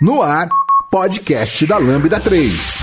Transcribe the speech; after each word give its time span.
No 0.00 0.22
ar, 0.22 0.48
podcast 0.88 1.66
da 1.66 1.76
Lambda 1.76 2.20
3. 2.20 2.78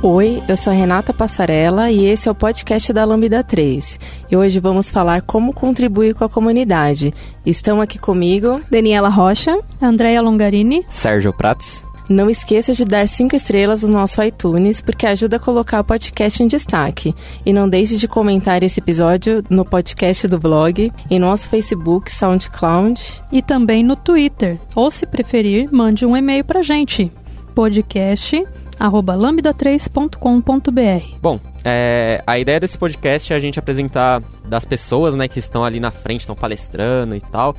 Oi, 0.00 0.40
eu 0.46 0.56
sou 0.56 0.72
a 0.72 0.76
Renata 0.76 1.12
Passarella 1.12 1.90
e 1.90 2.06
esse 2.06 2.28
é 2.28 2.30
o 2.30 2.36
podcast 2.36 2.92
da 2.92 3.04
Lambda 3.04 3.42
3. 3.42 3.98
E 4.30 4.36
hoje 4.36 4.60
vamos 4.60 4.92
falar 4.92 5.22
como 5.22 5.52
contribuir 5.52 6.14
com 6.14 6.22
a 6.22 6.28
comunidade. 6.28 7.12
Estão 7.44 7.80
aqui 7.80 7.98
comigo 7.98 8.60
Daniela 8.70 9.08
Rocha, 9.08 9.58
Andréia 9.82 10.22
Longarini, 10.22 10.86
Sérgio 10.88 11.32
Prats. 11.32 11.87
Não 12.08 12.30
esqueça 12.30 12.72
de 12.72 12.84
dar 12.84 13.06
cinco 13.06 13.36
estrelas 13.36 13.82
no 13.82 13.88
nosso 13.88 14.22
iTunes, 14.22 14.80
porque 14.80 15.06
ajuda 15.06 15.36
a 15.36 15.40
colocar 15.40 15.80
o 15.80 15.84
podcast 15.84 16.42
em 16.42 16.46
destaque. 16.46 17.14
E 17.44 17.52
não 17.52 17.68
deixe 17.68 17.98
de 17.98 18.08
comentar 18.08 18.62
esse 18.62 18.80
episódio 18.80 19.44
no 19.50 19.64
podcast 19.64 20.26
do 20.26 20.38
blog, 20.38 20.90
em 21.10 21.18
nosso 21.18 21.50
Facebook, 21.50 22.10
SoundCloud. 22.10 23.22
E 23.30 23.42
também 23.42 23.84
no 23.84 23.94
Twitter. 23.94 24.58
Ou, 24.74 24.90
se 24.90 25.06
preferir, 25.06 25.68
mande 25.70 26.06
um 26.06 26.16
e-mail 26.16 26.44
pra 26.44 26.62
gente. 26.62 27.12
Podcast 27.54 28.42
arroba 28.78 29.14
lambda3.com.br. 29.14 31.16
Bom, 31.20 31.40
é, 31.64 32.22
a 32.26 32.38
ideia 32.38 32.60
desse 32.60 32.78
podcast 32.78 33.32
é 33.32 33.36
a 33.36 33.40
gente 33.40 33.58
apresentar 33.58 34.22
das 34.44 34.64
pessoas 34.64 35.14
né, 35.14 35.26
que 35.26 35.38
estão 35.38 35.64
ali 35.64 35.80
na 35.80 35.90
frente, 35.90 36.20
estão 36.20 36.36
palestrando 36.36 37.14
e 37.14 37.20
tal, 37.20 37.56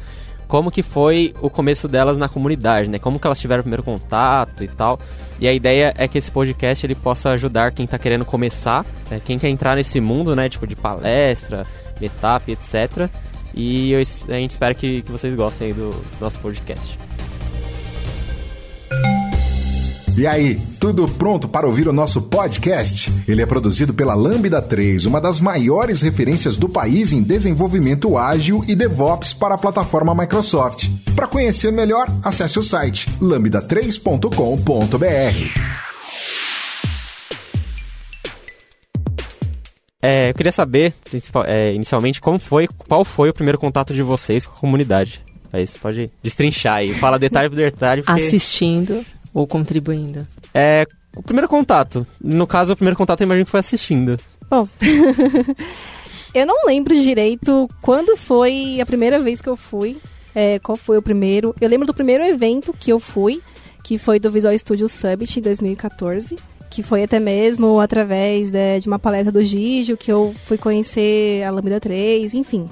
como 0.49 0.71
que 0.71 0.81
foi 0.81 1.35
o 1.41 1.49
começo 1.49 1.87
delas 1.87 2.17
na 2.17 2.27
comunidade, 2.27 2.89
né? 2.89 2.97
Como 2.97 3.19
que 3.19 3.27
elas 3.27 3.39
tiveram 3.39 3.61
o 3.61 3.63
primeiro 3.63 3.83
contato 3.83 4.63
e 4.63 4.67
tal. 4.67 4.99
E 5.39 5.47
a 5.47 5.53
ideia 5.53 5.93
é 5.95 6.07
que 6.07 6.17
esse 6.17 6.31
podcast 6.31 6.83
ele 6.83 6.95
possa 6.95 7.29
ajudar 7.29 7.71
quem 7.71 7.85
está 7.85 7.99
querendo 7.99 8.25
começar, 8.25 8.83
né, 9.11 9.21
quem 9.23 9.37
quer 9.37 9.47
entrar 9.47 9.75
nesse 9.75 10.01
mundo, 10.01 10.35
né, 10.35 10.49
tipo 10.49 10.65
de 10.65 10.75
palestra, 10.75 11.67
meetup, 12.01 12.51
etc. 12.51 13.07
E 13.53 13.91
eu, 13.91 13.99
a 13.99 14.39
gente 14.39 14.51
espera 14.51 14.73
que, 14.73 15.03
que 15.03 15.11
vocês 15.11 15.35
gostem 15.35 15.71
do, 15.71 15.91
do 15.91 16.19
nosso 16.19 16.39
podcast. 16.39 16.97
E 20.19 20.27
aí, 20.27 20.59
tudo 20.81 21.07
pronto 21.07 21.47
para 21.47 21.65
ouvir 21.65 21.87
o 21.87 21.93
nosso 21.93 22.23
podcast? 22.23 23.09
Ele 23.25 23.41
é 23.41 23.45
produzido 23.45 23.93
pela 23.93 24.13
Lambda 24.13 24.61
3, 24.61 25.05
uma 25.05 25.21
das 25.21 25.39
maiores 25.39 26.01
referências 26.01 26.57
do 26.57 26.67
país 26.67 27.13
em 27.13 27.23
desenvolvimento 27.23 28.17
ágil 28.17 28.61
e 28.67 28.75
DevOps 28.75 29.33
para 29.33 29.55
a 29.55 29.57
plataforma 29.57 30.13
Microsoft. 30.13 30.89
Para 31.15 31.25
conhecer 31.25 31.71
melhor, 31.71 32.05
acesse 32.21 32.59
o 32.59 32.61
site 32.61 33.09
lambda3.com.br. 33.21 35.05
É, 40.01 40.31
eu 40.31 40.33
queria 40.33 40.51
saber, 40.51 40.93
é, 41.45 41.73
inicialmente, 41.73 42.19
como 42.19 42.39
foi, 42.39 42.67
qual 42.67 43.05
foi 43.05 43.29
o 43.29 43.33
primeiro 43.33 43.57
contato 43.57 43.93
de 43.93 44.03
vocês 44.03 44.45
com 44.45 44.53
a 44.53 44.59
comunidade? 44.59 45.23
Aí 45.53 45.65
você 45.65 45.79
pode 45.79 46.11
destrinchar 46.21 46.75
aí, 46.75 46.93
fala 46.93 47.17
detalhe 47.17 47.49
por 47.49 47.55
detalhe. 47.55 48.03
Porque... 48.03 48.21
Assistindo 48.21 49.05
ou 49.39 49.47
contribuindo? 49.47 50.27
É, 50.53 50.85
o 51.15 51.23
primeiro 51.23 51.47
contato. 51.47 52.05
No 52.21 52.45
caso, 52.45 52.73
o 52.73 52.75
primeiro 52.75 52.97
contato 52.97 53.21
eu 53.21 53.25
imagino 53.25 53.45
que 53.45 53.51
foi 53.51 53.61
assistindo. 53.61 54.17
Bom, 54.49 54.67
eu 56.35 56.45
não 56.45 56.65
lembro 56.65 56.99
direito 56.99 57.65
quando 57.81 58.17
foi 58.17 58.81
a 58.81 58.85
primeira 58.85 59.17
vez 59.17 59.41
que 59.41 59.47
eu 59.47 59.55
fui. 59.55 59.97
É, 60.35 60.59
qual 60.59 60.75
foi 60.75 60.97
o 60.97 61.01
primeiro? 61.01 61.55
Eu 61.61 61.69
lembro 61.69 61.87
do 61.87 61.93
primeiro 61.93 62.25
evento 62.25 62.75
que 62.77 62.91
eu 62.91 62.99
fui, 62.99 63.41
que 63.81 63.97
foi 63.97 64.19
do 64.19 64.29
Visual 64.29 64.57
Studio 64.57 64.89
Summit 64.89 65.39
em 65.39 65.41
2014 65.41 66.35
que 66.69 66.83
foi 66.83 67.03
até 67.03 67.19
mesmo 67.19 67.79
através 67.79 68.51
de, 68.51 68.81
de, 68.81 68.87
uma 68.87 68.99
palestra 68.99 69.31
do 69.31 69.43
Gigio 69.43 69.97
que 69.97 70.11
eu 70.11 70.35
fui 70.45 70.55
conhecer 70.55 71.41
a 71.41 71.49
Lambda 71.49 71.79
3, 71.79 72.35
enfim. 72.35 72.69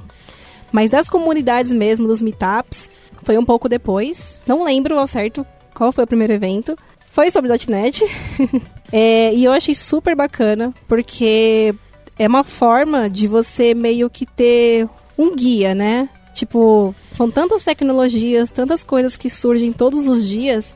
Mas 0.71 0.91
das 0.91 1.09
comunidades 1.09 1.73
mesmo, 1.73 2.07
dos 2.07 2.21
meetups, 2.21 2.91
foi 3.23 3.39
um 3.39 3.43
pouco 3.43 3.67
depois. 3.67 4.39
Não 4.45 4.63
lembro 4.63 4.99
ao 4.99 5.07
certo 5.07 5.43
qual 5.78 5.92
foi 5.92 6.03
o 6.03 6.08
primeiro 6.08 6.33
evento. 6.33 6.75
Foi 7.11 7.30
sobre 7.30 7.52
.NET. 7.67 8.03
é, 8.92 9.34
e 9.34 9.44
eu 9.44 9.51
achei 9.51 9.75
super 9.75 10.16
bacana, 10.16 10.74
porque 10.88 11.74
é 12.18 12.28
uma 12.28 12.44
forma 12.44 13.07
de 13.09 13.28
você 13.28 13.75
meio 13.75 14.09
que 14.09 14.25
ter 14.25 14.90
um 15.18 15.35
guia, 15.35 15.75
né? 15.75 16.09
Tipo, 16.34 16.94
são 17.13 17.29
tantas 17.29 17.63
tecnologias, 17.63 18.51
tantas 18.51 18.84
coisas 18.84 19.16
que 19.16 19.29
surgem 19.29 19.72
todos 19.72 20.07
os 20.07 20.28
dias, 20.28 20.74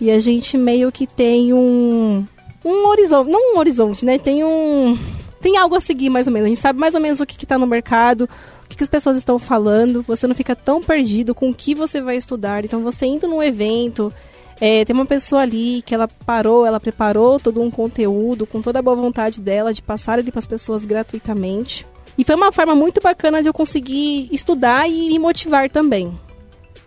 e 0.00 0.10
a 0.10 0.18
gente 0.18 0.56
meio 0.56 0.90
que 0.90 1.06
tem 1.06 1.52
um, 1.52 2.24
um 2.64 2.88
horizonte, 2.88 3.30
não 3.30 3.54
um 3.54 3.58
horizonte, 3.58 4.04
né? 4.04 4.18
Tem 4.18 4.44
um. 4.44 4.98
Tem 5.40 5.56
algo 5.56 5.74
a 5.74 5.80
seguir 5.80 6.10
mais 6.10 6.26
ou 6.26 6.32
menos. 6.32 6.46
A 6.46 6.48
gente 6.48 6.60
sabe 6.60 6.78
mais 6.78 6.94
ou 6.94 7.00
menos 7.00 7.18
o 7.20 7.26
que 7.26 7.42
está 7.44 7.56
no 7.56 7.66
mercado, 7.66 8.28
o 8.64 8.68
que, 8.68 8.76
que, 8.76 8.82
as 8.82 8.88
pessoas 8.88 9.16
estão 9.16 9.38
falando. 9.38 10.04
Você 10.06 10.26
não 10.26 10.34
fica 10.34 10.54
tão 10.54 10.82
perdido 10.82 11.34
com 11.34 11.50
o 11.50 11.54
que 11.54 11.74
você 11.74 12.00
vai 12.00 12.16
estudar. 12.16 12.64
Então, 12.64 12.82
você 12.82 13.06
indo 13.06 13.26
num 13.26 13.42
evento 13.42 14.12
é, 14.60 14.84
tem 14.84 14.94
uma 14.94 15.06
pessoa 15.06 15.40
ali 15.40 15.82
que 15.82 15.94
ela 15.94 16.06
parou, 16.26 16.66
ela 16.66 16.78
preparou 16.78 17.40
todo 17.40 17.62
um 17.62 17.70
conteúdo 17.70 18.46
com 18.46 18.60
toda 18.60 18.78
a 18.78 18.82
boa 18.82 18.94
vontade 18.94 19.40
dela 19.40 19.72
de 19.72 19.80
passar 19.80 20.18
ele 20.18 20.30
para 20.30 20.38
as 20.38 20.46
pessoas 20.46 20.84
gratuitamente. 20.84 21.86
E 22.18 22.24
foi 22.24 22.34
uma 22.34 22.52
forma 22.52 22.74
muito 22.74 23.00
bacana 23.00 23.40
de 23.40 23.48
eu 23.48 23.54
conseguir 23.54 24.28
estudar 24.30 24.86
e 24.88 25.08
me 25.08 25.18
motivar 25.18 25.70
também. 25.70 26.12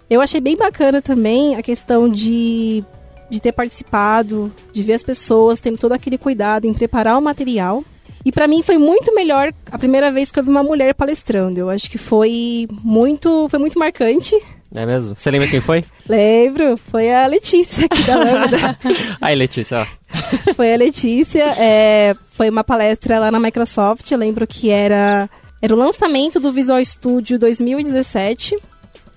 Eu 0.07 0.21
achei 0.21 0.39
bem 0.39 0.55
bacana 0.55 1.01
também 1.01 1.55
a 1.55 1.63
questão 1.63 2.07
de, 2.07 2.83
de 3.29 3.39
ter 3.39 3.51
participado, 3.51 4.53
de 4.71 4.83
ver 4.83 4.93
as 4.93 5.01
pessoas 5.01 5.59
tendo 5.59 5.79
todo 5.79 5.93
aquele 5.93 6.19
cuidado 6.19 6.65
em 6.65 6.73
preparar 6.73 7.17
o 7.17 7.21
material. 7.21 7.83
E 8.23 8.31
para 8.31 8.47
mim 8.47 8.61
foi 8.61 8.77
muito 8.77 9.13
melhor 9.15 9.51
a 9.71 9.77
primeira 9.79 10.11
vez 10.11 10.31
que 10.31 10.39
eu 10.39 10.43
vi 10.43 10.49
uma 10.51 10.61
mulher 10.61 10.93
palestrando. 10.93 11.59
Eu 11.59 11.69
acho 11.69 11.89
que 11.89 11.97
foi 11.97 12.67
muito, 12.83 13.49
foi 13.49 13.57
muito 13.57 13.79
marcante. 13.79 14.39
É 14.75 14.85
mesmo? 14.85 15.15
Você 15.15 15.29
lembra 15.29 15.47
quem 15.47 15.61
foi? 15.61 15.83
Lembro, 16.09 16.75
foi 16.77 17.11
a 17.11 17.27
Letícia 17.27 17.85
aqui 17.85 18.03
da 18.03 18.15
Lambda. 18.17 18.79
Aí, 19.21 19.35
Letícia, 19.35 19.81
ó. 19.81 20.03
Foi 20.55 20.71
a 20.71 20.77
Letícia, 20.77 21.43
é, 21.57 22.13
foi 22.29 22.47
uma 22.47 22.63
palestra 22.63 23.17
lá 23.17 23.31
na 23.31 23.39
Microsoft, 23.39 24.11
eu 24.11 24.17
lembro 24.19 24.45
que 24.45 24.69
era, 24.69 25.27
era 25.59 25.73
o 25.73 25.77
lançamento 25.77 26.39
do 26.39 26.51
Visual 26.51 26.83
Studio 26.85 27.39
2017, 27.39 28.55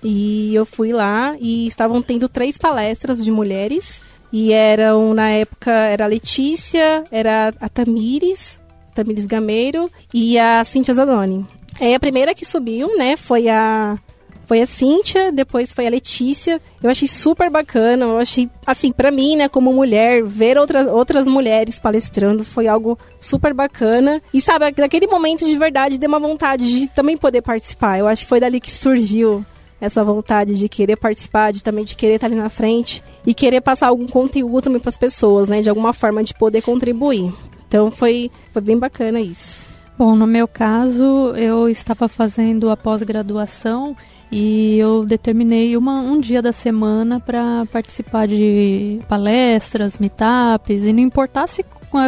e 0.03 0.55
eu 0.55 0.65
fui 0.65 0.91
lá 0.91 1.35
e 1.39 1.67
estavam 1.67 2.01
tendo 2.01 2.27
três 2.27 2.57
palestras 2.57 3.23
de 3.23 3.29
mulheres, 3.29 4.01
e 4.33 4.51
eram, 4.51 5.13
na 5.13 5.29
época, 5.29 5.71
era 5.71 6.05
a 6.05 6.07
Letícia, 6.07 7.03
era 7.11 7.51
a 7.61 7.69
Tamires, 7.69 8.59
Tamires 8.95 9.27
Gameiro, 9.27 9.87
e 10.11 10.39
a 10.39 10.63
Cintia 10.63 10.95
Zanoni. 10.95 11.45
Aí 11.79 11.93
a 11.93 11.99
primeira 11.99 12.33
que 12.33 12.43
subiu, 12.43 12.97
né, 12.97 13.15
foi 13.15 13.49
a 13.49 13.99
foi 14.47 14.61
a 14.61 14.65
Cíntia, 14.65 15.29
depois 15.29 15.73
foi 15.73 15.85
a 15.85 15.89
Letícia. 15.89 16.61
Eu 16.81 16.89
achei 16.89 17.07
super 17.07 17.49
bacana, 17.49 18.05
eu 18.05 18.17
achei, 18.17 18.49
assim, 18.65 18.93
para 18.93 19.11
mim, 19.11 19.35
né, 19.35 19.49
como 19.49 19.73
mulher, 19.73 20.23
ver 20.23 20.57
outras, 20.57 20.87
outras 20.89 21.27
mulheres 21.27 21.79
palestrando 21.79 22.45
foi 22.45 22.65
algo 22.65 22.97
super 23.19 23.53
bacana. 23.53 24.21
E 24.33 24.39
sabe, 24.39 24.73
naquele 24.77 25.05
momento 25.05 25.45
de 25.45 25.57
verdade 25.57 25.97
deu 25.97 26.07
uma 26.07 26.19
vontade 26.19 26.65
de 26.65 26.87
também 26.87 27.17
poder 27.17 27.41
participar. 27.41 27.99
Eu 27.99 28.07
acho 28.07 28.23
que 28.23 28.29
foi 28.29 28.39
dali 28.39 28.61
que 28.61 28.71
surgiu 28.71 29.43
essa 29.81 30.01
vontade 30.01 30.55
de 30.55 30.69
querer 30.69 30.97
participar, 30.97 31.51
de 31.51 31.61
também 31.61 31.83
de 31.83 31.95
querer 31.95 32.15
estar 32.15 32.27
ali 32.27 32.35
na 32.35 32.49
frente 32.49 33.03
e 33.25 33.33
querer 33.33 33.59
passar 33.59 33.87
algum 33.87 34.07
conteúdo 34.07 34.63
também 34.63 34.79
para 34.79 34.89
as 34.89 34.97
pessoas, 34.97 35.49
né, 35.49 35.61
de 35.61 35.69
alguma 35.69 35.91
forma 35.91 36.23
de 36.23 36.33
poder 36.33 36.61
contribuir. 36.61 37.33
Então 37.67 37.91
foi, 37.91 38.31
foi 38.53 38.61
bem 38.61 38.79
bacana 38.79 39.19
isso. 39.19 39.59
Bom, 39.97 40.15
no 40.15 40.25
meu 40.25 40.47
caso, 40.47 41.33
eu 41.35 41.67
estava 41.67 42.07
fazendo 42.07 42.69
a 42.69 42.77
pós-graduação 42.77 43.97
e 44.31 44.77
eu 44.77 45.05
determinei 45.05 45.77
uma, 45.77 46.01
um 46.01 46.19
dia 46.19 46.41
da 46.41 46.51
semana 46.51 47.19
para 47.19 47.65
participar 47.71 48.27
de 48.27 48.99
palestras, 49.07 49.97
meetups, 49.97 50.83
e 50.83 50.91
não 50.91 50.99
importasse 50.99 51.63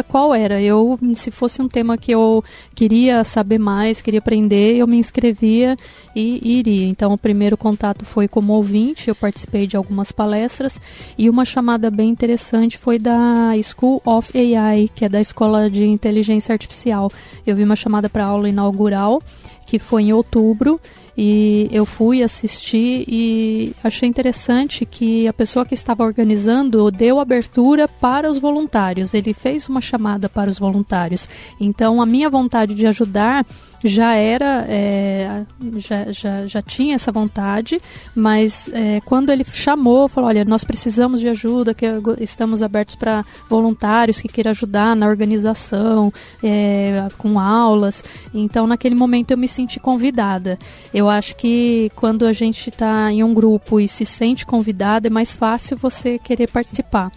qual 0.06 0.34
era. 0.34 0.60
Eu, 0.60 0.98
se 1.16 1.30
fosse 1.30 1.62
um 1.62 1.68
tema 1.68 1.96
que 1.96 2.12
eu 2.12 2.44
queria 2.74 3.24
saber 3.24 3.58
mais, 3.58 4.02
queria 4.02 4.18
aprender, 4.18 4.76
eu 4.76 4.86
me 4.86 4.96
inscrevia 4.96 5.74
e, 6.14 6.58
iria. 6.58 6.86
Então, 6.86 7.12
o 7.12 7.18
primeiro 7.18 7.56
contato 7.56 8.04
foi 8.04 8.28
como 8.28 8.52
ouvinte, 8.52 9.08
eu 9.08 9.14
participei 9.14 9.66
de 9.66 9.76
algumas 9.76 10.12
palestras 10.12 10.78
e 11.16 11.30
uma 11.30 11.46
chamada 11.46 11.90
bem 11.90 12.10
interessante 12.10 12.76
foi 12.76 12.98
da 12.98 13.52
School 13.62 14.02
of 14.04 14.30
AI, 14.36 14.90
que 14.94 15.06
é 15.06 15.08
da 15.08 15.20
Escola 15.20 15.70
de 15.70 15.84
Inteligência 15.84 16.52
Artificial. 16.52 17.10
Eu 17.46 17.56
vi 17.56 17.64
uma 17.64 17.76
chamada 17.76 18.10
para 18.10 18.24
aula 18.24 18.48
inaugural, 18.48 19.20
que 19.66 19.78
foi 19.78 20.02
em 20.02 20.12
outubro, 20.12 20.80
e 21.16 21.68
eu 21.72 21.84
fui 21.84 22.22
assistir 22.22 23.04
e 23.08 23.72
achei 23.82 24.08
interessante 24.08 24.84
que 24.84 25.26
a 25.26 25.32
pessoa 25.32 25.66
que 25.66 25.74
estava 25.74 26.04
organizando 26.04 26.90
deu 26.90 27.18
abertura 27.18 27.88
para 27.88 28.30
os 28.30 28.38
voluntários. 28.38 29.14
Ele 29.14 29.34
fez 29.34 29.68
uma 29.68 29.80
chamada 29.80 30.28
para 30.28 30.50
os 30.50 30.58
voluntários. 30.58 31.28
Então, 31.60 32.00
a 32.00 32.06
minha 32.06 32.30
vontade 32.30 32.74
de 32.74 32.86
ajudar 32.86 33.44
já 33.82 34.14
era, 34.14 34.66
é, 34.68 35.44
já, 35.76 36.12
já, 36.12 36.46
já 36.46 36.62
tinha 36.62 36.94
essa 36.94 37.10
vontade, 37.10 37.80
mas 38.14 38.68
é, 38.72 39.00
quando 39.00 39.30
ele 39.30 39.44
chamou, 39.44 40.08
falou, 40.08 40.28
olha, 40.28 40.44
nós 40.44 40.64
precisamos 40.64 41.20
de 41.20 41.28
ajuda, 41.28 41.74
que 41.74 41.86
estamos 42.20 42.62
abertos 42.62 42.94
para 42.94 43.24
voluntários 43.48 44.20
que 44.20 44.28
queiram 44.28 44.50
ajudar 44.50 44.94
na 44.94 45.06
organização, 45.06 46.12
é, 46.42 47.08
com 47.16 47.38
aulas. 47.38 48.04
Então, 48.34 48.66
naquele 48.66 48.94
momento 48.94 49.30
eu 49.30 49.38
me 49.38 49.48
senti 49.48 49.80
convidada. 49.80 50.58
Eu 50.92 51.08
acho 51.08 51.36
que 51.36 51.90
quando 51.96 52.26
a 52.26 52.32
gente 52.32 52.68
está 52.68 53.10
em 53.12 53.22
um 53.22 53.32
grupo 53.32 53.80
e 53.80 53.88
se 53.88 54.04
sente 54.04 54.44
convidada, 54.44 55.08
é 55.08 55.10
mais 55.10 55.36
fácil 55.36 55.76
você 55.76 56.18
querer 56.18 56.50
participar. 56.50 57.10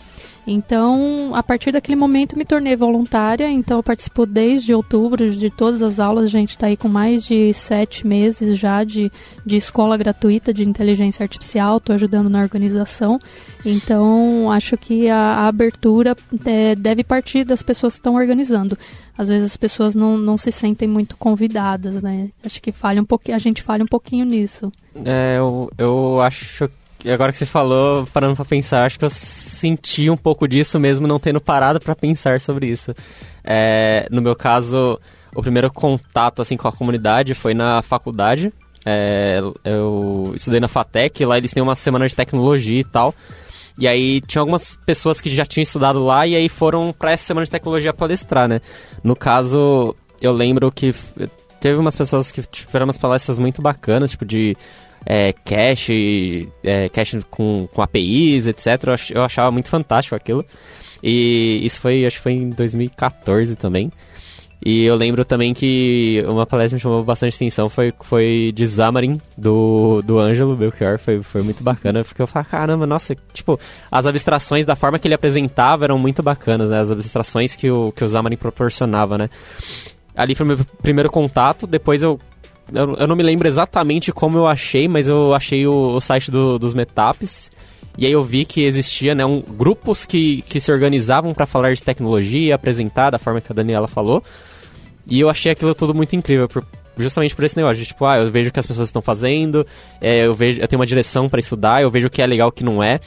Então, 0.45 1.31
a 1.33 1.41
partir 1.41 1.71
daquele 1.71 1.95
momento, 1.95 2.37
me 2.37 2.43
tornei 2.43 2.75
voluntária. 2.75 3.49
Então, 3.49 3.77
eu 3.77 3.83
participo 3.83 4.25
desde 4.25 4.73
outubro 4.73 5.29
de 5.31 5.49
todas 5.49 5.81
as 5.81 5.99
aulas. 5.99 6.25
A 6.25 6.27
gente 6.27 6.49
está 6.49 6.67
aí 6.67 6.75
com 6.75 6.89
mais 6.89 7.23
de 7.25 7.53
sete 7.53 8.05
meses 8.05 8.57
já 8.57 8.83
de, 8.83 9.11
de 9.45 9.55
escola 9.55 9.95
gratuita 9.95 10.53
de 10.53 10.67
inteligência 10.67 11.23
artificial. 11.23 11.77
Estou 11.77 11.95
ajudando 11.95 12.29
na 12.29 12.41
organização. 12.41 13.19
Então, 13.65 14.51
acho 14.51 14.75
que 14.77 15.09
a, 15.09 15.17
a 15.17 15.47
abertura 15.47 16.15
é, 16.45 16.75
deve 16.75 17.03
partir 17.03 17.45
das 17.45 17.63
pessoas 17.63 17.93
que 17.93 17.99
estão 17.99 18.15
organizando. 18.15 18.77
Às 19.17 19.29
vezes 19.29 19.45
as 19.45 19.57
pessoas 19.57 19.95
não, 19.95 20.17
não 20.17 20.37
se 20.37 20.51
sentem 20.51 20.87
muito 20.87 21.15
convidadas, 21.15 22.01
né? 22.01 22.29
Acho 22.43 22.61
que 22.61 22.71
falha 22.71 23.01
um 23.01 23.05
pouquinho, 23.05 23.35
a 23.35 23.39
gente 23.39 23.61
falha 23.61 23.83
um 23.83 23.87
pouquinho 23.87 24.25
nisso. 24.25 24.71
É, 25.05 25.37
eu, 25.37 25.71
eu 25.77 26.19
acho 26.19 26.69
e 27.03 27.11
agora 27.11 27.31
que 27.31 27.38
você 27.38 27.45
falou, 27.45 28.07
parando 28.13 28.35
pra 28.35 28.45
pensar, 28.45 28.85
acho 28.85 28.97
que 28.97 29.05
eu 29.05 29.09
senti 29.09 30.09
um 30.09 30.17
pouco 30.17 30.47
disso 30.47 30.79
mesmo 30.79 31.07
não 31.07 31.19
tendo 31.19 31.41
parado 31.41 31.79
para 31.79 31.95
pensar 31.95 32.39
sobre 32.39 32.67
isso. 32.67 32.94
É, 33.44 34.07
no 34.09 34.21
meu 34.21 34.35
caso, 34.35 35.00
o 35.35 35.41
primeiro 35.41 35.71
contato 35.71 36.41
assim 36.41 36.55
com 36.55 36.67
a 36.67 36.71
comunidade 36.71 37.33
foi 37.33 37.53
na 37.53 37.81
faculdade. 37.81 38.53
É, 38.85 39.39
eu 39.63 40.31
estudei 40.35 40.59
na 40.59 40.67
FATEC, 40.67 41.25
lá 41.25 41.38
eles 41.38 41.51
têm 41.51 41.63
uma 41.63 41.75
semana 41.75 42.07
de 42.07 42.15
tecnologia 42.15 42.79
e 42.79 42.83
tal. 42.83 43.13
E 43.77 43.88
aí 43.88 44.21
tinha 44.21 44.41
algumas 44.41 44.77
pessoas 44.85 45.19
que 45.19 45.33
já 45.35 45.45
tinham 45.45 45.63
estudado 45.63 46.03
lá 46.03 46.27
e 46.27 46.35
aí 46.35 46.47
foram 46.47 46.94
para 46.94 47.11
essa 47.11 47.25
semana 47.25 47.44
de 47.44 47.51
tecnologia 47.51 47.94
palestrar, 47.94 48.47
né? 48.47 48.61
No 49.03 49.15
caso, 49.15 49.95
eu 50.21 50.31
lembro 50.31 50.71
que 50.71 50.94
teve 51.59 51.77
umas 51.77 51.95
pessoas 51.95 52.31
que 52.31 52.44
tiveram 52.44 52.85
umas 52.85 52.97
palestras 52.97 53.39
muito 53.39 53.61
bacanas, 53.61 54.11
tipo 54.11 54.25
de 54.25 54.55
é, 55.05 55.33
cache, 55.33 56.50
é, 56.63 56.89
cache 56.89 57.21
com, 57.29 57.67
com 57.73 57.81
APIs, 57.81 58.47
etc. 58.47 58.67
Eu 59.13 59.23
achava 59.23 59.51
muito 59.51 59.69
fantástico 59.69 60.15
aquilo. 60.15 60.45
E 61.01 61.59
isso 61.63 61.81
foi, 61.81 62.05
acho 62.05 62.17
que 62.17 62.23
foi 62.23 62.33
em 62.33 62.50
2014 62.50 63.55
também. 63.55 63.91
E 64.65 64.85
eu 64.85 64.95
lembro 64.95 65.25
também 65.25 65.53
que 65.53 66.23
uma 66.25 66.45
palestra 66.45 66.77
me 66.77 66.79
chamou 66.79 67.03
bastante 67.03 67.35
atenção, 67.35 67.67
foi, 67.67 67.94
foi 68.00 68.53
de 68.55 68.65
Xamarin, 68.65 69.19
do, 69.38 70.01
do 70.03 70.17
Ângelo 70.17 70.55
Belchior, 70.55 70.97
foi, 70.97 71.21
foi 71.21 71.41
muito 71.41 71.61
bacana, 71.61 72.01
porque 72.01 72.21
eu 72.21 72.27
falei, 72.27 72.47
caramba, 72.50 72.88
nossa, 72.88 73.13
tipo, 73.33 73.59
as 73.91 74.05
abstrações, 74.05 74.65
da 74.65 74.73
forma 74.73 74.97
que 74.97 75.05
ele 75.05 75.15
apresentava 75.15 75.83
eram 75.83 76.00
muito 76.00 76.23
bacanas, 76.23 76.69
né, 76.69 76.79
as 76.79 76.89
abstrações 76.89 77.57
que 77.57 77.69
o, 77.69 77.91
que 77.91 78.05
o 78.05 78.07
Xamarin 78.07 78.38
proporcionava, 78.38 79.17
né. 79.17 79.29
Ali 80.15 80.33
foi 80.33 80.45
meu 80.45 80.57
primeiro 80.81 81.09
contato, 81.09 81.67
depois 81.67 82.01
eu 82.01 82.17
eu, 82.71 82.95
eu, 82.95 83.07
não 83.07 83.15
me 83.15 83.24
lembro 83.24 83.48
exatamente 83.48 84.12
como 84.12 84.38
eu 84.38 84.48
achei, 84.48 84.88
mas 84.88 85.07
eu 85.07 85.33
achei 85.33 85.65
o, 85.68 85.95
o 85.95 86.00
site 86.00 86.30
do, 86.31 86.57
dos 86.57 86.74
Metaps. 86.74 87.51
E 87.98 88.06
aí 88.06 88.12
eu 88.12 88.24
vi 88.24 88.45
que 88.45 88.63
existia 88.63 89.13
né, 89.13 89.25
um, 89.25 89.42
grupos 89.42 90.06
que, 90.06 90.42
que 90.44 90.60
se 90.60 90.71
organizavam 90.71 91.33
para 91.33 91.45
falar 91.45 91.74
de 91.74 91.81
tecnologia, 91.81 92.56
apresentar 92.56 93.12
da 93.12 93.19
forma 93.19 93.42
que 93.42 93.51
a 93.51 93.56
Daniela 93.56 93.88
falou. 93.88 94.24
E 95.06 95.19
eu 95.19 95.30
achei 95.30 95.51
aquilo 95.51 95.75
tudo 95.75 95.94
muito 95.94 96.15
incrível, 96.15 96.48
por, 96.48 96.65
justamente 96.98 97.36
por 97.36 97.44
esse 97.44 97.57
negócio 97.57 97.86
tipo, 97.86 98.06
ah, 98.06 98.18
eu 98.18 98.31
vejo 98.31 98.50
o 98.50 98.54
que 98.54 98.60
as 98.60 98.65
pessoas 98.65 98.88
estão 98.88 99.01
fazendo, 99.01 99.65
é, 100.01 100.25
eu 100.25 100.33
vejo, 100.33 100.62
eu 100.62 100.68
tenho 100.68 100.80
uma 100.80 100.86
direção 100.86 101.27
para 101.27 101.39
estudar, 101.39 101.81
eu 101.81 101.89
vejo 101.89 102.07
o 102.07 102.10
que 102.10 102.21
é 102.21 102.25
legal 102.25 102.48
e 102.48 102.50
o 102.50 102.51
que 102.51 102.63
não 102.63 102.81
é. 102.81 103.00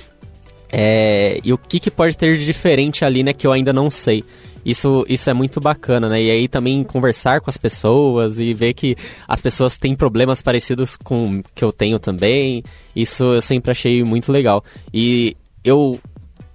É 0.73 1.41
e 1.45 1.53
o 1.53 1.59
que, 1.59 1.81
que 1.81 1.91
pode 1.91 2.17
ter 2.17 2.37
de 2.37 2.45
diferente 2.45 3.05
ali, 3.05 3.23
né, 3.23 3.33
que 3.33 3.47
eu 3.47 3.53
ainda 3.53 3.73
não 3.73 3.91
sei. 3.91 4.25
Isso, 4.65 5.07
isso 5.09 5.31
é 5.31 5.33
muito 5.33 5.61
bacana, 5.61 6.09
né? 6.09 6.21
E 6.21 6.29
aí 6.29 6.49
também 6.49 6.83
conversar 6.83 7.41
com 7.41 7.49
as 7.49 7.57
pessoas 7.57 8.41
e 8.41 8.53
ver 8.53 8.75
que 8.75 8.97
as 9.29 9.41
pessoas 9.41 9.77
têm 9.77 9.95
problemas 9.95 10.43
parecidos 10.43 10.97
com 10.97 11.41
que 11.55 11.63
eu 11.63 11.71
tenho 11.71 12.01
também. 12.01 12.65
Isso 12.95 13.23
eu 13.35 13.41
sempre 13.41 13.71
achei 13.71 14.03
muito 14.03 14.33
legal. 14.33 14.65
E 14.93 15.37
eu 15.63 16.01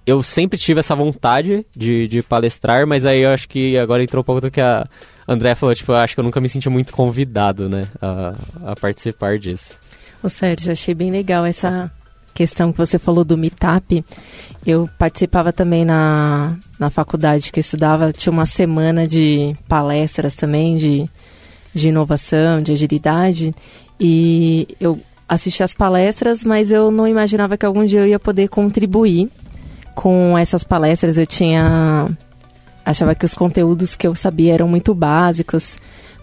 eu 0.06 0.22
sempre 0.22 0.58
tive 0.58 0.80
essa 0.80 0.94
vontade 0.94 1.64
de, 1.74 2.06
de 2.06 2.22
palestrar, 2.22 2.86
mas 2.86 3.06
aí 3.06 3.22
eu 3.22 3.30
acho 3.30 3.48
que 3.48 3.78
agora 3.78 4.02
entrou 4.02 4.20
um 4.20 4.24
pouco 4.24 4.42
do 4.42 4.50
que 4.50 4.60
a 4.60 4.86
André 5.26 5.54
falou, 5.54 5.74
tipo, 5.74 5.92
eu 5.92 5.96
acho 5.96 6.14
que 6.14 6.20
eu 6.20 6.24
nunca 6.24 6.40
me 6.40 6.48
senti 6.48 6.68
muito 6.68 6.92
convidado, 6.92 7.68
né, 7.68 7.82
a, 8.00 8.34
a 8.72 8.76
participar 8.76 9.38
disso. 9.38 9.78
Ô 10.22 10.28
Sérgio, 10.28 10.72
achei 10.72 10.94
bem 10.94 11.10
legal 11.10 11.44
essa, 11.46 11.90
questão 12.34 12.72
que 12.72 12.78
você 12.78 12.98
falou 12.98 13.24
do 13.24 13.36
Meetup, 13.36 14.04
eu 14.66 14.88
participava 14.98 15.52
também 15.52 15.84
na, 15.84 16.56
na 16.78 16.90
faculdade 16.90 17.50
que 17.50 17.60
estudava, 17.60 18.12
tinha 18.12 18.32
uma 18.32 18.46
semana 18.46 19.06
de 19.06 19.54
palestras 19.68 20.34
também, 20.34 20.76
de, 20.76 21.04
de 21.74 21.88
inovação, 21.88 22.60
de 22.60 22.72
agilidade, 22.72 23.52
e 23.98 24.68
eu 24.80 25.00
assisti 25.28 25.62
as 25.62 25.74
palestras, 25.74 26.44
mas 26.44 26.70
eu 26.70 26.90
não 26.90 27.08
imaginava 27.08 27.56
que 27.56 27.64
algum 27.64 27.84
dia 27.84 28.00
eu 28.00 28.06
ia 28.06 28.18
poder 28.18 28.48
contribuir 28.48 29.30
com 29.94 30.36
essas 30.36 30.64
palestras. 30.64 31.16
Eu 31.16 31.26
tinha. 31.26 32.06
achava 32.84 33.14
que 33.14 33.24
os 33.24 33.34
conteúdos 33.34 33.96
que 33.96 34.06
eu 34.06 34.14
sabia 34.14 34.54
eram 34.54 34.68
muito 34.68 34.94
básicos 34.94 35.76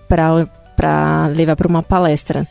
para 0.07 1.27
levar 1.35 1.56
para 1.56 1.67
uma 1.67 1.83
palestra. 1.83 2.47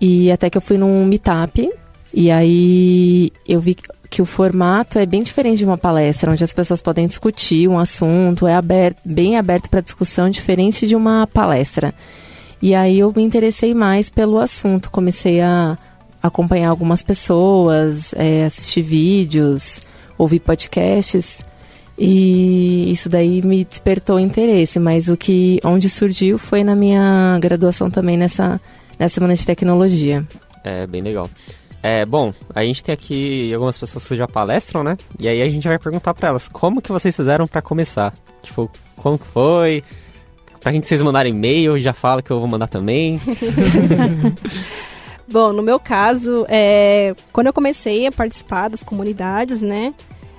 E 0.00 0.32
até 0.32 0.50
que 0.50 0.56
eu 0.56 0.62
fui 0.62 0.78
num 0.78 1.04
meetup 1.04 1.70
e 2.14 2.30
aí 2.30 3.32
eu 3.48 3.60
vi 3.60 3.76
que 4.10 4.20
o 4.20 4.26
formato 4.26 4.98
é 4.98 5.06
bem 5.06 5.22
diferente 5.22 5.58
de 5.58 5.64
uma 5.64 5.78
palestra, 5.78 6.30
onde 6.30 6.44
as 6.44 6.52
pessoas 6.52 6.82
podem 6.82 7.06
discutir 7.06 7.66
um 7.66 7.78
assunto, 7.78 8.46
é 8.46 8.54
aberto, 8.54 9.00
bem 9.04 9.38
aberto 9.38 9.70
para 9.70 9.80
discussão, 9.80 10.28
diferente 10.28 10.86
de 10.86 10.94
uma 10.94 11.26
palestra. 11.26 11.94
E 12.60 12.74
aí 12.74 12.98
eu 12.98 13.12
me 13.16 13.22
interessei 13.22 13.72
mais 13.74 14.10
pelo 14.10 14.38
assunto, 14.38 14.90
comecei 14.90 15.40
a 15.40 15.76
acompanhar 16.22 16.68
algumas 16.68 17.02
pessoas, 17.02 18.12
é, 18.14 18.44
assistir 18.44 18.82
vídeos, 18.82 19.80
ouvir 20.18 20.40
podcasts. 20.40 21.40
E 21.98 22.92
isso 22.92 23.08
daí 23.08 23.42
me 23.42 23.64
despertou 23.64 24.20
interesse, 24.20 24.78
mas 24.78 25.08
o 25.08 25.16
que 25.16 25.58
onde 25.64 25.88
surgiu 25.88 26.38
foi 26.38 26.62
na 26.62 26.76
minha 26.76 27.38
graduação 27.40 27.90
também 27.90 28.16
nessa, 28.16 28.60
nessa 28.98 29.14
semana 29.14 29.34
de 29.34 29.44
tecnologia. 29.46 30.26
É 30.64 30.86
bem 30.86 31.00
legal. 31.00 31.28
É, 31.82 32.06
bom, 32.06 32.32
a 32.54 32.62
gente 32.62 32.84
tem 32.84 32.92
aqui 32.92 33.52
algumas 33.52 33.76
pessoas 33.76 34.06
que 34.06 34.14
já 34.14 34.28
palestram, 34.28 34.84
né? 34.84 34.96
E 35.18 35.26
aí 35.26 35.42
a 35.42 35.48
gente 35.48 35.66
vai 35.66 35.78
perguntar 35.78 36.14
para 36.14 36.28
elas 36.28 36.48
como 36.48 36.80
que 36.80 36.92
vocês 36.92 37.14
fizeram 37.14 37.46
para 37.46 37.60
começar. 37.60 38.14
Tipo, 38.40 38.70
como 38.96 39.18
que 39.18 39.26
foi? 39.26 39.82
Pra 40.60 40.70
gente 40.70 40.86
vocês 40.86 41.02
mandarem 41.02 41.32
e-mail, 41.32 41.76
já 41.80 41.92
fala 41.92 42.22
que 42.22 42.30
eu 42.30 42.38
vou 42.38 42.48
mandar 42.48 42.68
também. 42.68 43.20
bom, 45.28 45.52
no 45.52 45.60
meu 45.60 45.80
caso, 45.80 46.46
é, 46.48 47.16
quando 47.32 47.48
eu 47.48 47.52
comecei 47.52 48.06
a 48.06 48.12
participar 48.12 48.68
das 48.68 48.84
comunidades, 48.84 49.60
né? 49.60 49.92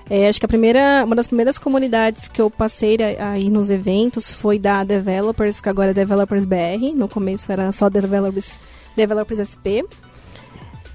É, 0.09 0.29
acho 0.29 0.39
que 0.39 0.45
a 0.45 0.49
primeira, 0.49 1.03
uma 1.05 1.15
das 1.15 1.27
primeiras 1.27 1.57
comunidades 1.57 2.29
que 2.29 2.41
eu 2.41 2.49
passei 2.49 2.97
aí 3.19 3.49
nos 3.49 3.69
eventos 3.69 4.31
foi 4.31 4.57
da 4.57 4.83
Developers, 4.85 5.59
que 5.59 5.67
agora 5.67 5.91
é 5.91 5.93
Developers 5.93 6.45
BR. 6.45 6.93
No 6.95 7.09
começo 7.09 7.51
era 7.51 7.69
só 7.73 7.89
Developers, 7.89 8.57
Developers 8.95 9.39
SP. 9.43 9.83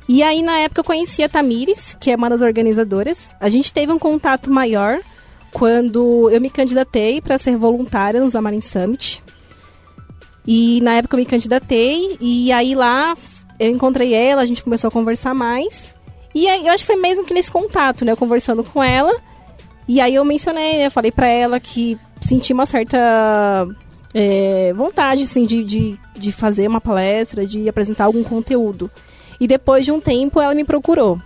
E 0.08 0.22
aí, 0.22 0.40
na 0.40 0.58
época, 0.60 0.80
eu 0.80 0.84
conheci 0.84 1.22
a 1.22 1.28
Tamires, 1.28 1.94
que 2.00 2.10
é 2.10 2.16
uma 2.16 2.30
das 2.30 2.40
organizadoras. 2.40 3.36
A 3.38 3.50
gente 3.50 3.72
teve 3.72 3.92
um 3.92 3.98
contato 3.98 4.50
maior 4.50 5.00
quando 5.52 6.30
eu 6.30 6.40
me 6.40 6.48
candidatei 6.48 7.20
para 7.20 7.36
ser 7.36 7.56
voluntária 7.56 8.20
no 8.20 8.28
Zamarin 8.28 8.60
Summit. 8.60 9.22
E 10.46 10.80
na 10.80 10.94
época 10.94 11.14
eu 11.14 11.18
me 11.18 11.26
candidatei, 11.26 12.16
e 12.20 12.50
aí 12.50 12.74
lá 12.74 13.14
eu 13.60 13.70
encontrei 13.70 14.14
ela, 14.14 14.40
a 14.40 14.46
gente 14.46 14.62
começou 14.62 14.88
a 14.88 14.90
conversar 14.90 15.34
mais. 15.34 15.94
E 16.34 16.48
aí, 16.48 16.66
eu 16.66 16.72
acho 16.72 16.84
que 16.84 16.92
foi 16.92 17.00
mesmo 17.00 17.26
que 17.26 17.34
nesse 17.34 17.50
contato, 17.50 18.04
né? 18.04 18.12
Eu 18.12 18.16
conversando 18.16 18.64
com 18.64 18.82
ela. 18.82 19.14
E 19.86 20.00
aí 20.00 20.14
eu 20.14 20.24
mencionei, 20.24 20.86
eu 20.86 20.90
falei 20.90 21.10
para 21.10 21.26
ela 21.26 21.58
que 21.60 21.98
senti 22.20 22.52
uma 22.52 22.64
certa 22.64 23.66
é, 24.14 24.72
vontade, 24.74 25.24
assim, 25.24 25.44
de, 25.44 25.64
de, 25.64 25.98
de 26.16 26.32
fazer 26.32 26.66
uma 26.66 26.80
palestra, 26.80 27.46
de 27.46 27.68
apresentar 27.68 28.04
algum 28.04 28.22
conteúdo. 28.22 28.90
E 29.40 29.46
depois 29.46 29.84
de 29.84 29.92
um 29.92 30.00
tempo 30.00 30.40
ela 30.40 30.54
me 30.54 30.64
procurou. 30.64 31.20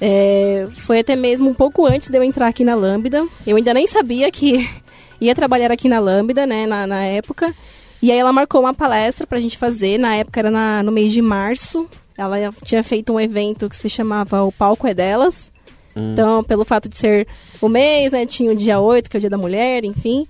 É, 0.00 0.66
foi 0.70 1.00
até 1.00 1.16
mesmo 1.16 1.48
um 1.48 1.54
pouco 1.54 1.86
antes 1.86 2.10
de 2.10 2.18
eu 2.18 2.22
entrar 2.22 2.48
aqui 2.48 2.64
na 2.64 2.74
Lambda. 2.74 3.26
Eu 3.46 3.56
ainda 3.56 3.72
nem 3.72 3.86
sabia 3.86 4.30
que 4.30 4.68
ia 5.20 5.34
trabalhar 5.34 5.72
aqui 5.72 5.88
na 5.88 5.98
Lambda, 5.98 6.46
né, 6.46 6.66
na, 6.66 6.86
na 6.86 7.04
época. 7.04 7.54
E 8.02 8.12
aí 8.12 8.18
ela 8.18 8.32
marcou 8.32 8.60
uma 8.60 8.74
palestra 8.74 9.26
pra 9.26 9.40
gente 9.40 9.56
fazer, 9.56 9.98
na 9.98 10.14
época 10.16 10.38
era 10.38 10.50
na, 10.50 10.82
no 10.82 10.92
mês 10.92 11.12
de 11.12 11.22
março. 11.22 11.88
Ela 12.16 12.52
tinha 12.64 12.82
feito 12.82 13.12
um 13.12 13.20
evento 13.20 13.68
que 13.68 13.76
se 13.76 13.88
chamava 13.88 14.42
O 14.42 14.52
Palco 14.52 14.86
é 14.86 14.94
Delas. 14.94 15.50
Hum. 15.94 16.12
Então, 16.12 16.44
pelo 16.44 16.64
fato 16.64 16.88
de 16.88 16.96
ser 16.96 17.26
o 17.60 17.68
mês, 17.68 18.12
né, 18.12 18.26
tinha 18.26 18.52
o 18.52 18.56
dia 18.56 18.78
8, 18.78 19.08
que 19.08 19.16
é 19.16 19.18
o 19.18 19.20
dia 19.20 19.30
da 19.30 19.38
mulher, 19.38 19.84
enfim. 19.84 20.24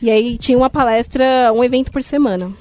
E 0.00 0.10
aí 0.10 0.38
tinha 0.38 0.56
uma 0.56 0.70
palestra, 0.70 1.52
um 1.52 1.62
evento 1.64 1.90
por 1.90 2.02
semana. 2.02 2.52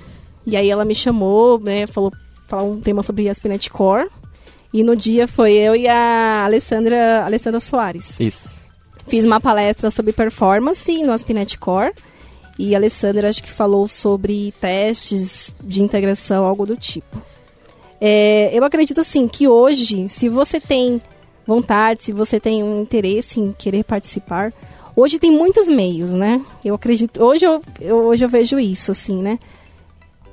E 0.46 0.58
aí 0.58 0.70
ela 0.70 0.84
me 0.84 0.96
chamou, 0.96 1.60
né, 1.60 1.86
falou 1.86 2.12
falar 2.48 2.64
um 2.64 2.80
tema 2.80 3.04
sobre 3.04 3.30
a 3.30 3.34
Spinet 3.34 3.70
Core. 3.70 4.10
E 4.74 4.84
no 4.84 4.96
dia 4.96 5.28
foi 5.28 5.54
eu 5.54 5.76
e 5.76 5.88
a 5.88 6.44
Alessandra, 6.46 7.26
Alessandra 7.26 7.60
Soares. 7.60 8.20
Isso. 8.20 8.58
Fiz 9.08 9.26
uma 9.26 9.40
palestra 9.40 9.90
sobre 9.90 10.12
performance 10.12 11.02
no 11.04 11.14
Aspinet 11.14 11.58
Core. 11.58 11.94
E 12.60 12.74
a 12.74 12.78
Alessandra 12.78 13.30
acho 13.30 13.44
que 13.44 13.52
falou 13.52 13.88
sobre 13.88 14.54
testes 14.60 15.56
de 15.64 15.82
integração, 15.82 16.44
algo 16.44 16.66
do 16.66 16.76
tipo. 16.76 17.22
É, 18.02 18.50
eu 18.54 18.64
acredito 18.64 19.00
assim 19.00 19.28
que 19.28 19.48
hoje, 19.48 20.10
se 20.10 20.28
você 20.28 20.60
tem 20.60 21.02
vontade, 21.46 22.04
se 22.04 22.12
você 22.12 22.40
tem 22.40 22.64
um 22.64 22.82
interesse 22.82 23.40
em 23.40 23.54
querer 23.54 23.84
participar, 23.84 24.54
hoje 24.96 25.20
tem 25.20 25.32
muitos 25.32 25.68
meios, 25.68 26.12
né? 26.12 26.44
Eu 26.66 26.76
acredito. 26.76 27.24
Hoje 27.24 27.46
eu, 27.46 27.62
eu 27.80 27.98
hoje 28.08 28.26
eu 28.26 28.30
vejo 28.30 28.60
isso, 28.60 28.92
assim, 28.92 29.22
né? 29.22 29.40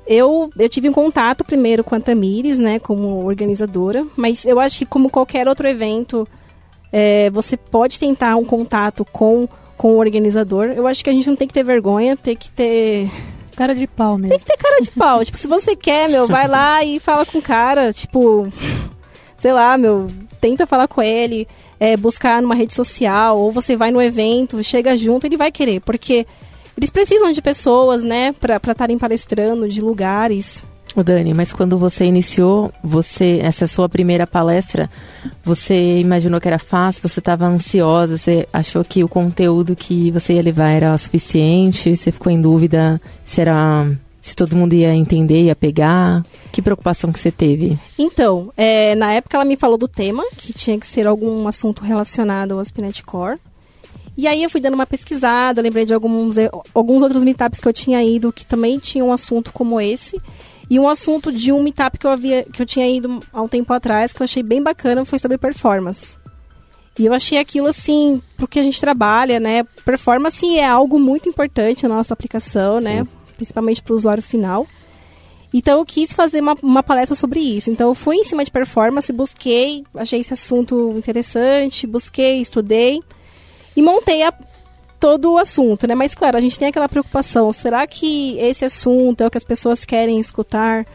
Eu, 0.07 0.49
eu 0.57 0.69
tive 0.69 0.89
um 0.89 0.93
contato 0.93 1.43
primeiro 1.43 1.83
com 1.83 1.95
a 1.95 1.99
Tamires, 1.99 2.59
né, 2.59 2.79
como 2.79 3.25
organizadora, 3.25 4.05
mas 4.15 4.45
eu 4.45 4.59
acho 4.59 4.79
que 4.79 4.85
como 4.85 5.09
qualquer 5.09 5.47
outro 5.47 5.67
evento, 5.67 6.27
é, 6.91 7.29
você 7.31 7.57
pode 7.57 7.99
tentar 7.99 8.35
um 8.35 8.45
contato 8.45 9.03
com, 9.11 9.47
com 9.75 9.93
o 9.93 9.97
organizador. 9.97 10.67
Eu 10.75 10.85
acho 10.85 11.03
que 11.03 11.09
a 11.09 11.13
gente 11.13 11.27
não 11.27 11.35
tem 11.35 11.47
que 11.47 11.53
ter 11.53 11.63
vergonha, 11.63 12.15
tem 12.15 12.35
que 12.35 12.51
ter 12.51 13.09
Cara 13.55 13.73
de 13.73 13.87
pau 13.87 14.17
mesmo. 14.17 14.29
tem 14.29 14.39
que 14.39 14.45
ter 14.45 14.57
cara 14.57 14.81
de 14.81 14.91
pau. 14.91 15.23
tipo, 15.23 15.37
se 15.37 15.47
você 15.47 15.75
quer, 15.75 16.09
meu, 16.09 16.27
vai 16.27 16.47
lá 16.47 16.83
e 16.83 16.99
fala 16.99 17.25
com 17.25 17.37
o 17.37 17.41
cara. 17.41 17.93
Tipo, 17.93 18.51
sei 19.37 19.53
lá, 19.53 19.77
meu, 19.77 20.07
tenta 20.41 20.67
falar 20.67 20.87
com 20.87 21.01
ele, 21.01 21.47
é, 21.79 21.95
buscar 21.95 22.41
numa 22.41 22.55
rede 22.55 22.73
social, 22.73 23.39
ou 23.39 23.51
você 23.51 23.75
vai 23.75 23.91
no 23.91 24.01
evento, 24.01 24.61
chega 24.63 24.97
junto, 24.97 25.25
ele 25.25 25.37
vai 25.37 25.51
querer, 25.51 25.79
porque 25.81 26.27
eles 26.77 26.89
precisam 26.89 27.31
de 27.31 27.41
pessoas, 27.41 28.03
né, 28.03 28.33
pra 28.33 28.57
estarem 28.57 28.97
palestrando, 28.97 29.67
de 29.67 29.81
lugares. 29.81 30.63
Ô 30.95 31.03
Dani, 31.03 31.33
mas 31.33 31.51
quando 31.51 31.77
você 31.77 32.05
iniciou, 32.05 32.71
você 32.81 33.39
essa 33.43 33.67
sua 33.67 33.89
primeira 33.89 34.25
palestra, 34.25 34.89
você 35.43 35.99
imaginou 35.99 36.39
que 36.39 36.47
era 36.47 36.57
fácil, 36.57 37.07
você 37.07 37.19
estava 37.19 37.45
ansiosa, 37.45 38.17
você 38.17 38.47
achou 38.53 38.81
que 38.83 39.03
o 39.03 39.09
conteúdo 39.09 39.75
que 39.75 40.09
você 40.11 40.33
ia 40.35 40.41
levar 40.41 40.69
era 40.69 40.97
suficiente, 40.97 41.97
você 41.97 42.13
ficou 42.13 42.31
em 42.31 42.39
dúvida 42.39 43.01
se 43.25 43.41
era 43.41 43.85
se 44.21 44.35
todo 44.35 44.55
mundo 44.55 44.73
ia 44.73 44.95
entender, 44.95 45.43
ia 45.43 45.55
pegar? 45.55 46.23
Que 46.51 46.61
preocupação 46.61 47.11
que 47.11 47.19
você 47.19 47.31
teve? 47.31 47.77
Então, 47.99 48.51
é, 48.57 48.95
na 48.95 49.13
época 49.13 49.37
ela 49.37 49.45
me 49.45 49.55
falou 49.55 49.77
do 49.77 49.87
tema, 49.87 50.23
que 50.35 50.51
tinha 50.51 50.79
que 50.79 50.87
ser 50.87 51.05
algum 51.05 51.47
assunto 51.47 51.83
relacionado 51.83 52.53
ao 52.53 52.65
Spinet 52.65 53.03
Core. 53.03 53.37
E 54.17 54.27
aí 54.27 54.43
eu 54.43 54.49
fui 54.49 54.61
dando 54.61 54.75
uma 54.75 54.85
pesquisada, 54.85 55.61
lembrei 55.61 55.85
de 55.85 55.93
alguns, 55.93 56.37
alguns 56.73 57.03
outros 57.03 57.23
meetups 57.23 57.59
que 57.59 57.67
eu 57.67 57.73
tinha 57.73 58.01
ido 58.01 58.31
que 58.31 58.45
também 58.45 58.79
tinham 58.79 59.09
um 59.09 59.11
assunto 59.11 59.51
como 59.51 59.79
esse. 59.79 60.21
E 60.69 60.79
um 60.79 60.87
assunto 60.87 61.31
de 61.31 61.51
um 61.51 61.61
meetup 61.61 61.97
que 61.97 62.07
eu, 62.07 62.11
havia, 62.11 62.43
que 62.43 62.61
eu 62.61 62.65
tinha 62.65 62.89
ido 62.89 63.19
há 63.31 63.41
um 63.41 63.47
tempo 63.47 63.71
atrás, 63.73 64.13
que 64.13 64.21
eu 64.21 64.23
achei 64.23 64.41
bem 64.41 64.63
bacana, 64.63 65.05
foi 65.05 65.19
sobre 65.19 65.37
performance. 65.37 66.17
E 66.97 67.05
eu 67.05 67.13
achei 67.13 67.37
aquilo 67.37 67.67
assim, 67.67 68.21
porque 68.37 68.57
a 68.57 68.63
gente 68.63 68.79
trabalha, 68.79 69.39
né? 69.39 69.63
Performance 69.83 70.57
é 70.57 70.65
algo 70.65 70.97
muito 70.97 71.27
importante 71.27 71.85
na 71.87 71.95
nossa 71.95 72.13
aplicação, 72.13 72.79
né? 72.79 73.05
Principalmente 73.35 73.83
para 73.83 73.93
o 73.93 73.95
usuário 73.97 74.23
final. 74.23 74.65
Então 75.53 75.79
eu 75.79 75.85
quis 75.85 76.13
fazer 76.13 76.39
uma, 76.39 76.55
uma 76.63 76.81
palestra 76.81 77.15
sobre 77.15 77.41
isso. 77.41 77.69
Então 77.69 77.89
eu 77.89 77.95
fui 77.95 78.15
em 78.15 78.23
cima 78.23 78.43
de 78.43 78.49
performance, 78.49 79.11
busquei, 79.11 79.83
achei 79.95 80.21
esse 80.21 80.33
assunto 80.33 80.93
interessante, 80.97 81.85
busquei, 81.85 82.39
estudei 82.39 83.01
e 83.75 83.81
montei 83.81 84.23
a, 84.23 84.33
todo 84.99 85.33
o 85.33 85.37
assunto, 85.37 85.87
né? 85.87 85.95
Mas 85.95 86.15
claro, 86.15 86.37
a 86.37 86.41
gente 86.41 86.57
tem 86.57 86.69
aquela 86.69 86.89
preocupação: 86.89 87.51
será 87.53 87.85
que 87.85 88.37
esse 88.39 88.65
assunto 88.65 89.21
é 89.21 89.27
o 89.27 89.31
que 89.31 89.37
as 89.37 89.43
pessoas 89.43 89.85
querem 89.85 90.19
escutar? 90.19 90.85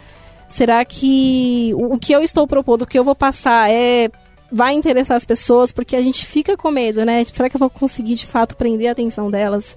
Será 0.48 0.84
que 0.84 1.72
o, 1.74 1.94
o 1.94 1.98
que 1.98 2.12
eu 2.12 2.22
estou 2.22 2.46
propondo, 2.46 2.82
o 2.82 2.86
que 2.86 2.98
eu 2.98 3.04
vou 3.04 3.14
passar 3.14 3.70
é 3.70 4.10
vai 4.50 4.74
interessar 4.74 5.16
as 5.16 5.24
pessoas? 5.24 5.70
Porque 5.70 5.94
a 5.94 6.02
gente 6.02 6.26
fica 6.26 6.56
com 6.56 6.70
medo, 6.70 7.04
né? 7.04 7.24
Tipo, 7.24 7.36
será 7.36 7.48
que 7.48 7.56
eu 7.56 7.60
vou 7.60 7.70
conseguir 7.70 8.16
de 8.16 8.26
fato 8.26 8.56
prender 8.56 8.88
a 8.88 8.92
atenção 8.92 9.30
delas? 9.30 9.76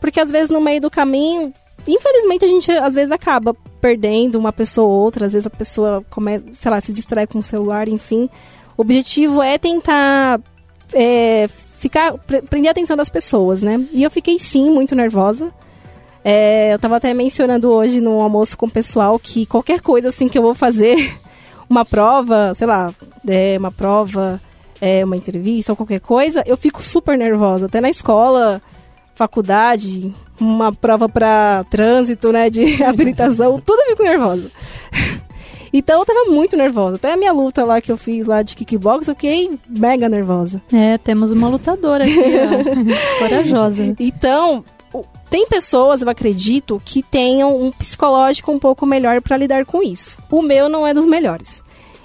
Porque 0.00 0.20
às 0.20 0.30
vezes 0.30 0.50
no 0.50 0.60
meio 0.60 0.80
do 0.80 0.90
caminho, 0.90 1.52
infelizmente 1.86 2.44
a 2.44 2.48
gente 2.48 2.70
às 2.72 2.94
vezes 2.94 3.12
acaba 3.12 3.54
perdendo 3.80 4.36
uma 4.38 4.52
pessoa 4.52 4.88
ou 4.88 5.04
outra, 5.04 5.26
às 5.26 5.32
vezes 5.32 5.46
a 5.46 5.50
pessoa 5.50 6.02
começa, 6.10 6.46
sei 6.52 6.70
lá, 6.70 6.80
se 6.80 6.92
distrai 6.92 7.26
com 7.26 7.38
o 7.38 7.44
celular, 7.44 7.88
enfim. 7.88 8.28
O 8.76 8.82
objetivo 8.82 9.40
é 9.40 9.56
tentar 9.56 10.40
é, 10.92 11.48
ficar 11.78 12.12
pre- 12.18 12.42
prender 12.42 12.68
a 12.68 12.72
atenção 12.72 12.96
das 12.96 13.08
pessoas, 13.08 13.62
né? 13.62 13.86
E 13.92 14.02
eu 14.02 14.10
fiquei 14.10 14.38
sim 14.38 14.70
muito 14.70 14.94
nervosa. 14.94 15.50
É, 16.24 16.74
eu 16.74 16.78
tava 16.78 16.96
até 16.96 17.14
mencionando 17.14 17.70
hoje 17.70 18.00
no 18.00 18.20
almoço 18.20 18.56
com 18.58 18.66
o 18.66 18.70
pessoal 18.70 19.18
que 19.18 19.46
qualquer 19.46 19.80
coisa 19.80 20.08
assim 20.08 20.28
que 20.28 20.36
eu 20.36 20.42
vou 20.42 20.54
fazer, 20.54 20.96
uma 21.70 21.84
prova, 21.84 22.52
sei 22.54 22.66
lá, 22.66 22.92
é, 23.26 23.56
uma 23.58 23.70
prova, 23.70 24.40
é, 24.80 25.04
uma 25.04 25.16
entrevista 25.16 25.72
ou 25.72 25.76
qualquer 25.76 26.00
coisa, 26.00 26.42
eu 26.44 26.56
fico 26.56 26.82
super 26.82 27.16
nervosa. 27.16 27.66
Até 27.66 27.80
na 27.80 27.88
escola, 27.88 28.60
faculdade, 29.14 30.12
uma 30.40 30.72
prova 30.72 31.08
para 31.08 31.64
trânsito, 31.70 32.32
né, 32.32 32.50
de 32.50 32.82
habilitação, 32.82 33.60
tudo 33.64 33.80
eu 33.82 33.86
fico 33.90 34.02
nervosa. 34.02 34.50
Então 35.78 36.00
eu 36.00 36.04
tava 36.06 36.30
muito 36.30 36.56
nervosa. 36.56 36.96
Até 36.96 37.12
a 37.12 37.16
minha 37.16 37.32
luta 37.32 37.64
lá 37.64 37.80
que 37.80 37.90
eu 37.92 37.96
fiz 37.96 38.26
lá 38.26 38.42
de 38.42 38.56
kickbox, 38.56 39.06
eu 39.08 39.14
fiquei 39.14 39.58
mega 39.68 40.08
nervosa. 40.08 40.60
É, 40.72 40.98
temos 40.98 41.30
uma 41.30 41.48
lutadora 41.48 42.04
aqui, 42.04 42.14
ó. 42.18 43.18
Corajosa. 43.20 43.94
Então, 43.98 44.64
tem 45.30 45.46
pessoas, 45.46 46.02
eu 46.02 46.08
acredito, 46.08 46.80
que 46.84 47.02
tenham 47.02 47.56
um 47.56 47.70
psicológico 47.70 48.50
um 48.50 48.58
pouco 48.58 48.84
melhor 48.86 49.20
pra 49.20 49.36
lidar 49.36 49.64
com 49.64 49.82
isso. 49.82 50.18
O 50.30 50.42
meu 50.42 50.68
não 50.68 50.86
é 50.86 50.92
dos 50.92 51.06
melhores. 51.06 51.62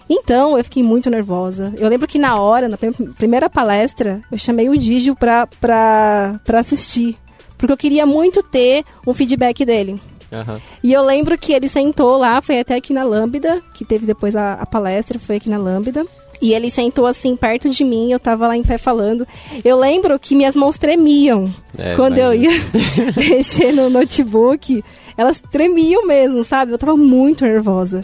Então, 0.10 0.58
eu 0.58 0.64
fiquei 0.64 0.84
muito 0.84 1.10
nervosa. 1.10 1.74
Eu 1.78 1.88
lembro 1.90 2.08
que 2.08 2.20
na 2.20 2.40
hora, 2.40 2.68
na 2.68 2.78
prim- 2.78 2.92
primeira 3.18 3.50
palestra, 3.50 4.22
eu 4.32 4.38
chamei 4.38 4.70
o 4.70 4.78
Digio 4.78 5.16
pra, 5.16 5.48
pra, 5.48 6.40
pra 6.44 6.60
assistir. 6.60 7.18
Porque 7.58 7.72
eu 7.72 7.78
queria 7.78 8.06
muito 8.06 8.44
ter 8.44 8.84
um 9.08 9.14
feedback 9.14 9.64
dele. 9.66 9.96
Aham. 10.34 10.60
E 10.84 10.92
eu 10.92 11.04
lembro 11.04 11.38
que 11.38 11.54
ele 11.54 11.70
sentou 11.70 12.18
lá, 12.18 12.42
foi 12.42 12.60
até 12.60 12.76
aqui 12.76 12.92
na 12.94 13.04
Lambda, 13.04 13.62
que 13.74 13.86
teve 13.86 14.06
depois 14.06 14.36
a, 14.36 14.54
a 14.54 14.66
palestra, 14.66 15.20
foi 15.20 15.36
aqui 15.38 15.50
na 15.50 15.58
Lambda. 15.58 16.04
E 16.42 16.54
ele 16.54 16.70
sentou 16.70 17.06
assim 17.08 17.36
perto 17.38 17.70
de 17.70 17.86
mim, 17.86 18.12
eu 18.12 18.20
tava 18.20 18.48
lá 18.48 18.58
em 18.58 18.64
pé 18.64 18.78
falando. 18.78 19.26
Eu 19.64 19.80
lembro 19.80 20.20
que 20.20 20.36
minhas 20.36 20.56
mãos 20.56 20.78
tremiam 20.78 21.54
É, 21.78 21.96
quando 21.96 22.18
eu 22.18 22.34
ia 22.34 22.50
mexer 23.16 23.72
no 23.72 23.90
notebook. 23.90 24.84
Elas 25.16 25.40
tremiam 25.40 26.06
mesmo, 26.06 26.44
sabe? 26.44 26.72
Eu 26.74 26.78
tava 26.78 26.98
muito 26.98 27.46
nervosa. 27.46 28.04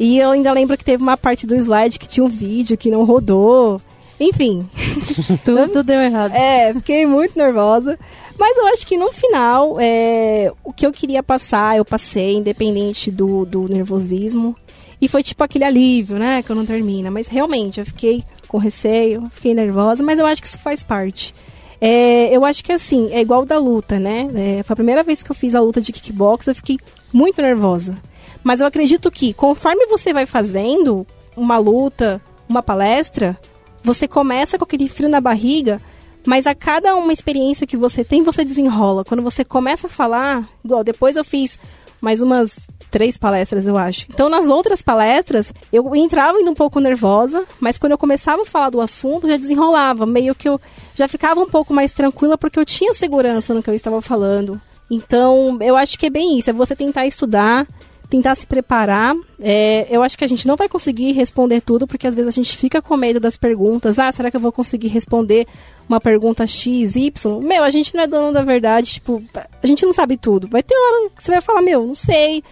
E 0.00 0.18
eu 0.18 0.30
ainda 0.30 0.52
lembro 0.52 0.78
que 0.78 0.84
teve 0.84 1.02
uma 1.02 1.16
parte 1.16 1.46
do 1.46 1.54
slide 1.56 1.98
que 1.98 2.08
tinha 2.08 2.24
um 2.24 2.28
vídeo 2.28 2.76
que 2.78 2.90
não 2.90 3.04
rodou. 3.04 3.78
Enfim, 4.20 4.66
Tudo 5.44 5.82
deu 5.82 6.00
errado. 6.00 6.34
é, 6.34 6.72
fiquei 6.74 7.04
muito 7.06 7.38
nervosa. 7.38 7.98
Mas 8.38 8.56
eu 8.56 8.66
acho 8.68 8.86
que 8.86 8.96
no 8.96 9.12
final, 9.12 9.76
é, 9.80 10.52
o 10.62 10.72
que 10.72 10.86
eu 10.86 10.92
queria 10.92 11.22
passar, 11.22 11.76
eu 11.76 11.84
passei, 11.84 12.34
independente 12.34 13.10
do, 13.10 13.44
do 13.44 13.64
nervosismo. 13.64 14.56
E 15.00 15.08
foi 15.08 15.22
tipo 15.22 15.42
aquele 15.42 15.64
alívio, 15.64 16.18
né? 16.18 16.42
Que 16.42 16.50
eu 16.50 16.56
não 16.56 16.64
termina. 16.64 17.10
Mas 17.10 17.26
realmente, 17.26 17.80
eu 17.80 17.86
fiquei 17.86 18.22
com 18.46 18.58
receio, 18.58 19.24
fiquei 19.32 19.54
nervosa, 19.54 20.02
mas 20.02 20.18
eu 20.18 20.26
acho 20.26 20.40
que 20.40 20.48
isso 20.48 20.58
faz 20.58 20.84
parte. 20.84 21.34
É, 21.80 22.34
eu 22.34 22.44
acho 22.44 22.64
que 22.64 22.72
assim, 22.72 23.08
é 23.12 23.20
igual 23.20 23.44
da 23.44 23.58
luta, 23.58 23.98
né? 23.98 24.28
É, 24.34 24.62
foi 24.62 24.72
a 24.72 24.76
primeira 24.76 25.02
vez 25.02 25.22
que 25.22 25.30
eu 25.30 25.36
fiz 25.36 25.54
a 25.54 25.60
luta 25.60 25.80
de 25.80 25.92
kickbox, 25.92 26.46
eu 26.46 26.54
fiquei 26.54 26.78
muito 27.12 27.42
nervosa. 27.42 27.98
Mas 28.42 28.60
eu 28.60 28.66
acredito 28.66 29.10
que 29.10 29.32
conforme 29.32 29.86
você 29.86 30.12
vai 30.12 30.26
fazendo 30.26 31.06
uma 31.36 31.58
luta, 31.58 32.20
uma 32.48 32.62
palestra, 32.62 33.38
você 33.82 34.08
começa 34.08 34.58
com 34.58 34.64
aquele 34.64 34.88
frio 34.88 35.08
na 35.08 35.20
barriga, 35.20 35.80
mas 36.28 36.46
a 36.46 36.54
cada 36.54 36.94
uma 36.94 37.10
experiência 37.10 37.66
que 37.66 37.74
você 37.74 38.04
tem, 38.04 38.22
você 38.22 38.44
desenrola. 38.44 39.02
Quando 39.02 39.22
você 39.22 39.42
começa 39.42 39.86
a 39.86 39.90
falar, 39.90 40.46
igual 40.62 40.84
depois 40.84 41.16
eu 41.16 41.24
fiz 41.24 41.58
mais 42.02 42.20
umas 42.20 42.68
três 42.90 43.16
palestras, 43.16 43.66
eu 43.66 43.78
acho. 43.78 44.04
Então, 44.10 44.28
nas 44.28 44.46
outras 44.46 44.82
palestras, 44.82 45.54
eu 45.72 45.96
entrava 45.96 46.36
ainda 46.36 46.50
um 46.50 46.54
pouco 46.54 46.80
nervosa, 46.80 47.46
mas 47.58 47.78
quando 47.78 47.92
eu 47.92 47.98
começava 47.98 48.42
a 48.42 48.44
falar 48.44 48.68
do 48.68 48.78
assunto, 48.78 49.26
já 49.26 49.38
desenrolava. 49.38 50.04
Meio 50.04 50.34
que 50.34 50.46
eu 50.46 50.60
já 50.94 51.08
ficava 51.08 51.40
um 51.40 51.48
pouco 51.48 51.72
mais 51.72 51.92
tranquila, 51.92 52.36
porque 52.36 52.58
eu 52.58 52.64
tinha 52.66 52.92
segurança 52.92 53.54
no 53.54 53.62
que 53.62 53.70
eu 53.70 53.74
estava 53.74 54.02
falando. 54.02 54.60
Então, 54.90 55.56
eu 55.62 55.78
acho 55.78 55.98
que 55.98 56.04
é 56.04 56.10
bem 56.10 56.38
isso, 56.38 56.50
é 56.50 56.52
você 56.52 56.76
tentar 56.76 57.06
estudar, 57.06 57.66
tentar 58.10 58.34
se 58.34 58.46
preparar. 58.46 59.14
É, 59.40 59.86
eu 59.90 60.02
acho 60.02 60.16
que 60.16 60.24
a 60.24 60.28
gente 60.28 60.46
não 60.46 60.56
vai 60.56 60.68
conseguir 60.68 61.12
responder 61.12 61.60
tudo, 61.60 61.86
porque 61.86 62.06
às 62.06 62.14
vezes 62.14 62.28
a 62.28 62.32
gente 62.32 62.56
fica 62.56 62.82
com 62.82 62.96
medo 62.96 63.20
das 63.20 63.36
perguntas. 63.36 63.98
Ah, 63.98 64.10
será 64.12 64.30
que 64.30 64.36
eu 64.36 64.40
vou 64.40 64.52
conseguir 64.52 64.88
responder 64.88 65.46
uma 65.88 66.00
pergunta 66.00 66.46
X, 66.46 66.96
Y? 66.96 67.40
Meu, 67.42 67.64
a 67.64 67.70
gente 67.70 67.94
não 67.94 68.02
é 68.02 68.06
dono 68.06 68.32
da 68.32 68.42
verdade, 68.42 68.94
tipo, 68.94 69.22
a 69.62 69.66
gente 69.66 69.84
não 69.84 69.92
sabe 69.92 70.16
tudo. 70.16 70.48
Vai 70.48 70.62
ter 70.62 70.74
hora 70.74 71.10
que 71.10 71.22
você 71.22 71.30
vai 71.30 71.40
falar, 71.40 71.62
meu, 71.62 71.86
não 71.86 71.94
sei, 71.94 72.42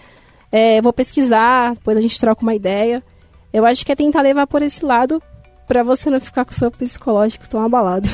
é, 0.50 0.80
vou 0.80 0.92
pesquisar, 0.92 1.74
depois 1.74 1.96
a 1.96 2.00
gente 2.00 2.18
troca 2.18 2.42
uma 2.42 2.54
ideia. 2.54 3.02
Eu 3.52 3.64
acho 3.66 3.84
que 3.84 3.92
é 3.92 3.96
tentar 3.96 4.22
levar 4.22 4.46
por 4.46 4.62
esse 4.62 4.84
lado 4.84 5.20
pra 5.66 5.82
você 5.82 6.10
não 6.10 6.20
ficar 6.20 6.44
com 6.44 6.52
o 6.52 6.54
seu 6.54 6.70
psicológico 6.70 7.48
tão 7.48 7.62
abalado. 7.62 8.08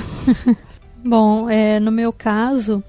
Bom, 1.04 1.50
é, 1.50 1.80
no 1.80 1.90
meu 1.90 2.12
caso, 2.12 2.82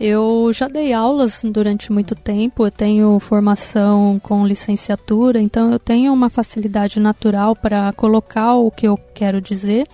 Eu 0.00 0.52
já 0.52 0.68
dei 0.68 0.92
aulas 0.92 1.40
durante 1.42 1.90
muito 1.90 2.14
tempo, 2.14 2.64
eu 2.64 2.70
tenho 2.70 3.18
formação 3.18 4.20
com 4.22 4.46
licenciatura, 4.46 5.40
então 5.40 5.72
eu 5.72 5.78
tenho 5.78 6.12
uma 6.12 6.30
facilidade 6.30 7.00
natural 7.00 7.56
para 7.56 7.92
colocar 7.94 8.54
o 8.54 8.70
que 8.70 8.86
eu 8.86 8.96
quero 9.12 9.40
dizer 9.40 9.88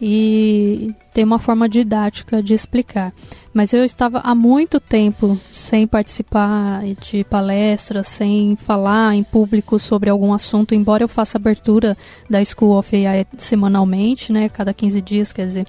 e 0.00 0.94
ter 1.12 1.24
uma 1.24 1.38
forma 1.38 1.68
didática 1.68 2.42
de 2.42 2.54
explicar. 2.54 3.12
Mas 3.52 3.72
eu 3.72 3.84
estava 3.84 4.18
há 4.18 4.34
muito 4.34 4.78
tempo 4.78 5.40
sem 5.50 5.86
participar 5.86 6.82
de 7.00 7.24
palestras, 7.24 8.06
sem 8.06 8.56
falar 8.56 9.14
em 9.14 9.22
público 9.22 9.78
sobre 9.78 10.10
algum 10.10 10.34
assunto, 10.34 10.74
embora 10.74 11.02
eu 11.02 11.08
faça 11.08 11.38
abertura 11.38 11.96
da 12.28 12.44
School 12.44 12.78
of 12.78 12.94
AI 12.94 13.26
semanalmente, 13.38 14.30
né, 14.30 14.48
cada 14.50 14.74
15 14.74 15.00
dias, 15.00 15.32
quer 15.32 15.46
dizer, 15.46 15.66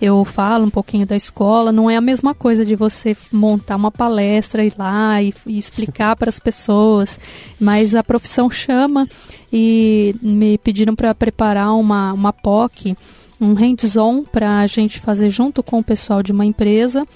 eu 0.00 0.24
falo 0.24 0.64
um 0.64 0.70
pouquinho 0.70 1.06
da 1.06 1.16
escola, 1.16 1.72
não 1.72 1.90
é 1.90 1.96
a 1.96 2.00
mesma 2.00 2.34
coisa 2.34 2.64
de 2.64 2.74
você 2.74 3.16
montar 3.30 3.76
uma 3.76 3.90
palestra, 3.90 4.64
ir 4.64 4.74
lá 4.76 5.22
e, 5.22 5.32
e 5.46 5.58
explicar 5.58 6.16
para 6.16 6.30
as 6.30 6.38
pessoas, 6.38 7.20
mas 7.58 7.94
a 7.94 8.02
profissão 8.02 8.50
chama 8.50 9.06
e 9.52 10.14
me 10.22 10.56
pediram 10.58 10.94
para 10.94 11.14
preparar 11.14 11.74
uma, 11.74 12.12
uma 12.12 12.32
POC 12.32 12.96
um 13.40 13.54
hands-on 13.54 14.22
para 14.22 14.60
a 14.60 14.66
gente 14.66 15.00
fazer 15.00 15.30
junto 15.30 15.62
com 15.62 15.78
o 15.78 15.84
pessoal 15.84 16.22
de 16.22 16.32
uma 16.32 16.44
empresa 16.44 17.06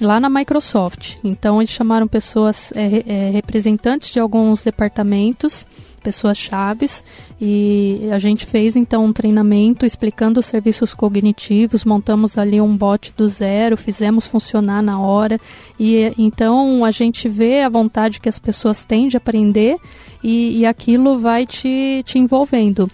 lá 0.00 0.20
na 0.20 0.28
Microsoft. 0.28 1.16
Então 1.22 1.60
eles 1.60 1.70
chamaram 1.70 2.06
pessoas 2.06 2.72
é, 2.74 3.04
é, 3.06 3.30
representantes 3.30 4.12
de 4.12 4.20
alguns 4.20 4.62
departamentos, 4.62 5.66
pessoas 6.02 6.38
chaves, 6.38 7.02
e 7.40 8.08
a 8.12 8.18
gente 8.18 8.46
fez 8.46 8.76
então 8.76 9.04
um 9.04 9.12
treinamento 9.12 9.84
explicando 9.84 10.40
os 10.40 10.46
serviços 10.46 10.94
cognitivos, 10.94 11.84
montamos 11.84 12.38
ali 12.38 12.60
um 12.60 12.76
bot 12.76 13.12
do 13.16 13.28
zero, 13.28 13.76
fizemos 13.76 14.26
funcionar 14.26 14.82
na 14.82 15.00
hora, 15.00 15.38
e 15.78 16.12
então 16.16 16.84
a 16.84 16.90
gente 16.90 17.28
vê 17.28 17.62
a 17.62 17.68
vontade 17.68 18.20
que 18.20 18.28
as 18.28 18.38
pessoas 18.38 18.84
têm 18.84 19.08
de 19.08 19.16
aprender 19.16 19.76
e, 20.22 20.60
e 20.60 20.66
aquilo 20.66 21.18
vai 21.18 21.44
te, 21.44 22.02
te 22.04 22.18
envolvendo. 22.18 22.90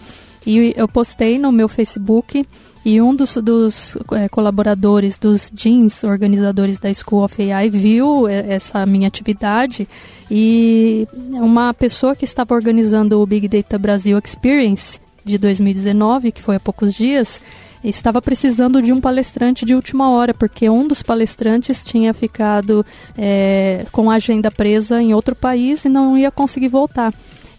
E 0.46 0.74
eu 0.76 0.86
postei 0.88 1.38
no 1.38 1.50
meu 1.50 1.68
Facebook 1.68 2.44
e 2.84 3.00
um 3.00 3.14
dos, 3.14 3.34
dos 3.36 3.96
é, 4.12 4.28
colaboradores 4.28 5.16
dos 5.16 5.50
jeans, 5.54 6.04
organizadores 6.04 6.78
da 6.78 6.92
School 6.92 7.24
of 7.24 7.52
AI, 7.52 7.70
viu 7.70 8.28
essa 8.28 8.84
minha 8.84 9.08
atividade 9.08 9.88
e 10.30 11.08
uma 11.32 11.72
pessoa 11.72 12.14
que 12.14 12.24
estava 12.24 12.54
organizando 12.54 13.20
o 13.20 13.26
Big 13.26 13.48
Data 13.48 13.78
Brasil 13.78 14.18
Experience 14.18 15.00
de 15.24 15.38
2019, 15.38 16.32
que 16.32 16.42
foi 16.42 16.56
há 16.56 16.60
poucos 16.60 16.92
dias, 16.92 17.40
estava 17.82 18.20
precisando 18.20 18.80
de 18.80 18.92
um 18.92 19.00
palestrante 19.00 19.64
de 19.64 19.74
última 19.74 20.10
hora, 20.10 20.34
porque 20.34 20.68
um 20.68 20.86
dos 20.86 21.02
palestrantes 21.02 21.84
tinha 21.84 22.12
ficado 22.12 22.84
é, 23.16 23.84
com 23.92 24.10
a 24.10 24.14
agenda 24.14 24.50
presa 24.50 25.02
em 25.02 25.14
outro 25.14 25.34
país 25.34 25.84
e 25.84 25.88
não 25.88 26.16
ia 26.16 26.30
conseguir 26.30 26.68
voltar. 26.68 27.12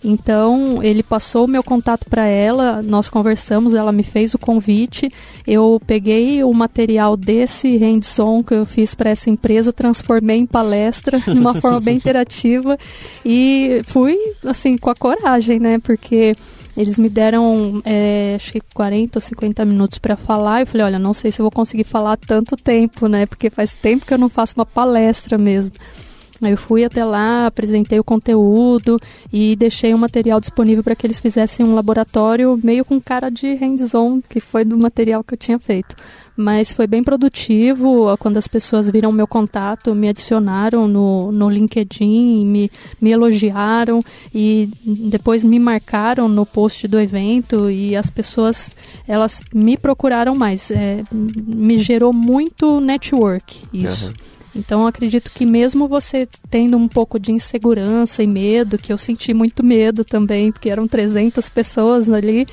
Então, 0.07 0.83
ele 0.83 1.01
passou 1.01 1.45
o 1.45 1.47
meu 1.47 1.63
contato 1.63 2.05
para 2.07 2.27
ela, 2.27 2.79
nós 2.83 3.09
conversamos, 3.09 3.73
ela 3.73 3.91
me 3.91 4.03
fez 4.03 4.35
o 4.35 4.37
convite. 4.37 5.11
Eu 5.47 5.81
peguei 5.87 6.43
o 6.43 6.53
material 6.53 7.17
desse 7.17 7.75
hands-on 7.77 8.43
que 8.43 8.53
eu 8.53 8.67
fiz 8.67 8.93
para 8.93 9.09
essa 9.09 9.31
empresa, 9.31 9.73
transformei 9.73 10.37
em 10.37 10.45
palestra 10.45 11.19
de 11.19 11.39
uma 11.39 11.55
forma 11.55 11.79
bem 11.79 11.95
interativa 11.97 12.77
e 13.25 13.81
fui, 13.85 14.15
assim, 14.45 14.77
com 14.77 14.91
a 14.91 14.95
coragem, 14.95 15.59
né? 15.59 15.79
Porque 15.79 16.35
eles 16.77 16.99
me 16.99 17.09
deram, 17.09 17.81
é, 17.83 18.33
acho 18.35 18.51
que 18.51 18.61
40 18.75 19.17
ou 19.17 19.21
50 19.21 19.65
minutos 19.65 19.97
para 19.97 20.15
falar. 20.15 20.61
Eu 20.61 20.67
falei, 20.67 20.85
olha, 20.85 20.99
não 20.99 21.15
sei 21.15 21.31
se 21.31 21.41
eu 21.41 21.45
vou 21.45 21.51
conseguir 21.51 21.85
falar 21.85 22.15
tanto 22.17 22.55
tempo, 22.55 23.07
né? 23.07 23.25
Porque 23.25 23.49
faz 23.49 23.73
tempo 23.73 24.05
que 24.05 24.13
eu 24.13 24.19
não 24.19 24.29
faço 24.29 24.53
uma 24.55 24.67
palestra 24.67 25.35
mesmo. 25.35 25.73
Eu 26.41 26.57
fui 26.57 26.83
até 26.83 27.03
lá, 27.03 27.47
apresentei 27.47 27.99
o 27.99 28.03
conteúdo 28.03 28.99
e 29.31 29.55
deixei 29.55 29.93
o 29.93 29.97
material 29.97 30.39
disponível 30.39 30.83
para 30.83 30.95
que 30.95 31.07
eles 31.07 31.19
fizessem 31.19 31.65
um 31.65 31.73
laboratório 31.73 32.59
meio 32.61 32.83
com 32.83 32.99
cara 32.99 33.29
de 33.29 33.53
hands-on, 33.55 34.21
que 34.21 34.39
foi 34.41 34.65
do 34.65 34.77
material 34.77 35.23
que 35.23 35.33
eu 35.33 35.37
tinha 35.37 35.57
feito. 35.57 35.95
Mas 36.37 36.73
foi 36.73 36.85
bem 36.85 37.01
produtivo, 37.01 38.15
quando 38.17 38.35
as 38.35 38.47
pessoas 38.47 38.89
viram 38.89 39.09
meu 39.09 39.25
contato, 39.25 39.95
me 39.95 40.09
adicionaram 40.09 40.85
no, 40.85 41.31
no 41.31 41.49
LinkedIn, 41.49 42.45
me, 42.45 42.69
me 42.99 43.11
elogiaram 43.11 44.03
e 44.33 44.69
depois 44.83 45.45
me 45.45 45.57
marcaram 45.57 46.27
no 46.27 46.45
post 46.45 46.89
do 46.89 46.99
evento 46.99 47.69
e 47.69 47.95
as 47.95 48.09
pessoas, 48.09 48.75
elas 49.07 49.41
me 49.53 49.77
procuraram 49.77 50.35
mais. 50.35 50.69
É, 50.71 51.03
me 51.13 51.79
gerou 51.79 52.11
muito 52.11 52.81
network 52.81 53.63
isso. 53.71 54.07
Uhum. 54.07 54.13
Então 54.55 54.87
acredito 54.87 55.31
que 55.31 55.45
mesmo 55.45 55.87
você 55.87 56.27
tendo 56.49 56.77
um 56.77 56.87
pouco 56.87 57.19
de 57.19 57.31
insegurança 57.31 58.23
e 58.23 58.27
medo, 58.27 58.77
que 58.77 58.93
eu 58.93 58.97
senti 58.97 59.33
muito 59.33 59.63
medo 59.63 60.05
também, 60.05 60.51
porque 60.51 60.69
eram 60.69 60.87
300 60.87 61.49
pessoas 61.49 62.09
ali, 62.09 62.47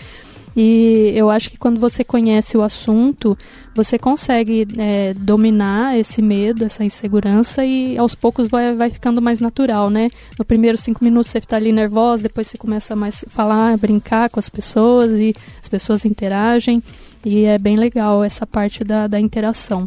e 0.55 1.13
eu 1.17 1.31
acho 1.31 1.51
que 1.51 1.57
quando 1.57 1.81
você 1.81 2.05
conhece 2.05 2.59
o 2.59 2.63
assunto, 2.63 3.39
você 3.75 3.99
consegue 3.99 4.67
é, 4.77 5.15
dominar 5.15 5.99
esse 5.99 6.21
medo, 6.21 6.65
essa 6.65 6.85
insegurança 6.85 7.65
e 7.65 7.97
aos 7.97 8.15
poucos 8.15 8.49
vai, 8.49 8.75
vai 8.75 8.91
ficando 8.91 9.23
mais 9.23 9.41
natural, 9.41 9.89
né? 9.89 10.11
No 10.39 10.45
primeiro 10.45 10.77
cinco 10.77 11.03
minutos 11.03 11.31
você 11.31 11.39
está 11.39 11.57
ali 11.57 11.73
nervosa, 11.73 12.25
depois 12.25 12.49
você 12.49 12.59
começa 12.59 12.93
a 12.93 12.97
mais 12.97 13.25
falar, 13.29 13.79
brincar 13.79 14.29
com 14.29 14.39
as 14.39 14.51
pessoas 14.51 15.13
e 15.13 15.35
as 15.63 15.69
pessoas 15.71 16.05
interagem 16.05 16.83
e 17.25 17.45
é 17.45 17.59
bem 17.59 17.77
legal 17.77 18.23
essa 18.23 18.47
parte 18.47 18.85
da, 18.85 19.07
da 19.07 19.19
interação. 19.19 19.87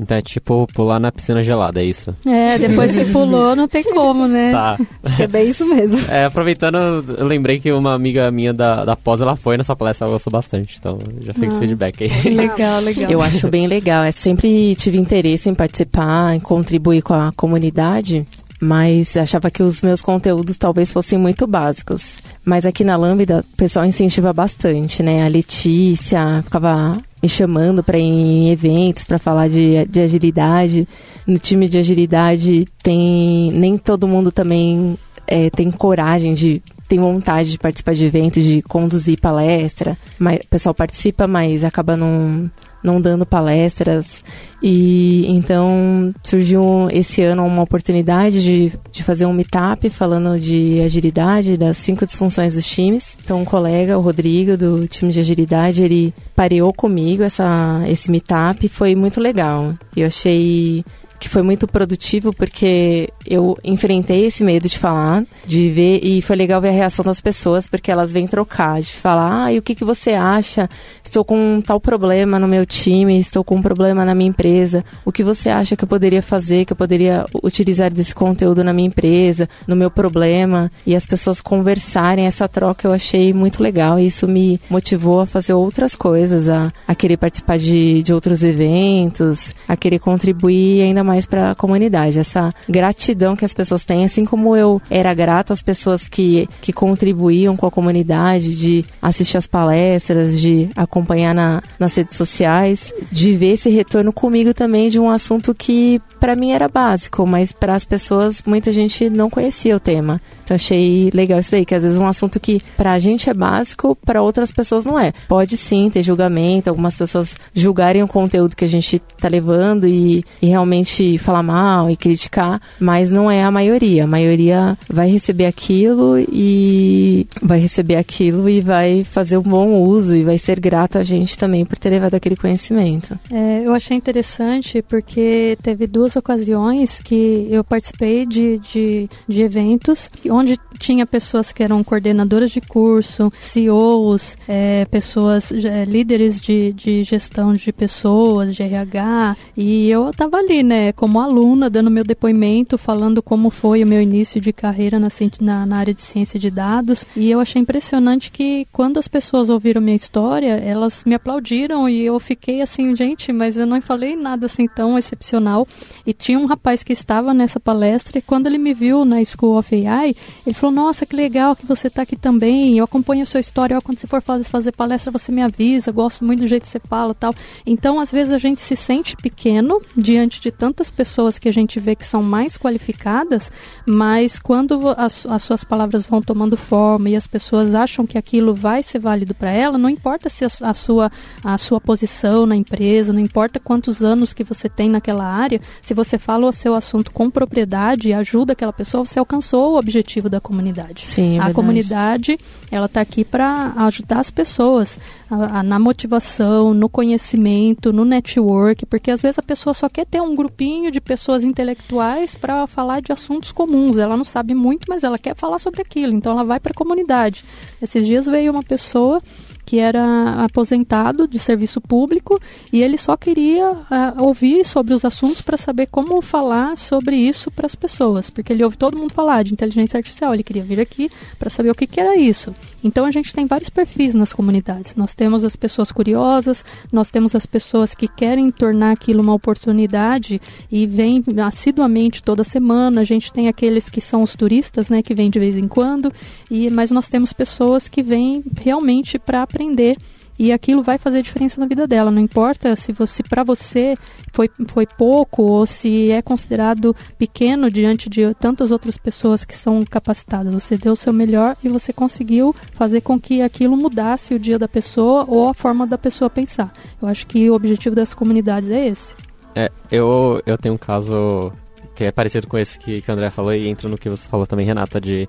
Então 0.00 0.16
é 0.16 0.22
tipo 0.22 0.66
pular 0.74 0.98
na 0.98 1.12
piscina 1.12 1.42
gelada, 1.42 1.80
é 1.80 1.84
isso? 1.84 2.14
É, 2.26 2.58
depois 2.58 2.94
que 2.94 3.04
pulou 3.06 3.54
não 3.54 3.68
tem 3.68 3.84
como, 3.84 4.26
né? 4.26 4.52
Tá. 4.52 4.78
É 5.18 5.26
bem 5.26 5.48
isso 5.48 5.64
mesmo. 5.66 6.00
É, 6.10 6.24
aproveitando, 6.24 6.76
eu 7.16 7.24
lembrei 7.26 7.60
que 7.60 7.70
uma 7.70 7.94
amiga 7.94 8.30
minha 8.30 8.52
da, 8.52 8.84
da 8.84 8.96
pós, 8.96 9.20
ela 9.20 9.36
foi 9.36 9.56
nessa 9.56 9.76
palestra, 9.76 10.06
ela 10.06 10.14
gostou 10.14 10.32
bastante, 10.32 10.76
então 10.78 10.98
já 11.20 11.32
fez 11.32 11.54
ah, 11.54 11.58
feedback 11.58 12.04
aí. 12.04 12.34
Legal, 12.34 12.80
legal. 12.80 13.10
Eu 13.10 13.22
acho 13.22 13.48
bem 13.48 13.66
legal, 13.66 14.02
é 14.02 14.10
sempre 14.10 14.74
tive 14.74 14.98
interesse 14.98 15.48
em 15.48 15.54
participar, 15.54 16.34
em 16.34 16.40
contribuir 16.40 17.02
com 17.02 17.14
a 17.14 17.32
comunidade, 17.36 18.26
mas 18.60 19.16
achava 19.16 19.50
que 19.50 19.62
os 19.62 19.82
meus 19.82 20.00
conteúdos 20.00 20.56
talvez 20.56 20.92
fossem 20.92 21.18
muito 21.18 21.46
básicos. 21.46 22.18
Mas 22.44 22.64
aqui 22.64 22.84
na 22.84 22.96
Lambda, 22.96 23.44
o 23.52 23.56
pessoal 23.56 23.84
incentiva 23.84 24.32
bastante, 24.32 25.02
né? 25.02 25.24
A 25.24 25.28
Letícia 25.28 26.42
ficava 26.42 27.02
me 27.22 27.28
chamando 27.28 27.82
para 27.82 27.98
ir 27.98 28.02
em 28.02 28.50
eventos 28.50 29.04
para 29.04 29.18
falar 29.18 29.48
de, 29.48 29.84
de 29.86 30.00
agilidade. 30.00 30.88
No 31.26 31.38
time 31.38 31.68
de 31.68 31.78
agilidade 31.78 32.66
tem 32.82 33.50
nem 33.52 33.76
todo 33.78 34.08
mundo 34.08 34.30
também 34.30 34.98
é, 35.26 35.50
tem 35.50 35.70
coragem 35.70 36.34
de 36.34 36.62
tem 36.86 36.98
vontade 36.98 37.50
de 37.50 37.58
participar 37.58 37.94
de 37.94 38.04
eventos, 38.04 38.44
de 38.44 38.60
conduzir 38.62 39.18
palestra. 39.18 39.96
Mas, 40.18 40.40
o 40.44 40.48
pessoal 40.48 40.74
participa, 40.74 41.26
mas 41.26 41.64
acaba 41.64 41.96
não, 41.96 42.50
não 42.84 43.00
dando 43.00 43.24
palestras. 43.24 44.22
E 44.62 45.26
então 45.28 46.14
surgiu 46.22 46.88
esse 46.90 47.22
ano 47.22 47.44
uma 47.44 47.62
oportunidade 47.62 48.42
de, 48.42 48.72
de 48.92 49.02
fazer 49.02 49.26
um 49.26 49.32
meetup 49.32 49.90
falando 49.90 50.38
de 50.38 50.80
agilidade, 50.80 51.56
das 51.56 51.76
cinco 51.76 52.06
disfunções 52.06 52.54
dos 52.54 52.66
times. 52.66 53.18
Então 53.24 53.40
um 53.40 53.44
colega, 53.44 53.98
o 53.98 54.02
Rodrigo, 54.02 54.56
do 54.56 54.86
time 54.86 55.10
de 55.10 55.20
agilidade, 55.20 55.82
ele 55.82 56.14
pareou 56.36 56.72
comigo 56.72 57.22
essa, 57.22 57.82
esse 57.88 58.10
meetup. 58.10 58.68
Foi 58.68 58.94
muito 58.94 59.20
legal. 59.20 59.72
Eu 59.96 60.06
achei 60.06 60.84
que 61.18 61.28
foi 61.28 61.42
muito 61.42 61.66
produtivo 61.66 62.32
porque 62.32 63.08
eu 63.26 63.56
enfrentei 63.64 64.26
esse 64.26 64.44
medo 64.44 64.68
de 64.68 64.78
falar, 64.78 65.24
de 65.46 65.70
ver, 65.70 66.00
e 66.02 66.20
foi 66.20 66.36
legal 66.36 66.60
ver 66.60 66.68
a 66.68 66.72
reação 66.72 67.04
das 67.04 67.20
pessoas, 67.20 67.68
porque 67.68 67.90
elas 67.90 68.12
vêm 68.12 68.26
trocar, 68.26 68.80
de 68.80 68.92
falar, 68.92 69.44
ah, 69.44 69.52
e 69.52 69.58
o 69.58 69.62
que, 69.62 69.74
que 69.74 69.84
você 69.84 70.10
acha? 70.10 70.68
Estou 71.04 71.24
com 71.24 71.36
um 71.36 71.60
tal 71.60 71.80
problema 71.80 72.38
no 72.38 72.48
meu 72.48 72.66
time, 72.66 73.18
estou 73.18 73.44
com 73.44 73.56
um 73.56 73.62
problema 73.62 74.04
na 74.04 74.14
minha 74.14 74.28
empresa, 74.28 74.84
o 75.04 75.12
que 75.12 75.22
você 75.22 75.48
acha 75.48 75.76
que 75.76 75.84
eu 75.84 75.88
poderia 75.88 76.22
fazer, 76.22 76.64
que 76.64 76.72
eu 76.72 76.76
poderia 76.76 77.26
utilizar 77.42 77.92
desse 77.92 78.14
conteúdo 78.14 78.64
na 78.64 78.72
minha 78.72 78.88
empresa, 78.88 79.48
no 79.66 79.76
meu 79.76 79.90
problema, 79.90 80.70
e 80.86 80.94
as 80.94 81.06
pessoas 81.06 81.40
conversarem, 81.40 82.26
essa 82.26 82.48
troca 82.48 82.86
eu 82.88 82.92
achei 82.92 83.32
muito 83.32 83.62
legal, 83.62 83.98
e 83.98 84.06
isso 84.06 84.26
me 84.26 84.60
motivou 84.68 85.20
a 85.20 85.26
fazer 85.26 85.52
outras 85.52 85.94
coisas, 85.94 86.48
a, 86.48 86.72
a 86.86 86.94
querer 86.94 87.16
participar 87.16 87.58
de, 87.58 88.02
de 88.02 88.12
outros 88.12 88.42
eventos, 88.42 89.54
a 89.68 89.76
querer 89.76 89.98
contribuir 89.98 90.82
ainda 90.82 91.03
mais 91.04 91.26
para 91.26 91.52
a 91.52 91.54
comunidade, 91.54 92.18
essa 92.18 92.52
gratidão 92.68 93.36
que 93.36 93.44
as 93.44 93.54
pessoas 93.54 93.84
têm, 93.84 94.04
assim 94.04 94.24
como 94.24 94.56
eu 94.56 94.80
era 94.90 95.12
grata 95.14 95.52
às 95.52 95.62
pessoas 95.62 96.08
que, 96.08 96.48
que 96.60 96.72
contribuíam 96.72 97.56
com 97.56 97.66
a 97.66 97.70
comunidade, 97.70 98.56
de 98.56 98.84
assistir 99.00 99.36
as 99.36 99.46
palestras, 99.46 100.40
de 100.40 100.68
acompanhar 100.74 101.34
na, 101.34 101.62
nas 101.78 101.94
redes 101.94 102.16
sociais, 102.16 102.92
de 103.12 103.34
ver 103.34 103.52
esse 103.52 103.70
retorno 103.70 104.12
comigo 104.12 104.54
também 104.54 104.88
de 104.88 104.98
um 104.98 105.10
assunto 105.10 105.54
que 105.54 106.00
para 106.18 106.34
mim 106.34 106.52
era 106.52 106.68
básico, 106.68 107.26
mas 107.26 107.52
para 107.52 107.74
as 107.74 107.84
pessoas 107.84 108.42
muita 108.46 108.72
gente 108.72 109.10
não 109.10 109.28
conhecia 109.28 109.76
o 109.76 109.80
tema. 109.80 110.20
Então 110.44 110.54
achei 110.54 111.10
legal 111.12 111.40
isso 111.40 111.54
aí, 111.54 111.64
que 111.64 111.74
às 111.74 111.82
vezes 111.82 111.98
um 111.98 112.06
assunto 112.06 112.38
que 112.38 112.60
para 112.76 112.92
a 112.92 112.98
gente 112.98 113.28
é 113.30 113.34
básico, 113.34 113.96
para 114.04 114.22
outras 114.22 114.52
pessoas 114.52 114.84
não 114.84 114.98
é. 114.98 115.12
Pode 115.26 115.56
sim 115.56 115.90
ter 115.90 116.02
julgamento, 116.02 116.68
algumas 116.68 116.96
pessoas 116.96 117.34
julgarem 117.52 118.02
o 118.02 118.08
conteúdo 118.08 118.54
que 118.54 118.64
a 118.64 118.68
gente 118.68 118.96
está 118.96 119.28
levando 119.28 119.86
e, 119.86 120.24
e 120.40 120.46
realmente 120.46 121.18
falar 121.18 121.42
mal 121.42 121.90
e 121.90 121.96
criticar, 121.96 122.60
mas 122.78 123.10
não 123.10 123.30
é 123.30 123.42
a 123.42 123.50
maioria. 123.50 124.04
A 124.04 124.06
maioria 124.06 124.78
vai 124.88 125.08
receber 125.08 125.46
aquilo 125.46 126.18
e 126.18 127.26
vai 127.42 127.58
receber 127.58 127.96
aquilo 127.96 128.48
e 128.48 128.60
vai 128.60 129.04
fazer 129.04 129.38
um 129.38 129.42
bom 129.42 129.80
uso 129.80 130.14
e 130.14 130.22
vai 130.22 130.38
ser 130.38 130.60
grato 130.60 130.98
a 130.98 131.02
gente 131.02 131.38
também 131.38 131.64
por 131.64 131.78
ter 131.78 131.90
levado 131.90 132.14
aquele 132.14 132.36
conhecimento. 132.36 133.18
É, 133.30 133.62
eu 133.64 133.74
achei 133.74 133.96
interessante 133.96 134.82
porque 134.82 135.56
teve 135.62 135.86
duas 135.86 136.16
ocasiões 136.16 137.00
que 137.00 137.48
eu 137.50 137.64
participei 137.64 138.26
de, 138.26 138.58
de, 138.58 139.08
de 139.26 139.42
eventos 139.42 140.10
onde 140.34 140.58
tinha 140.78 141.06
pessoas 141.06 141.52
que 141.52 141.62
eram 141.62 141.82
coordenadoras 141.84 142.50
de 142.50 142.60
curso, 142.60 143.32
CEOs, 143.38 144.36
é, 144.48 144.84
pessoas, 144.86 145.52
é, 145.52 145.84
líderes 145.84 146.40
de, 146.40 146.72
de 146.72 147.02
gestão 147.04 147.54
de 147.54 147.72
pessoas, 147.72 148.54
de 148.54 148.62
RH, 148.62 149.36
e 149.56 149.88
eu 149.90 150.10
estava 150.10 150.38
ali, 150.38 150.62
né, 150.62 150.92
como 150.92 151.20
aluna, 151.20 151.70
dando 151.70 151.90
meu 151.90 152.04
depoimento, 152.04 152.76
falando 152.76 153.22
como 153.22 153.50
foi 153.50 153.82
o 153.82 153.86
meu 153.86 154.02
início 154.02 154.40
de 154.40 154.52
carreira 154.52 154.98
na, 154.98 155.08
na, 155.40 155.66
na 155.66 155.76
área 155.76 155.94
de 155.94 156.02
ciência 156.02 156.38
de 156.38 156.50
dados, 156.50 157.04
e 157.16 157.30
eu 157.30 157.40
achei 157.40 157.62
impressionante 157.62 158.30
que 158.30 158.66
quando 158.72 158.98
as 158.98 159.08
pessoas 159.08 159.48
ouviram 159.48 159.80
minha 159.80 159.96
história, 159.96 160.56
elas 160.56 161.04
me 161.06 161.14
aplaudiram 161.14 161.88
e 161.88 162.02
eu 162.02 162.18
fiquei 162.18 162.60
assim, 162.60 162.94
gente, 162.96 163.32
mas 163.32 163.56
eu 163.56 163.66
não 163.66 163.80
falei 163.80 164.16
nada 164.16 164.46
assim 164.46 164.66
tão 164.66 164.98
excepcional. 164.98 165.66
E 166.06 166.12
tinha 166.12 166.38
um 166.38 166.46
rapaz 166.46 166.82
que 166.82 166.92
estava 166.92 167.32
nessa 167.32 167.60
palestra 167.60 168.18
e 168.18 168.22
quando 168.22 168.46
ele 168.46 168.58
me 168.58 168.74
viu 168.74 169.04
na 169.04 169.22
School 169.24 169.58
of 169.58 169.86
AI, 169.86 170.16
ele 170.46 170.54
falou: 170.54 170.74
Nossa, 170.74 171.06
que 171.06 171.16
legal 171.16 171.56
que 171.56 171.66
você 171.66 171.88
está 171.88 172.02
aqui 172.02 172.16
também. 172.16 172.78
Eu 172.78 172.84
acompanho 172.84 173.22
a 173.22 173.26
sua 173.26 173.40
história. 173.40 173.80
Quando 173.80 173.98
você 173.98 174.06
for 174.06 174.22
fazer 174.22 174.72
palestra, 174.72 175.10
você 175.10 175.32
me 175.32 175.42
avisa. 175.42 175.90
Gosto 175.92 176.24
muito 176.24 176.40
do 176.40 176.48
jeito 176.48 176.62
que 176.62 176.68
você 176.68 176.80
fala 176.80 177.14
tal. 177.14 177.34
Então, 177.66 178.00
às 178.00 178.12
vezes, 178.12 178.32
a 178.32 178.38
gente 178.38 178.60
se 178.60 178.76
sente 178.76 179.16
pequeno 179.16 179.80
diante 179.96 180.40
de 180.40 180.50
tantas 180.50 180.90
pessoas 180.90 181.38
que 181.38 181.48
a 181.48 181.52
gente 181.52 181.80
vê 181.80 181.94
que 181.94 182.06
são 182.06 182.22
mais 182.22 182.56
qualificadas, 182.56 183.50
mas 183.86 184.38
quando 184.38 184.88
as, 184.96 185.26
as 185.26 185.42
suas 185.42 185.64
palavras 185.64 186.06
vão 186.06 186.20
tomando 186.20 186.56
forma 186.56 187.08
e 187.08 187.16
as 187.16 187.26
pessoas 187.26 187.74
acham 187.74 188.06
que 188.06 188.18
aquilo 188.18 188.54
vai 188.54 188.82
ser 188.82 188.98
válido 188.98 189.34
para 189.34 189.50
ela, 189.50 189.78
não 189.78 189.90
importa 189.90 190.28
se 190.28 190.44
a, 190.44 190.48
a, 190.62 190.74
sua, 190.74 191.10
a 191.42 191.58
sua 191.58 191.80
posição 191.80 192.46
na 192.46 192.56
empresa, 192.56 193.12
não 193.12 193.20
importa 193.20 193.60
quantos 193.60 194.02
anos 194.02 194.32
que 194.32 194.44
você 194.44 194.68
tem 194.68 194.88
naquela 194.88 195.24
área, 195.24 195.60
se 195.82 195.94
você 195.94 196.18
fala 196.18 196.46
o 196.46 196.52
seu 196.52 196.74
assunto 196.74 197.12
com 197.12 197.30
propriedade 197.30 198.08
e 198.08 198.14
ajuda 198.14 198.52
aquela 198.52 198.72
pessoa, 198.72 199.04
você 199.04 199.18
alcançou 199.18 199.72
o 199.72 199.78
objetivo 199.78 200.13
da 200.22 200.40
comunidade. 200.40 201.06
Sim, 201.06 201.22
é 201.22 201.26
a 201.26 201.30
verdade. 201.32 201.54
comunidade, 201.54 202.38
ela 202.70 202.86
está 202.86 203.00
aqui 203.00 203.24
para 203.24 203.72
ajudar 203.86 204.20
as 204.20 204.30
pessoas 204.30 204.98
a, 205.30 205.60
a, 205.60 205.62
na 205.62 205.78
motivação, 205.78 206.74
no 206.74 206.88
conhecimento, 206.88 207.92
no 207.92 208.04
network, 208.04 208.86
porque 208.86 209.10
às 209.10 209.22
vezes 209.22 209.38
a 209.38 209.42
pessoa 209.42 209.74
só 209.74 209.88
quer 209.88 210.06
ter 210.06 210.20
um 210.20 210.34
grupinho 210.34 210.90
de 210.90 211.00
pessoas 211.00 211.44
intelectuais 211.44 212.34
para 212.34 212.66
falar 212.66 213.00
de 213.00 213.12
assuntos 213.12 213.52
comuns. 213.52 213.96
Ela 213.96 214.16
não 214.16 214.24
sabe 214.24 214.54
muito, 214.54 214.86
mas 214.88 215.02
ela 215.02 215.18
quer 215.18 215.34
falar 215.36 215.58
sobre 215.58 215.82
aquilo, 215.82 216.12
então 216.12 216.32
ela 216.32 216.44
vai 216.44 216.60
para 216.60 216.72
a 216.72 216.74
comunidade. 216.74 217.44
Esses 217.80 218.06
dias 218.06 218.26
veio 218.26 218.52
uma 218.52 218.62
pessoa 218.62 219.22
que 219.64 219.78
era 219.78 220.44
aposentado 220.44 221.26
de 221.26 221.38
serviço 221.38 221.80
público 221.80 222.40
e 222.72 222.82
ele 222.82 222.98
só 222.98 223.16
queria 223.16 223.72
uh, 223.72 224.22
ouvir 224.22 224.64
sobre 224.64 224.94
os 224.94 225.04
assuntos 225.04 225.40
para 225.40 225.56
saber 225.56 225.86
como 225.86 226.20
falar 226.20 226.76
sobre 226.76 227.16
isso 227.16 227.50
para 227.50 227.66
as 227.66 227.74
pessoas, 227.74 228.30
porque 228.30 228.52
ele 228.52 228.64
ouve 228.64 228.76
todo 228.76 228.98
mundo 228.98 229.12
falar 229.12 229.42
de 229.42 229.52
inteligência 229.52 229.96
artificial, 229.96 230.34
ele 230.34 230.42
queria 230.42 230.64
vir 230.64 230.80
aqui 230.80 231.10
para 231.38 231.50
saber 231.50 231.70
o 231.70 231.74
que, 231.74 231.86
que 231.86 232.00
era 232.00 232.16
isso. 232.16 232.54
Então 232.82 233.06
a 233.06 233.10
gente 233.10 233.32
tem 233.34 233.46
vários 233.46 233.70
perfis 233.70 234.14
nas 234.14 234.32
comunidades. 234.32 234.94
Nós 234.94 235.14
temos 235.14 235.42
as 235.42 235.56
pessoas 235.56 235.90
curiosas, 235.90 236.64
nós 236.92 237.08
temos 237.08 237.34
as 237.34 237.46
pessoas 237.46 237.94
que 237.94 238.06
querem 238.06 238.50
tornar 238.50 238.92
aquilo 238.92 239.22
uma 239.22 239.32
oportunidade 239.32 240.40
e 240.70 240.86
vêm 240.86 241.24
assiduamente 241.42 242.22
toda 242.22 242.44
semana. 242.44 243.00
A 243.00 243.04
gente 243.04 243.32
tem 243.32 243.48
aqueles 243.48 243.88
que 243.88 244.00
são 244.00 244.22
os 244.22 244.34
turistas, 244.34 244.90
né, 244.90 245.02
que 245.02 245.14
vêm 245.14 245.30
de 245.30 245.38
vez 245.38 245.56
em 245.56 245.66
quando, 245.66 246.12
e 246.50 246.68
mas 246.68 246.90
nós 246.90 247.08
temos 247.08 247.32
pessoas 247.32 247.88
que 247.88 248.02
vêm 248.02 248.44
realmente 248.56 249.18
para 249.18 249.46
aprender 249.54 249.96
e 250.36 250.52
aquilo 250.52 250.82
vai 250.82 250.98
fazer 250.98 251.22
diferença 251.22 251.60
na 251.60 251.66
vida 251.66 251.86
dela. 251.86 252.10
Não 252.10 252.20
importa 252.20 252.74
se, 252.74 252.92
se 253.08 253.22
para 253.22 253.44
você 253.44 253.96
foi, 254.32 254.50
foi 254.66 254.84
pouco 254.84 255.42
ou 255.42 255.64
se 255.64 256.10
é 256.10 256.20
considerado 256.20 256.94
pequeno 257.16 257.70
diante 257.70 258.10
de 258.10 258.34
tantas 258.34 258.72
outras 258.72 258.96
pessoas 258.96 259.44
que 259.44 259.56
são 259.56 259.84
capacitadas. 259.84 260.52
Você 260.52 260.76
deu 260.76 260.94
o 260.94 260.96
seu 260.96 261.12
melhor 261.12 261.56
e 261.62 261.68
você 261.68 261.92
conseguiu 261.92 262.54
fazer 262.72 263.00
com 263.00 263.20
que 263.20 263.42
aquilo 263.42 263.76
mudasse 263.76 264.34
o 264.34 264.38
dia 264.38 264.58
da 264.58 264.66
pessoa 264.66 265.24
ou 265.28 265.48
a 265.48 265.54
forma 265.54 265.86
da 265.86 265.96
pessoa 265.96 266.28
pensar. 266.28 266.72
Eu 267.00 267.06
acho 267.06 267.26
que 267.28 267.48
o 267.48 267.54
objetivo 267.54 267.94
das 267.94 268.12
comunidades 268.12 268.70
é 268.70 268.88
esse. 268.88 269.14
É, 269.54 269.70
eu, 269.90 270.42
eu 270.44 270.58
tenho 270.58 270.74
um 270.74 270.78
caso 270.78 271.52
que 271.94 272.02
é 272.02 272.10
parecido 272.10 272.48
com 272.48 272.58
esse 272.58 272.76
que, 272.76 273.00
que 273.00 273.08
o 273.08 273.14
André 273.14 273.30
falou 273.30 273.54
e 273.54 273.68
entra 273.68 273.88
no 273.88 273.96
que 273.96 274.10
você 274.10 274.28
falou 274.28 274.48
também, 274.48 274.66
Renata, 274.66 275.00
de 275.00 275.28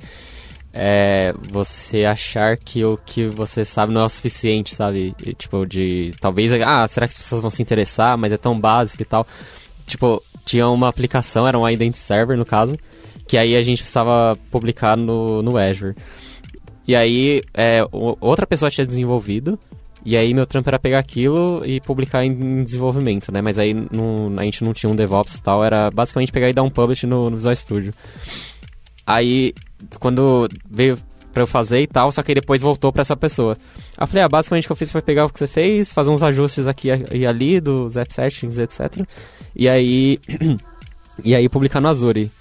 é, 0.77 1.33
você 1.49 2.03
achar 2.03 2.57
que 2.57 2.83
o 2.83 2.97
que 2.97 3.27
você 3.27 3.63
sabe 3.63 3.93
não 3.93 4.01
é 4.01 4.03
o 4.03 4.09
suficiente, 4.09 4.75
sabe? 4.75 5.15
E, 5.25 5.33
tipo, 5.33 5.65
de 5.65 6.13
talvez, 6.19 6.51
ah, 6.53 6.85
será 6.85 7.07
que 7.07 7.13
as 7.13 7.17
pessoas 7.17 7.41
vão 7.41 7.49
se 7.49 7.61
interessar, 7.61 8.17
mas 8.17 8.33
é 8.33 8.37
tão 8.37 8.59
básico 8.59 9.01
e 9.01 9.05
tal. 9.05 9.25
Tipo, 9.87 10.21
tinha 10.43 10.67
uma 10.67 10.89
aplicação, 10.89 11.47
era 11.47 11.57
um 11.57 11.67
Identity 11.67 11.97
Server 11.97 12.37
no 12.37 12.45
caso, 12.45 12.77
que 13.25 13.37
aí 13.37 13.55
a 13.55 13.61
gente 13.61 13.79
precisava 13.79 14.37
publicar 14.51 14.97
no, 14.97 15.41
no 15.41 15.57
Azure. 15.57 15.95
E 16.85 16.93
aí, 16.93 17.41
é, 17.53 17.79
outra 17.91 18.45
pessoa 18.45 18.69
tinha 18.69 18.85
desenvolvido, 18.85 19.57
e 20.03 20.17
aí 20.17 20.33
meu 20.33 20.45
trampo 20.45 20.69
era 20.69 20.77
pegar 20.77 20.99
aquilo 20.99 21.65
e 21.65 21.79
publicar 21.79 22.25
em, 22.25 22.63
desenvolvimento, 22.63 23.31
né? 23.31 23.41
Mas 23.41 23.57
aí 23.57 23.73
não, 23.73 24.37
a 24.37 24.43
gente 24.43 24.61
não 24.61 24.73
tinha 24.73 24.91
um 24.91 24.95
DevOps 24.95 25.35
e 25.35 25.41
tal, 25.41 25.63
era 25.63 25.89
basicamente 25.89 26.33
pegar 26.33 26.49
e 26.49 26.53
dar 26.53 26.63
um 26.63 26.69
publish 26.69 27.07
no, 27.07 27.29
no 27.29 27.37
Visual 27.37 27.55
Studio. 27.55 27.93
Aí 29.07 29.53
quando 29.99 30.49
veio 30.69 30.97
pra 31.33 31.43
eu 31.43 31.47
fazer 31.47 31.81
e 31.81 31.87
tal, 31.87 32.11
só 32.13 32.23
que 32.23 32.33
depois 32.33 32.61
voltou 32.61 32.93
pra 32.93 33.01
essa 33.01 33.15
pessoa. 33.15 33.57
Aí 33.97 34.03
eu 34.03 34.07
falei, 34.07 34.23
ah, 34.23 34.29
basicamente 34.29 34.63
o 34.63 34.67
que 34.67 34.71
eu 34.71 34.77
fiz 34.77 34.91
foi 34.91 35.01
pegar 35.01 35.25
o 35.25 35.29
que 35.29 35.37
você 35.37 35.47
fez, 35.47 35.91
fazer 35.91 36.09
uns 36.09 36.23
ajustes 36.23 36.65
aqui 36.65 36.87
e 37.11 37.27
ali 37.27 37.59
dos 37.59 37.97
app 37.97 38.13
settings, 38.13 38.57
etc. 38.57 39.05
E 39.53 39.67
aí. 39.67 40.17
e 41.23 41.35
aí 41.35 41.49
publicar 41.49 41.81
no 41.81 41.89
Azure. 41.89 42.31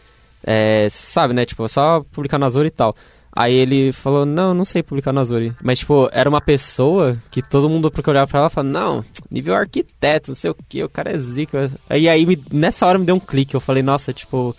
É, 0.46 0.88
sabe, 0.90 1.34
né? 1.34 1.44
Tipo, 1.44 1.66
só 1.66 2.04
publicar 2.12 2.38
no 2.38 2.46
Azure 2.46 2.68
e 2.68 2.70
tal. 2.70 2.94
Aí 3.36 3.52
ele 3.52 3.92
falou, 3.92 4.24
não, 4.24 4.54
não 4.54 4.64
sei 4.64 4.80
publicar 4.80 5.12
no 5.12 5.18
Azure. 5.18 5.52
Mas, 5.60 5.80
tipo, 5.80 6.08
era 6.12 6.30
uma 6.30 6.40
pessoa 6.40 7.18
que 7.32 7.42
todo 7.42 7.68
mundo 7.68 7.90
procurava 7.90 8.28
pra 8.28 8.40
ela 8.40 8.48
falava, 8.48 8.72
não, 8.72 9.04
nível 9.28 9.56
arquiteto, 9.56 10.30
não 10.30 10.36
sei 10.36 10.52
o 10.52 10.56
que, 10.68 10.84
o 10.84 10.88
cara 10.88 11.10
é 11.10 11.18
zica. 11.18 11.68
E 11.90 12.08
aí, 12.08 12.24
me, 12.24 12.40
nessa 12.52 12.86
hora 12.86 12.96
me 12.96 13.04
deu 13.04 13.16
um 13.16 13.20
clique, 13.20 13.54
eu 13.54 13.60
falei, 13.60 13.82
nossa, 13.82 14.12
tipo, 14.12 14.54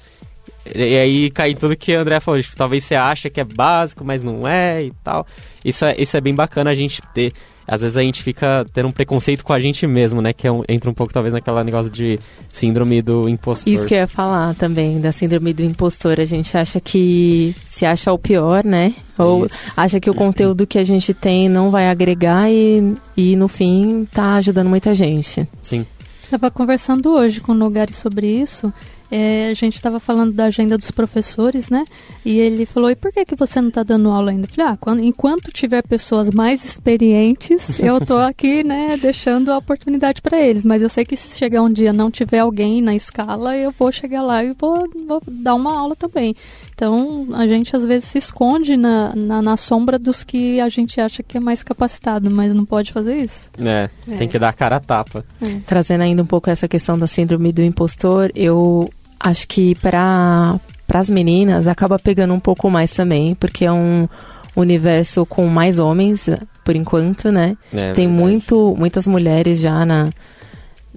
e 0.73 0.97
aí 0.97 1.30
cai 1.30 1.54
tudo 1.54 1.75
que 1.75 1.95
o 1.95 1.99
André 1.99 2.19
falou, 2.19 2.41
tipo, 2.41 2.56
talvez 2.56 2.84
você 2.84 2.95
acha 2.95 3.30
que 3.30 3.39
é 3.39 3.43
básico, 3.43 4.04
mas 4.04 4.23
não 4.23 4.47
é 4.47 4.84
e 4.84 4.93
tal. 5.04 5.25
Isso 5.63 5.86
é, 5.86 5.95
isso 5.97 6.15
é 6.17 6.21
bem 6.21 6.34
bacana 6.34 6.71
a 6.71 6.75
gente 6.75 7.01
ter. 7.13 7.34
Às 7.67 7.82
vezes 7.82 7.97
a 7.97 8.01
gente 8.01 8.21
fica 8.21 8.65
tendo 8.71 8.88
um 8.88 8.91
preconceito 8.91 9.43
com 9.43 9.51
a 9.51 9.60
gente 9.60 9.88
mesmo, 9.88 10.21
né? 10.21 10.34
Que 10.34 10.47
é 10.47 10.51
um, 10.51 10.63
entra 10.69 10.89
um 10.89 10.93
pouco 10.93 11.12
talvez 11.12 11.34
naquela 11.34 11.63
negócio 11.63 11.89
de 11.91 12.19
síndrome 12.54 13.01
do 13.01 13.28
impostor. 13.28 13.73
Isso 13.73 13.88
que 13.88 13.95
eu 13.95 13.99
ia 13.99 14.08
falar 14.08 14.54
também, 14.54 14.99
da 14.99 15.12
síndrome 15.12 15.51
do 15.51 15.63
impostor. 15.63 16.19
A 16.19 16.25
gente 16.25 16.56
acha 16.56 16.80
que 16.80 17.56
se 17.67 17.86
acha 17.86 18.13
o 18.13 18.19
pior, 18.19 18.63
né? 18.63 18.93
Ou 19.17 19.45
Isso. 19.45 19.56
acha 19.75 19.99
que 19.99 20.10
o 20.10 20.13
conteúdo 20.13 20.67
que 20.67 20.78
a 20.78 20.84
gente 20.84 21.13
tem 21.13 21.49
não 21.49 21.71
vai 21.71 21.88
agregar 21.88 22.51
e, 22.51 22.95
e 23.17 23.36
no 23.36 23.47
fim 23.47 24.08
tá 24.13 24.36
ajudando 24.36 24.69
muita 24.69 24.93
gente. 24.93 25.47
Sim. 25.62 25.86
Estava 26.21 26.51
conversando 26.51 27.12
hoje 27.13 27.39
com 27.39 27.51
o 27.51 27.56
Nogari 27.56 27.93
sobre 27.93 28.28
isso 28.28 28.71
é, 29.12 29.50
a 29.50 29.54
gente 29.54 29.76
estava 29.76 30.00
falando 30.00 30.34
da 30.34 30.46
agenda 30.46 30.78
dos 30.78 30.91
professores, 30.91 31.70
né? 31.70 31.86
E 32.24 32.39
ele 32.39 32.65
falou: 32.65 32.89
e 32.89 32.96
por 32.96 33.12
que, 33.12 33.26
que 33.26 33.36
você 33.36 33.62
não 33.62 33.70
está 33.70 33.84
dando 33.84 34.10
aula 34.10 34.32
ainda? 34.32 34.46
Eu 34.46 34.52
falei: 34.52 34.72
ah, 34.74 34.78
quando, 34.78 35.04
enquanto 35.04 35.52
tiver 35.52 35.82
pessoas 35.84 36.30
mais 36.30 36.65
experientes, 36.65 37.80
eu 37.82 37.98
estou 37.98 38.18
aqui, 38.18 38.63
né, 38.63 38.98
deixando 38.98 39.52
a 39.52 39.58
oportunidade 39.58 40.22
para 40.22 40.39
eles. 40.39 40.65
Mas 40.65 40.82
eu 40.82 40.89
sei 40.89 41.06
que 41.06 41.15
se 41.15 41.38
chegar 41.38 41.62
um 41.62 41.72
dia 41.72 41.94
não 41.94 42.10
tiver 42.10 42.39
alguém 42.39 42.82
na 42.82 42.96
escala, 42.96 43.56
eu 43.58 43.74
vou 43.78 43.91
chegar 43.91 44.22
lá 44.22 44.44
e 44.44 44.54
vou, 44.54 44.89
vou 45.08 45.22
dar 45.28 45.56
uma 45.56 45.78
aula 45.78 45.96
também. 45.96 46.36
Então, 46.76 47.28
a 47.34 47.48
gente 47.48 47.74
às 47.74 47.86
vezes 47.86 48.10
se 48.10 48.18
esconde 48.18 48.76
na, 48.76 49.15
na, 49.15 49.41
na, 49.41 49.56
sombra 49.56 49.98
dos 49.98 50.26
que 50.26 50.60
a 50.60 50.68
gente 50.68 51.00
acha 51.00 51.24
que 51.24 51.38
é 51.38 51.39
mais 51.39 51.63
capacitado, 51.63 52.30
mas 52.30 52.54
não 52.54 52.65
pode 52.65 52.91
fazer 52.91 53.15
isso. 53.15 53.50
É, 53.58 53.89
é. 54.12 54.18
tem 54.18 54.28
que 54.28 54.38
dar 54.38 54.50
a 54.50 54.54
cara 54.54 54.76
a 54.76 54.80
tapa. 54.82 55.24
É. 55.41 55.60
Trazendo 55.65 56.02
ainda 56.02 56.22
um 56.22 56.26
pouco 56.26 56.50
essa 56.50 56.68
questão 56.68 57.00
da 57.00 57.08
síndrome 57.08 57.54
do 57.54 57.62
impostor, 57.62 58.30
eu 58.36 58.91
acho 59.19 59.47
que 59.47 59.75
para 59.75 60.60
as 60.93 61.10
meninas 61.10 61.67
acaba 61.67 61.97
pegando 61.99 62.34
um 62.34 62.39
pouco 62.39 62.69
mais 62.69 62.91
também, 62.93 63.36
porque 63.36 63.65
é 63.65 63.71
um 63.71 64.08
universo 64.56 65.25
com 65.25 65.47
mais 65.47 65.80
homens, 65.80 66.30
por 66.63 66.75
enquanto, 66.75 67.32
né? 67.32 67.58
É, 67.73 67.91
Tem 67.91 68.08
muito, 68.08 68.73
muitas 68.78 69.06
mulheres 69.06 69.60
já 69.60 69.86
na, 69.86 70.12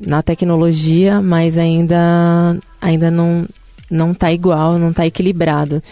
na 0.01 0.23
tecnologia, 0.23 1.21
mas 1.21 1.59
ainda, 1.59 2.57
ainda 2.81 3.11
não, 3.11 3.47
não 3.91 4.15
tá 4.15 4.33
igual, 4.33 4.79
não 4.79 4.93
tá 4.93 5.07
equilibrado. 5.07 5.83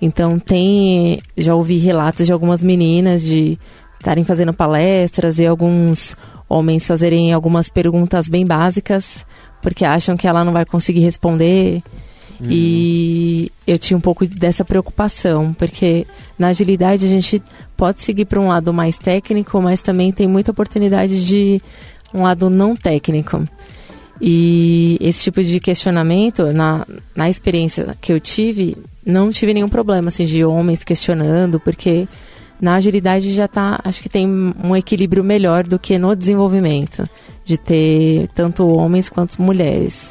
Então 0.00 0.38
tem, 0.38 1.22
já 1.36 1.54
ouvi 1.54 1.78
relatos 1.78 2.26
de 2.26 2.32
algumas 2.32 2.62
meninas 2.62 3.22
de 3.22 3.58
estarem 3.98 4.22
fazendo 4.22 4.52
palestras 4.52 5.38
e 5.38 5.46
alguns 5.46 6.14
homens 6.46 6.86
fazerem 6.86 7.32
algumas 7.32 7.70
perguntas 7.70 8.28
bem 8.28 8.44
básicas 8.44 9.24
porque 9.64 9.82
acham 9.82 10.14
que 10.14 10.28
ela 10.28 10.44
não 10.44 10.52
vai 10.52 10.66
conseguir 10.66 11.00
responder. 11.00 11.82
Hum. 12.38 12.48
E 12.50 13.50
eu 13.66 13.78
tinha 13.78 13.96
um 13.96 14.00
pouco 14.00 14.26
dessa 14.26 14.62
preocupação, 14.62 15.54
porque 15.54 16.06
na 16.38 16.48
agilidade 16.48 17.06
a 17.06 17.08
gente 17.08 17.42
pode 17.74 18.02
seguir 18.02 18.26
para 18.26 18.38
um 18.38 18.48
lado 18.48 18.74
mais 18.74 18.98
técnico, 18.98 19.60
mas 19.62 19.80
também 19.80 20.12
tem 20.12 20.28
muita 20.28 20.50
oportunidade 20.50 21.24
de 21.24 21.62
um 22.12 22.24
lado 22.24 22.50
não 22.50 22.76
técnico. 22.76 23.48
E 24.20 24.98
esse 25.00 25.22
tipo 25.22 25.42
de 25.42 25.58
questionamento, 25.58 26.52
na, 26.52 26.86
na 27.16 27.30
experiência 27.30 27.96
que 28.02 28.12
eu 28.12 28.20
tive, 28.20 28.76
não 29.04 29.30
tive 29.30 29.54
nenhum 29.54 29.68
problema 29.68 30.08
assim, 30.08 30.26
de 30.26 30.44
homens 30.44 30.84
questionando, 30.84 31.58
porque 31.58 32.06
na 32.60 32.74
agilidade 32.74 33.32
já 33.32 33.46
está, 33.46 33.80
acho 33.82 34.02
que 34.02 34.10
tem 34.10 34.28
um 34.62 34.76
equilíbrio 34.76 35.24
melhor 35.24 35.66
do 35.66 35.78
que 35.78 35.98
no 35.98 36.14
desenvolvimento, 36.14 37.08
de 37.44 37.56
ter 37.58 38.28
tanto 38.28 38.66
homens 38.66 39.08
quanto 39.08 39.40
mulheres. 39.40 40.10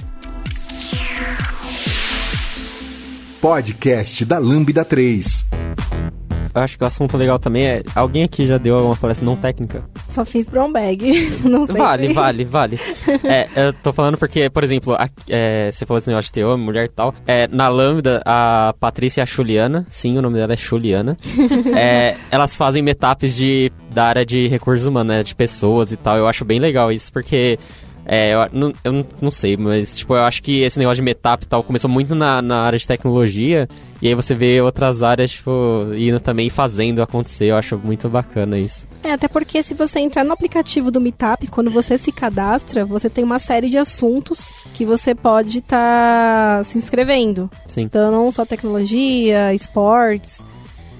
Podcast 3.41 4.23
da 4.23 4.39
Lambda 4.39 4.85
3 4.85 5.45
eu 5.53 6.22
acho 6.53 6.77
que 6.77 6.83
o 6.83 6.87
assunto 6.87 7.17
legal 7.17 7.39
também 7.39 7.65
é. 7.65 7.83
Alguém 7.95 8.23
aqui 8.23 8.45
já 8.45 8.57
deu 8.57 8.75
alguma 8.75 8.95
palestra 8.95 9.25
não 9.25 9.35
técnica? 9.35 9.83
Só 10.07 10.23
fiz 10.23 10.47
brown 10.47 10.71
bag. 10.71 11.37
não 11.43 11.65
sei. 11.65 11.75
Vale, 11.75 12.07
se... 12.07 12.13
vale, 12.13 12.45
vale. 12.45 12.79
é, 13.23 13.47
eu 13.55 13.73
tô 13.73 13.91
falando 13.91 14.17
porque, 14.17 14.49
por 14.49 14.63
exemplo, 14.63 14.93
a, 14.93 15.09
é, 15.27 15.71
você 15.71 15.85
falou 15.85 15.99
esse 15.99 16.07
negócio 16.07 16.27
de 16.29 16.33
ter 16.33 16.43
homem, 16.43 16.65
mulher 16.65 16.85
e 16.85 16.89
tal. 16.89 17.13
É, 17.25 17.47
na 17.47 17.67
Lambda, 17.67 18.21
a 18.25 18.73
Patrícia 18.79 19.21
e 19.21 19.23
a 19.23 19.25
Juliana, 19.25 19.85
sim, 19.89 20.17
o 20.17 20.21
nome 20.21 20.37
dela 20.37 20.53
é 20.53 20.57
Juliana. 20.57 21.17
é, 21.75 22.15
elas 22.29 22.55
fazem 22.55 22.81
meetups 22.81 23.35
de, 23.35 23.71
da 23.91 24.05
área 24.05 24.25
de 24.25 24.47
recursos 24.47 24.85
humanos, 24.85 25.15
né, 25.15 25.23
de 25.23 25.35
pessoas 25.35 25.91
e 25.91 25.97
tal. 25.97 26.17
Eu 26.17 26.27
acho 26.27 26.45
bem 26.45 26.59
legal 26.59 26.91
isso, 26.91 27.11
porque 27.11 27.57
é, 28.05 28.33
eu 28.33 28.49
não, 28.51 28.73
eu 28.83 29.05
não 29.21 29.31
sei, 29.31 29.55
mas 29.55 29.97
tipo, 29.97 30.13
eu 30.13 30.21
acho 30.21 30.43
que 30.43 30.61
esse 30.61 30.77
negócio 30.77 30.97
de 30.97 31.01
metap 31.01 31.43
e 31.43 31.47
tal 31.47 31.63
começou 31.63 31.89
muito 31.89 32.13
na, 32.13 32.41
na 32.41 32.61
área 32.61 32.77
de 32.77 32.85
tecnologia, 32.85 33.67
e 34.01 34.07
aí 34.09 34.15
você 34.15 34.35
vê 34.35 34.59
outras 34.59 35.01
áreas, 35.01 35.31
tipo, 35.31 35.51
indo 35.95 36.19
também 36.19 36.49
fazendo 36.49 37.01
acontecer. 37.01 37.45
Eu 37.45 37.55
acho 37.55 37.77
muito 37.77 38.09
bacana 38.09 38.57
isso. 38.57 38.85
É, 39.01 39.13
até 39.13 39.29
porque 39.29 39.63
se 39.63 39.73
você 39.73 39.99
entrar 39.99 40.25
no 40.25 40.33
aplicativo 40.33 40.91
do 40.91 40.99
Meetup, 40.99 41.47
quando 41.47 41.71
você 41.71 41.97
se 41.97 42.11
cadastra, 42.11 42.83
você 42.83 43.09
tem 43.09 43.23
uma 43.23 43.39
série 43.39 43.69
de 43.69 43.77
assuntos 43.77 44.53
que 44.73 44.85
você 44.85 45.15
pode 45.15 45.59
estar 45.59 46.57
tá 46.57 46.63
se 46.65 46.77
inscrevendo. 46.77 47.49
Sim. 47.67 47.83
Então, 47.83 48.11
não 48.11 48.29
só 48.29 48.45
tecnologia, 48.45 49.53
esportes, 49.53 50.43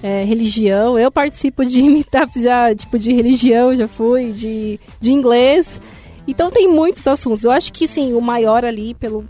é, 0.02 0.24
religião. 0.24 0.98
Eu 0.98 1.10
participo 1.10 1.64
de 1.64 1.82
Meetup 1.88 2.40
já, 2.40 2.74
tipo, 2.74 2.98
de 2.98 3.12
religião, 3.12 3.76
já 3.76 3.86
fui, 3.86 4.32
de, 4.32 4.80
de 4.98 5.12
inglês. 5.12 5.78
Então 6.26 6.50
tem 6.50 6.68
muitos 6.68 7.06
assuntos. 7.06 7.44
Eu 7.44 7.50
acho 7.50 7.72
que 7.72 7.86
sim, 7.86 8.14
o 8.14 8.20
maior 8.20 8.64
ali, 8.64 8.94
pelo 8.94 9.24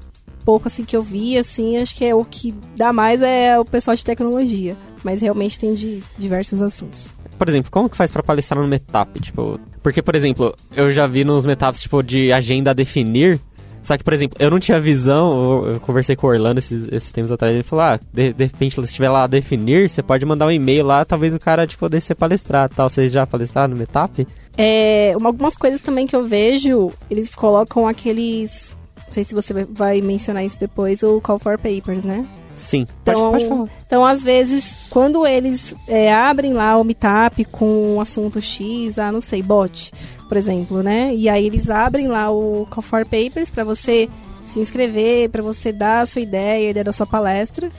pouco 0.45 0.69
assim 0.69 0.85
que 0.85 0.97
eu 0.97 1.03
vi, 1.03 1.39
assim, 1.39 1.79
acho 1.79 1.95
que 1.97 2.05
é 2.05 2.15
o 2.15 2.25
que 2.25 2.55
dá 2.77 2.93
mais 2.93 3.23
é 3.23 3.59
o 3.59 3.65
pessoal 3.65 3.97
de 3.97 4.05
tecnologia. 4.05 4.77
Mas 5.03 5.21
realmente 5.21 5.59
tem 5.59 5.75
de 5.75 6.03
diversos 6.19 6.63
assuntos. 6.63 7.13
Por 7.39 7.49
exemplo, 7.49 7.71
como 7.71 7.91
que 7.91 7.97
faz 7.97 8.11
para 8.11 8.23
palestrar 8.23 8.63
no 8.63 8.69
Metap? 8.69 9.21
Tipo, 9.21 9.61
porque, 9.83 10.01
por 10.01 10.15
exemplo, 10.15 10.55
eu 10.75 10.91
já 10.91 11.07
vi 11.07 11.25
nos 11.25 11.45
Metaps, 11.45 11.83
tipo, 11.83 12.03
de 12.03 12.33
agenda 12.33 12.71
a 12.71 12.75
definir. 12.75 13.39
Só 13.85 13.99
que, 13.99 14.03
por 14.03 14.15
exemplo, 14.15 14.37
eu 14.41 14.51
não 14.51 14.59
tinha 14.59 14.81
visão, 14.81 15.67
eu 15.67 15.81
conversei 15.81 16.17
com 16.17 16.27
o 16.27 16.31
Orlando 16.31 16.59
esses, 16.59 16.89
esses 16.91 17.13
tempos 17.13 17.31
atrás, 17.31 17.53
ele 17.53 17.63
falou, 17.63 17.85
ah, 17.85 18.01
de, 18.13 18.33
de 18.33 18.45
repente, 18.45 18.75
se 18.75 18.81
estiver 18.81 19.11
lá 19.11 19.25
a 19.25 19.27
definir, 19.27 19.91
você 19.91 20.03
pode 20.03 20.25
mandar 20.25 20.47
um 20.47 20.51
e-mail 20.51 20.87
lá, 20.87 21.05
talvez 21.05 21.35
o 21.35 21.39
cara, 21.39 21.67
tipo, 21.67 21.87
deixe 21.87 22.07
você 22.07 22.15
palestrar, 22.15 22.71
tal. 22.71 22.89
Vocês 22.89 23.13
já 23.13 23.27
palestraram 23.27 23.75
no 23.75 23.77
Metap? 23.77 24.27
É, 24.57 25.13
algumas 25.23 25.55
coisas 25.55 25.83
também 25.83 26.07
que 26.07 26.17
eu 26.17 26.27
vejo, 26.27 26.93
eles 27.11 27.35
colocam 27.35 27.87
aqueles. 27.87 28.75
Não 29.07 29.13
sei 29.13 29.23
se 29.23 29.35
você 29.35 29.53
vai 29.53 30.01
mencionar 30.01 30.45
isso 30.45 30.59
depois, 30.59 31.03
o 31.03 31.21
Call 31.21 31.39
for 31.39 31.59
Papers, 31.59 32.05
né? 32.05 32.27
Sim, 32.55 32.87
então, 33.03 33.15
pode, 33.15 33.45
pode 33.45 33.49
falar. 33.49 33.69
Então, 33.87 34.05
às 34.05 34.23
vezes, 34.23 34.77
quando 34.91 35.27
eles 35.27 35.75
é, 35.89 36.13
abrem 36.13 36.53
lá 36.53 36.77
o 36.79 36.85
Meetup 36.85 37.45
com 37.47 37.97
um 37.97 38.01
assunto 38.01 38.41
X, 38.41 38.99
ah, 38.99 39.11
não 39.11 39.21
sei, 39.21 39.43
bot, 39.43 39.93
por 40.29 40.37
exemplo, 40.37 40.83
né? 40.83 41.15
E 41.15 41.29
aí 41.29 41.47
eles 41.47 41.69
abrem 41.69 42.09
lá 42.09 42.31
o 42.31 42.67
Call 42.71 42.83
for 42.83 43.05
Papers 43.05 43.51
para 43.51 43.65
você 43.65 44.09
se 44.47 44.61
inscrever, 44.61 45.31
para 45.31 45.43
você 45.43 45.73
dar 45.73 46.01
a 46.01 46.07
sua 46.07 46.23
ideia, 46.23 46.69
a 46.69 46.71
ideia 46.71 46.85
da 46.85 46.93
sua 46.93 47.07
palestra, 47.07 47.71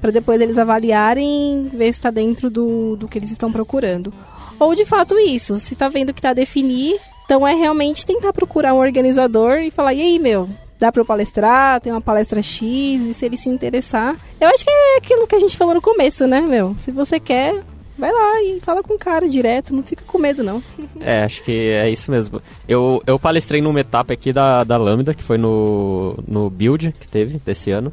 para 0.00 0.10
depois 0.10 0.40
eles 0.40 0.58
avaliarem, 0.58 1.70
ver 1.72 1.92
se 1.92 1.98
está 1.98 2.10
dentro 2.10 2.50
do, 2.50 2.96
do 2.96 3.08
que 3.08 3.18
eles 3.18 3.30
estão 3.30 3.52
procurando. 3.52 4.12
Ou 4.58 4.74
de 4.74 4.84
fato 4.84 5.18
isso, 5.18 5.58
se 5.58 5.74
tá 5.74 5.88
vendo 5.88 6.12
que 6.12 6.22
tá 6.22 6.30
a 6.30 6.34
definir, 6.34 6.98
então 7.24 7.46
é 7.46 7.54
realmente 7.54 8.06
tentar 8.06 8.32
procurar 8.32 8.74
um 8.74 8.78
organizador 8.78 9.58
e 9.58 9.70
falar, 9.70 9.94
e 9.94 10.02
aí, 10.02 10.18
meu, 10.18 10.48
dá 10.78 10.90
para 10.90 11.00
eu 11.00 11.06
palestrar, 11.06 11.80
tem 11.80 11.92
uma 11.92 12.00
palestra 12.00 12.42
X, 12.42 13.02
e 13.02 13.14
se 13.14 13.24
ele 13.24 13.36
se 13.36 13.48
interessar. 13.48 14.16
Eu 14.40 14.48
acho 14.48 14.64
que 14.64 14.70
é 14.70 14.96
aquilo 14.98 15.26
que 15.26 15.34
a 15.34 15.40
gente 15.40 15.56
falou 15.56 15.74
no 15.74 15.82
começo, 15.82 16.26
né, 16.26 16.40
meu? 16.40 16.74
Se 16.78 16.90
você 16.90 17.18
quer, 17.18 17.62
vai 17.98 18.12
lá 18.12 18.42
e 18.42 18.60
fala 18.60 18.82
com 18.82 18.94
o 18.94 18.98
cara 18.98 19.28
direto, 19.28 19.74
não 19.74 19.82
fica 19.82 20.04
com 20.04 20.18
medo, 20.18 20.42
não. 20.42 20.62
É, 21.00 21.22
acho 21.24 21.42
que 21.42 21.52
é 21.52 21.90
isso 21.90 22.10
mesmo. 22.10 22.40
Eu, 22.68 23.02
eu 23.06 23.18
palestrei 23.18 23.60
numa 23.60 23.80
etapa 23.80 24.12
aqui 24.12 24.32
da, 24.32 24.64
da 24.64 24.76
Lambda, 24.76 25.12
que 25.12 25.22
foi 25.22 25.36
no, 25.36 26.16
no 26.26 26.48
Build 26.48 26.92
que 26.98 27.06
teve 27.06 27.38
desse 27.38 27.70
ano. 27.70 27.92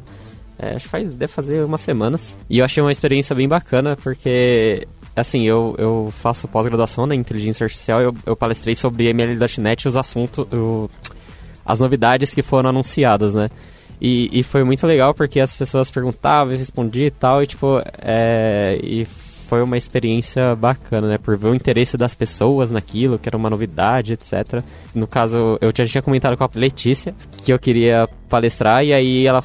É, 0.58 0.76
acho 0.76 0.84
que 0.84 0.90
faz, 0.90 1.14
deve 1.14 1.32
fazer 1.32 1.64
umas 1.64 1.80
semanas. 1.80 2.36
E 2.48 2.58
eu 2.58 2.64
achei 2.64 2.82
uma 2.82 2.92
experiência 2.92 3.34
bem 3.34 3.48
bacana, 3.48 3.96
porque 4.02 4.86
assim, 5.14 5.42
eu, 5.42 5.74
eu 5.78 6.12
faço 6.22 6.48
pós-graduação 6.48 7.06
na 7.06 7.14
inteligência 7.14 7.64
artificial, 7.64 8.00
eu, 8.00 8.14
eu 8.24 8.34
palestrei 8.34 8.74
sobre 8.74 9.08
ML.NET 9.08 9.84
e 9.84 9.88
os 9.88 9.96
assuntos, 9.96 10.46
o, 10.52 10.90
as 11.64 11.78
novidades 11.78 12.34
que 12.34 12.42
foram 12.42 12.70
anunciadas, 12.70 13.34
né? 13.34 13.50
E, 14.00 14.28
e 14.32 14.42
foi 14.42 14.64
muito 14.64 14.86
legal 14.86 15.14
porque 15.14 15.38
as 15.38 15.56
pessoas 15.56 15.90
perguntavam, 15.90 16.52
eu 16.52 16.58
respondia 16.58 17.06
e 17.06 17.10
tal, 17.10 17.42
e 17.42 17.46
tipo, 17.46 17.80
é, 18.00 18.78
e 18.82 19.04
foi 19.52 19.62
uma 19.62 19.76
experiência 19.76 20.56
bacana, 20.56 21.06
né? 21.08 21.18
Por 21.18 21.36
ver 21.36 21.48
o 21.48 21.54
interesse 21.54 21.96
das 21.96 22.14
pessoas 22.14 22.70
naquilo, 22.70 23.18
que 23.18 23.28
era 23.28 23.36
uma 23.36 23.50
novidade, 23.50 24.14
etc. 24.14 24.62
No 24.94 25.06
caso, 25.06 25.58
eu 25.60 25.70
já 25.76 25.84
tinha 25.84 26.02
comentado 26.02 26.36
com 26.36 26.44
a 26.44 26.50
Letícia 26.54 27.14
que 27.44 27.52
eu 27.52 27.58
queria 27.58 28.08
palestrar, 28.28 28.84
e 28.84 28.92
aí 28.92 29.26
ela 29.26 29.44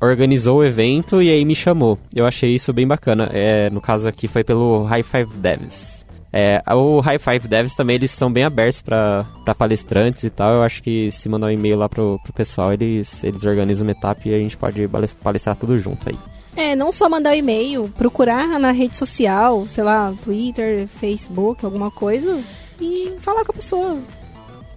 organizou 0.00 0.58
o 0.58 0.64
evento 0.64 1.22
e 1.22 1.30
aí 1.30 1.44
me 1.44 1.54
chamou. 1.54 1.98
Eu 2.14 2.26
achei 2.26 2.54
isso 2.54 2.72
bem 2.72 2.86
bacana. 2.86 3.30
É, 3.32 3.70
no 3.70 3.80
caso 3.80 4.08
aqui 4.08 4.28
foi 4.28 4.44
pelo 4.44 4.84
High 4.84 5.02
Five 5.02 5.34
Devs. 5.36 5.93
É, 6.36 6.60
o 6.74 6.98
High 6.98 7.20
Five 7.20 7.46
Devs 7.46 7.74
também 7.74 7.94
eles 7.94 8.10
são 8.10 8.30
bem 8.30 8.42
abertos 8.42 8.82
para 8.82 9.24
palestrantes 9.56 10.24
e 10.24 10.30
tal. 10.30 10.54
Eu 10.54 10.62
acho 10.64 10.82
que 10.82 11.08
se 11.12 11.28
mandar 11.28 11.46
um 11.46 11.50
e-mail 11.50 11.78
lá 11.78 11.88
pro, 11.88 12.18
pro 12.24 12.32
pessoal, 12.32 12.72
eles, 12.72 13.22
eles 13.22 13.44
organizam 13.44 13.86
uma 13.86 13.92
etapa 13.92 14.20
e 14.24 14.34
a 14.34 14.38
gente 14.38 14.56
pode 14.56 14.90
palestrar 15.22 15.54
tudo 15.54 15.78
junto 15.78 16.08
aí. 16.08 16.18
É, 16.56 16.74
não 16.74 16.90
só 16.90 17.08
mandar 17.08 17.30
um 17.30 17.34
e-mail, 17.34 17.88
procurar 17.96 18.58
na 18.58 18.72
rede 18.72 18.96
social, 18.96 19.64
sei 19.68 19.84
lá, 19.84 20.12
Twitter, 20.24 20.88
Facebook, 20.88 21.64
alguma 21.64 21.92
coisa, 21.92 22.42
e 22.80 23.12
falar 23.20 23.44
com 23.44 23.52
a 23.52 23.54
pessoa. 23.54 23.98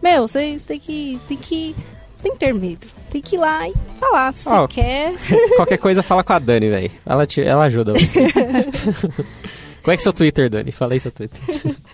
Meu, 0.02 0.28
vocês 0.28 0.62
têm 0.62 0.80
que, 0.80 1.20
tem 1.28 1.38
que 1.38 1.76
tem 2.22 2.34
que 2.34 2.38
ter 2.38 2.54
medo. 2.54 2.86
Tem 3.12 3.22
que 3.22 3.36
ir 3.36 3.40
lá 3.40 3.68
e 3.68 3.74
falar 4.00 4.32
se 4.34 4.48
oh, 4.48 4.62
você 4.62 4.68
quer. 4.68 5.16
Qualquer 5.56 5.78
coisa, 5.78 6.04
fala 6.04 6.24
com 6.24 6.34
a 6.34 6.40
Dani, 6.40 6.70
velho. 6.70 6.92
Ela, 7.06 7.26
te, 7.26 7.42
ela 7.42 7.64
ajuda 7.66 7.94
você. 7.94 8.28
Qual 9.88 9.94
é 9.94 9.96
que 9.96 10.02
é 10.02 10.04
seu 10.04 10.12
Twitter, 10.12 10.50
Dani? 10.50 10.70
Fala 10.74 10.92
aí 10.92 11.00
seu 11.00 11.14
Twitter. 11.14 11.42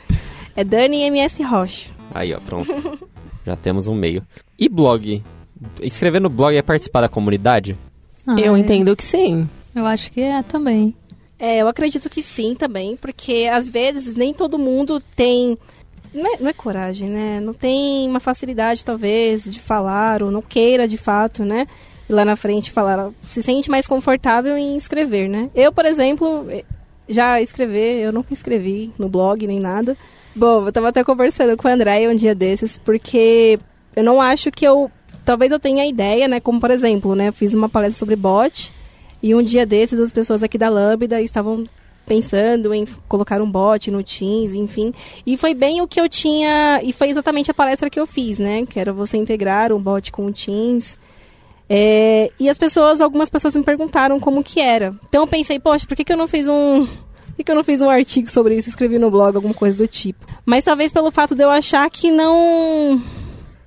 é 0.58 0.63
Dani 0.63 1.03
MS 1.03 1.43
Rocha. 1.43 1.91
Aí, 2.12 2.34
ó, 2.34 2.39
pronto. 2.39 2.67
Já 3.45 3.56
temos 3.56 3.88
um 3.88 3.93
meio. 3.93 4.25
E 4.58 4.67
blog? 4.67 5.23
Escrever 5.79 6.19
no 6.19 6.27
blog 6.27 6.56
é 6.56 6.63
participar 6.63 7.01
da 7.01 7.08
comunidade? 7.08 7.77
Ah, 8.25 8.34
eu 8.39 8.56
é. 8.56 8.60
entendo 8.60 8.95
que 8.95 9.03
sim. 9.03 9.47
Eu 9.75 9.86
acho 9.86 10.12
que 10.12 10.21
é 10.21 10.41
também. 10.41 10.95
É, 11.38 11.62
eu 11.62 11.67
acredito 11.67 12.10
que 12.10 12.23
sim 12.23 12.56
também, 12.56 12.97
porque 12.97 13.47
às 13.53 13.69
vezes 13.69 14.15
nem 14.15 14.34
todo 14.34 14.58
mundo 14.58 14.99
tem 15.15 15.56
não 16.12 16.34
é, 16.34 16.38
não 16.39 16.49
é, 16.49 16.53
coragem, 16.53 17.08
né? 17.08 17.39
Não 17.39 17.53
tem 17.53 18.10
uma 18.10 18.19
facilidade, 18.19 18.84
talvez, 18.84 19.43
de 19.43 19.60
falar, 19.60 20.23
ou 20.23 20.32
não 20.32 20.41
queira 20.41 20.88
de 20.88 20.97
fato, 20.97 21.45
né? 21.45 21.67
E 22.10 22.12
lá 22.12 22.25
na 22.25 22.36
frente 22.36 22.71
falar, 22.71 23.12
se 23.29 23.43
sente 23.43 23.69
mais 23.69 23.86
confortável 23.86 24.58
em 24.58 24.75
escrever, 24.75 25.29
né? 25.29 25.51
Eu, 25.53 25.71
por 25.71 25.86
exemplo, 25.86 26.47
já 27.08 27.42
escrever, 27.42 28.02
eu 28.02 28.12
nunca 28.12 28.34
escrevi 28.34 28.92
no 28.98 29.10
blog 29.10 29.46
nem 29.46 29.60
nada. 29.60 29.98
Bom, 30.36 30.66
eu 30.66 30.72
tava 30.72 30.89
até 30.89 31.04
conversando 31.04 31.56
com 31.56 31.68
o 31.68 31.72
André 31.72 32.08
um 32.10 32.16
dia 32.16 32.34
desses, 32.34 32.78
porque 32.78 33.60
eu 33.96 34.04
não 34.04 34.22
acho 34.22 34.52
que 34.52 34.66
eu. 34.66 34.89
Talvez 35.24 35.52
eu 35.52 35.60
tenha 35.60 35.86
ideia, 35.86 36.28
né? 36.28 36.39
Como 36.39 36.60
por 36.60 36.72
exemplo, 36.72 37.16
né? 37.16 37.30
Eu 37.30 37.34
fiz 37.34 37.54
uma 37.54 37.70
palestra 37.70 38.00
sobre 38.00 38.16
bot. 38.16 38.72
E 39.22 39.34
um 39.34 39.42
dia 39.42 39.66
desses, 39.66 40.00
as 40.00 40.12
pessoas 40.12 40.44
aqui 40.44 40.58
da 40.58 40.68
Lambda 40.68 41.22
estavam 41.22 41.66
pensando 42.06 42.74
em 42.74 42.86
colocar 43.08 43.42
um 43.42 43.50
bot 43.50 43.89
no 43.89 44.04
Teams, 44.04 44.54
enfim. 44.54 44.94
E 45.26 45.38
foi 45.38 45.54
bem 45.54 45.82
o 45.82 45.88
que 45.88 46.02
eu 46.02 46.10
tinha. 46.10 46.82
E 46.84 46.92
foi 46.92 47.10
exatamente 47.10 47.50
a 47.50 47.54
palestra 47.54 47.89
que 47.89 48.00
eu 48.00 48.06
fiz, 48.06 48.39
né? 48.39 48.66
Que 48.66 48.80
era 48.80 48.92
você 48.92 49.16
integrar 49.16 49.72
um 49.72 49.80
bot 49.80 50.12
com 50.12 50.26
o 50.26 50.34
Teams. 50.34 50.98
É, 51.69 52.32
e 52.39 52.49
as 52.49 52.58
pessoas, 52.58 53.02
algumas 53.02 53.30
pessoas 53.30 53.56
me 53.56 53.63
perguntaram 53.63 54.19
como 54.19 54.43
que 54.43 54.60
era. 54.60 54.93
Então 55.08 55.21
eu 55.21 55.28
pensei, 55.28 55.60
poxa, 55.60 55.86
por 55.88 55.95
que, 55.95 56.04
que 56.04 56.13
eu 56.13 56.17
não 56.17 56.28
fiz 56.28 56.47
um. 56.47 56.86
Por 56.86 57.43
que, 57.43 57.49
eu 57.49 57.56
não 57.56 57.63
fiz 57.63 57.82
um 57.82 57.89
artigo 57.89 58.30
sobre 58.30 58.56
isso, 58.56 58.69
escrevi 58.69 58.99
no 58.99 59.10
blog, 59.10 59.36
alguma 59.36 59.56
coisa 59.56 59.76
do 59.76 59.88
tipo? 59.88 60.23
Mas 60.45 60.63
talvez 60.63 60.93
pelo 60.93 61.12
fato 61.12 61.34
de 61.34 61.43
eu 61.43 61.49
achar 61.49 61.89
que 61.89 62.12
não. 62.12 63.02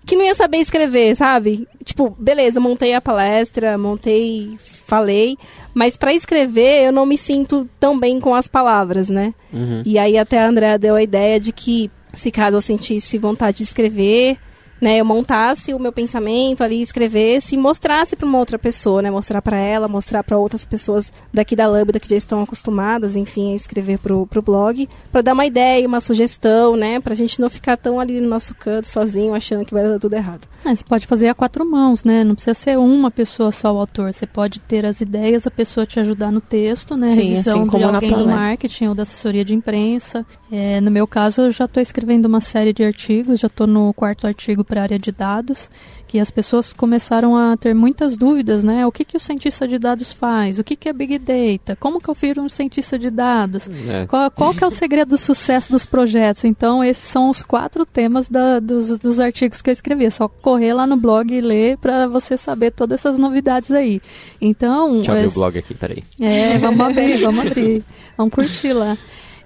que 0.05 0.15
não 0.15 0.25
ia 0.25 0.35
saber 0.35 0.59
escrever, 0.59 1.17
sabe? 1.17 1.67
tipo, 1.87 2.15
beleza, 2.19 2.59
montei 2.59 2.93
a 2.95 3.01
palestra, 3.01 3.79
montei, 3.79 4.59
falei, 4.87 5.39
mas 5.73 5.97
para 5.97 6.13
escrever 6.13 6.85
eu 6.85 6.93
não 6.93 7.07
me 7.07 7.17
sinto 7.17 7.69
tão 7.79 7.99
bem 7.99 8.19
com 8.19 8.35
as 8.35 8.49
palavras, 8.49 9.09
né? 9.09 9.33
Uhum. 9.53 9.83
E 9.87 9.97
aí 9.97 10.19
até 10.19 10.41
a 10.41 10.49
Andrea 10.49 10.77
deu 10.77 10.97
a 10.97 11.03
ideia 11.03 11.39
de 11.39 11.53
que 11.53 11.89
se 12.13 12.33
caso 12.33 12.57
eu 12.57 12.61
sentisse 12.61 13.19
vontade 13.19 13.59
de 13.59 13.63
escrever, 13.63 14.37
né, 14.81 14.99
eu 14.99 15.05
montasse 15.05 15.73
o 15.73 15.79
meu 15.79 15.93
pensamento 15.93 16.63
ali, 16.63 16.81
escrevesse 16.81 17.55
e 17.55 17.59
mostrasse 17.59 18.17
para 18.17 18.27
uma 18.27 18.39
outra 18.39 18.59
pessoa, 18.59 19.03
né, 19.03 19.11
mostrar 19.11 19.43
para 19.43 19.57
ela, 19.57 19.89
mostrar 19.89 20.23
para 20.23 20.39
outras 20.39 20.65
pessoas 20.65 21.13
daqui 21.33 21.57
da 21.57 21.67
Lambda 21.67 22.01
que 22.01 22.09
já 22.09 22.17
estão 22.17 22.43
acostumadas, 22.43 23.17
enfim, 23.17 23.53
a 23.53 23.57
escrever 23.57 23.99
pro, 23.99 24.27
pro 24.27 24.43
blog, 24.43 24.89
para 25.11 25.23
dar 25.23 25.33
uma 25.33 25.47
ideia, 25.47 25.87
uma 25.87 26.01
sugestão, 26.01 26.77
né, 26.77 27.01
pra 27.01 27.15
gente 27.15 27.41
não 27.41 27.49
ficar 27.49 27.77
tão 27.77 27.99
ali 28.01 28.21
no 28.21 28.29
nosso 28.29 28.55
canto 28.55 28.87
sozinho 28.87 29.35
achando 29.35 29.65
que 29.65 29.75
vai 29.75 29.83
dar 29.83 29.99
tudo 29.99 30.15
errado. 30.15 30.49
Ah, 30.65 30.75
você 30.75 30.83
pode 30.83 31.07
fazer 31.07 31.29
a 31.29 31.35
quatro 31.35 31.65
mãos, 31.65 32.03
né? 32.03 32.25
Não 32.25 32.35
precisa 32.35 32.53
ser 32.53 32.77
uma 32.77 33.09
pessoa 33.09 33.53
só 33.53 33.73
o 33.73 33.79
autor. 33.79 34.13
Você 34.13 34.27
pode 34.27 34.59
ter 34.59 34.85
as 34.85 35.01
ideias, 35.01 35.47
a 35.47 35.51
pessoa 35.51 35.87
te 35.87 36.01
ajudar 36.01 36.33
no 36.33 36.41
texto, 36.41 36.97
né? 36.97 37.15
Sim, 37.15 37.31
Revisão 37.31 37.61
assim 37.61 37.67
como 37.69 37.85
de 37.85 37.91
na 37.93 37.97
alguém 37.99 38.11
do 38.11 38.27
marketing 38.27 38.87
ou 38.89 38.95
da 38.95 39.05
assessoria 39.05 39.45
de 39.45 39.55
imprensa. 39.55 40.27
É, 40.51 40.81
no 40.81 40.91
meu 40.91 41.07
caso, 41.07 41.43
eu 41.43 41.53
já 41.53 41.67
estou 41.67 41.81
escrevendo 41.81 42.27
uma 42.27 42.41
série 42.41 42.73
de 42.73 42.83
artigos, 42.83 43.39
já 43.39 43.47
estou 43.47 43.67
no 43.69 43.93
quarto 43.95 44.27
artigo 44.27 44.65
para 44.67 44.81
a 44.81 44.83
área 44.83 44.99
de 44.99 45.11
dados, 45.13 45.71
que 46.09 46.19
as 46.21 46.31
pessoas 46.31 46.73
começaram 46.73 47.37
a 47.37 47.57
ter 47.57 47.75
muitas 47.75 48.17
dúvidas, 48.17 48.63
né? 48.63 48.87
O 48.87 48.93
que, 48.93 49.05
que 49.05 49.17
o 49.17 49.21
cientista 49.21 49.67
de 49.67 49.79
dados 49.79 50.13
faz? 50.13 50.59
O 50.59 50.65
que, 50.65 50.77
que 50.77 50.89
é 50.89 50.93
Big 50.93 51.19
Data? 51.19 51.77
Como 51.81 52.01
que 52.01 52.09
eu 52.09 52.15
viro 52.15 52.43
um 52.43 52.49
cientista 52.49 52.99
de 52.99 53.11
dados? 53.11 53.69
É. 53.89 54.07
Qual, 54.07 54.31
qual 54.31 54.55
que 54.55 54.63
é 54.63 54.67
o 54.67 54.71
segredo 54.71 55.09
do 55.11 55.19
sucesso 55.19 55.73
dos 55.73 55.85
projetos? 55.87 56.45
Então, 56.45 56.83
esses 56.85 57.09
são 57.09 57.29
os 57.31 57.43
quatro 57.43 57.85
temas 57.85 58.29
da- 58.29 58.61
dos, 58.61 58.99
dos 58.99 59.19
artigos 59.19 59.61
que 59.63 59.71
eu 59.71 59.73
escrevi. 59.73 60.05
É 60.07 60.11
só 60.11 60.29
correr 60.29 60.73
lá 60.75 60.87
no 60.87 60.97
blog 60.97 61.33
e 61.35 61.41
ler 61.41 61.77
para 61.79 62.07
você 62.07 62.37
saber 62.37 62.71
todas 62.71 63.01
essas 63.01 63.19
novidades 63.19 63.71
aí. 63.71 64.01
Então, 64.41 64.93
Deixa 64.93 65.11
eu 65.13 65.17
abrir 65.17 65.27
o 65.29 65.33
blog 65.33 65.59
aqui, 65.59 65.75
peraí. 65.75 66.05
é, 66.21 66.59
vamos 66.59 66.81
abrir, 66.81 67.19
vamos 67.19 67.45
abrir. 67.47 67.83
Vamos 68.17 68.33
curtir 68.35 68.73
lá. 68.73 68.97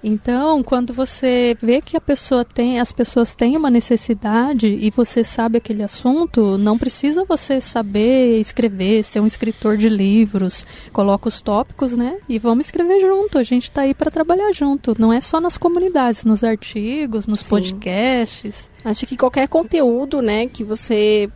Então, 0.03 0.63
quando 0.63 0.93
você 0.93 1.55
vê 1.61 1.81
que 1.81 1.95
a 1.95 2.01
pessoa 2.01 2.43
tem, 2.43 2.79
as 2.79 2.91
pessoas 2.91 3.35
têm 3.35 3.55
uma 3.55 3.69
necessidade 3.69 4.67
e 4.67 4.89
você 4.89 5.23
sabe 5.23 5.57
aquele 5.57 5.83
assunto, 5.83 6.57
não 6.57 6.77
precisa 6.77 7.23
você 7.23 7.61
saber 7.61 8.39
escrever, 8.39 9.03
ser 9.03 9.19
um 9.19 9.27
escritor 9.27 9.77
de 9.77 9.89
livros. 9.89 10.65
Coloca 10.91 11.29
os 11.29 11.39
tópicos, 11.41 11.95
né? 11.95 12.17
E 12.27 12.39
vamos 12.39 12.65
escrever 12.65 12.99
junto. 12.99 13.37
A 13.37 13.43
gente 13.43 13.69
tá 13.69 13.81
aí 13.81 13.93
para 13.93 14.09
trabalhar 14.09 14.51
junto. 14.51 14.95
Não 14.97 15.13
é 15.13 15.21
só 15.21 15.39
nas 15.39 15.57
comunidades, 15.57 16.23
nos 16.23 16.43
artigos, 16.43 17.27
nos 17.27 17.41
Sim. 17.41 17.49
podcasts. 17.49 18.69
Acho 18.83 19.05
que 19.05 19.15
qualquer 19.15 19.47
conteúdo, 19.47 20.21
né, 20.21 20.47
que 20.47 20.63
você 20.63 21.29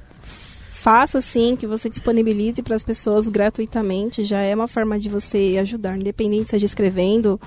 faça 0.85 1.17
assim, 1.17 1.55
que 1.55 1.65
você 1.65 1.89
disponibilize 1.89 2.61
para 2.61 2.75
as 2.75 2.83
pessoas 2.83 3.27
gratuitamente, 3.27 4.23
já 4.23 4.41
é 4.41 4.53
uma 4.53 4.67
forma 4.67 4.99
de 4.99 5.09
você 5.09 5.57
ajudar, 5.59 5.97
independente 5.97 6.51
seja 6.51 6.65
escrevendo, 6.65 7.39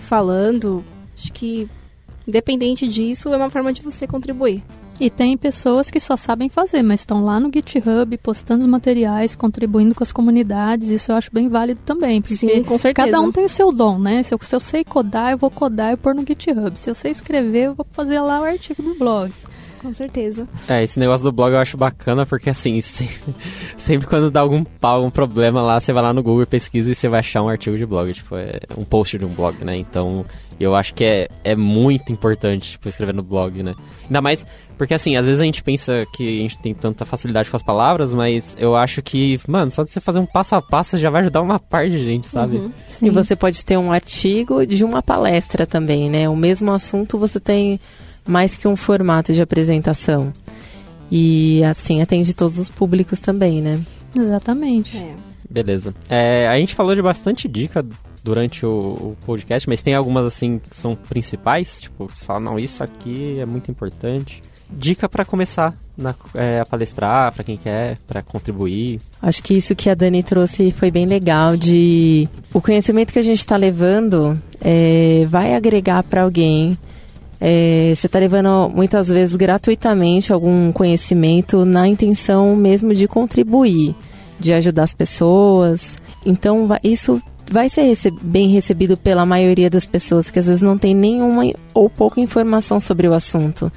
falando. 0.00 0.84
Acho 1.14 1.32
que 1.32 1.68
independente 2.26 2.86
disso, 2.86 3.28
é 3.32 3.36
uma 3.36 3.50
forma 3.50 3.72
de 3.72 3.82
você 3.82 4.06
contribuir. 4.06 4.62
E 5.00 5.08
tem 5.08 5.34
pessoas 5.34 5.90
que 5.90 5.98
só 5.98 6.14
sabem 6.14 6.50
fazer, 6.50 6.82
mas 6.82 7.00
estão 7.00 7.24
lá 7.24 7.40
no 7.40 7.50
GitHub 7.52 8.18
postando 8.18 8.62
os 8.62 8.70
materiais, 8.70 9.34
contribuindo 9.34 9.94
com 9.94 10.04
as 10.04 10.12
comunidades. 10.12 10.88
Isso 10.88 11.10
eu 11.10 11.16
acho 11.16 11.30
bem 11.32 11.48
válido 11.48 11.80
também, 11.86 12.20
porque 12.20 12.36
Sim, 12.36 12.62
com 12.62 12.78
certeza. 12.78 13.06
cada 13.06 13.20
um 13.20 13.32
tem 13.32 13.46
o 13.46 13.48
seu 13.48 13.72
dom, 13.72 13.98
né? 13.98 14.22
Se 14.22 14.34
eu, 14.34 14.38
se 14.42 14.54
eu 14.54 14.60
sei 14.60 14.84
codar, 14.84 15.32
eu 15.32 15.38
vou 15.38 15.50
codar 15.50 15.94
e 15.94 15.96
pôr 15.96 16.14
no 16.14 16.20
GitHub. 16.20 16.78
Se 16.78 16.90
eu 16.90 16.94
sei 16.94 17.12
escrever, 17.12 17.68
eu 17.68 17.74
vou 17.74 17.86
fazer 17.92 18.20
lá 18.20 18.42
o 18.42 18.44
artigo 18.44 18.82
no 18.82 18.94
blog. 18.94 19.32
Com 19.80 19.92
certeza. 19.94 20.46
É, 20.68 20.82
esse 20.84 20.98
negócio 21.00 21.24
do 21.24 21.32
blog 21.32 21.52
eu 21.52 21.58
acho 21.58 21.76
bacana 21.76 22.26
porque 22.26 22.50
assim, 22.50 22.80
se- 22.82 23.08
sempre 23.76 24.06
quando 24.06 24.30
dá 24.30 24.40
algum 24.40 24.62
pau, 24.62 24.96
algum 24.98 25.10
problema 25.10 25.62
lá, 25.62 25.80
você 25.80 25.92
vai 25.92 26.02
lá 26.02 26.12
no 26.12 26.22
Google 26.22 26.42
e 26.42 26.46
pesquisa 26.46 26.90
e 26.92 26.94
você 26.94 27.08
vai 27.08 27.20
achar 27.20 27.42
um 27.42 27.48
artigo 27.48 27.76
de 27.78 27.86
blog, 27.86 28.12
tipo, 28.12 28.36
é 28.36 28.60
um 28.76 28.84
post 28.84 29.18
de 29.18 29.24
um 29.24 29.30
blog, 29.34 29.64
né? 29.64 29.76
Então, 29.76 30.24
eu 30.58 30.74
acho 30.74 30.92
que 30.94 31.02
é, 31.04 31.28
é 31.42 31.56
muito 31.56 32.12
importante, 32.12 32.72
tipo, 32.72 32.88
escrever 32.88 33.14
no 33.14 33.22
blog, 33.22 33.62
né? 33.62 33.74
Ainda 34.04 34.20
mais 34.20 34.44
porque 34.76 34.94
assim, 34.94 35.14
às 35.14 35.26
vezes 35.26 35.42
a 35.42 35.44
gente 35.44 35.62
pensa 35.62 36.06
que 36.14 36.26
a 36.38 36.42
gente 36.42 36.58
tem 36.58 36.72
tanta 36.72 37.04
facilidade 37.04 37.50
com 37.50 37.56
as 37.56 37.62
palavras, 37.62 38.14
mas 38.14 38.56
eu 38.58 38.74
acho 38.74 39.02
que, 39.02 39.38
mano, 39.46 39.70
só 39.70 39.82
de 39.84 39.90
você 39.90 40.00
fazer 40.00 40.18
um 40.20 40.24
passo 40.24 40.54
a 40.54 40.62
passo 40.62 40.96
já 40.96 41.10
vai 41.10 41.20
ajudar 41.20 41.42
uma 41.42 41.58
parte 41.58 41.90
de 41.90 41.98
gente, 42.02 42.26
sabe? 42.26 42.56
Uhum. 42.56 42.72
Sim. 42.86 43.06
E 43.06 43.10
você 43.10 43.36
pode 43.36 43.62
ter 43.62 43.76
um 43.76 43.92
artigo 43.92 44.66
de 44.66 44.82
uma 44.82 45.02
palestra 45.02 45.66
também, 45.66 46.08
né? 46.08 46.30
O 46.30 46.36
mesmo 46.36 46.72
assunto 46.72 47.18
você 47.18 47.38
tem 47.38 47.78
mais 48.26 48.56
que 48.56 48.66
um 48.68 48.76
formato 48.76 49.32
de 49.32 49.42
apresentação. 49.42 50.32
E 51.10 51.62
assim 51.64 52.00
atende 52.00 52.32
todos 52.34 52.58
os 52.58 52.70
públicos 52.70 53.20
também, 53.20 53.60
né? 53.60 53.80
Exatamente. 54.16 54.96
É. 54.96 55.14
Beleza. 55.48 55.92
É, 56.08 56.46
a 56.48 56.56
gente 56.58 56.74
falou 56.74 56.94
de 56.94 57.02
bastante 57.02 57.48
dica 57.48 57.84
durante 58.22 58.64
o, 58.64 58.70
o 58.70 59.16
podcast, 59.26 59.68
mas 59.68 59.80
tem 59.82 59.94
algumas 59.94 60.24
assim 60.24 60.58
que 60.60 60.76
são 60.76 60.94
principais, 60.94 61.80
tipo, 61.80 62.06
que 62.06 62.16
você 62.18 62.24
fala, 62.24 62.38
não, 62.38 62.58
isso 62.58 62.84
aqui 62.84 63.38
é 63.40 63.44
muito 63.46 63.70
importante. 63.70 64.40
Dica 64.72 65.08
pra 65.08 65.24
começar 65.24 65.74
na- 65.98 66.14
é, 66.34 66.60
a 66.60 66.64
palestrar, 66.66 67.32
pra 67.32 67.42
quem 67.42 67.56
quer, 67.56 67.98
pra 68.06 68.22
contribuir. 68.22 69.00
Acho 69.20 69.42
que 69.42 69.54
isso 69.54 69.74
que 69.74 69.90
a 69.90 69.94
Dani 69.94 70.22
trouxe 70.22 70.70
foi 70.70 70.92
bem 70.92 71.06
legal 71.06 71.56
de 71.56 72.28
o 72.54 72.60
conhecimento 72.60 73.12
que 73.12 73.18
a 73.18 73.22
gente 73.22 73.40
está 73.40 73.56
levando 73.56 74.40
é, 74.60 75.26
vai 75.28 75.54
agregar 75.54 76.04
para 76.04 76.22
alguém. 76.22 76.78
É, 77.40 77.94
você 77.96 78.06
está 78.06 78.18
levando 78.18 78.70
muitas 78.74 79.08
vezes 79.08 79.34
gratuitamente 79.34 80.32
algum 80.32 80.70
conhecimento 80.72 81.64
na 81.64 81.88
intenção 81.88 82.54
mesmo 82.54 82.94
de 82.94 83.08
contribuir, 83.08 83.94
de 84.38 84.52
ajudar 84.52 84.82
as 84.82 84.92
pessoas. 84.92 85.96
Então 86.24 86.68
isso 86.84 87.20
vai 87.50 87.68
ser 87.68 87.94
bem 88.22 88.48
recebido 88.48 88.96
pela 88.96 89.24
maioria 89.24 89.70
das 89.70 89.86
pessoas 89.86 90.30
que 90.30 90.38
às 90.38 90.46
vezes 90.46 90.62
não 90.62 90.78
tem 90.78 90.94
nenhuma 90.94 91.44
ou 91.74 91.88
pouca 91.88 92.20
informação 92.20 92.78
sobre 92.78 93.08
o 93.08 93.14
assunto. 93.14 93.72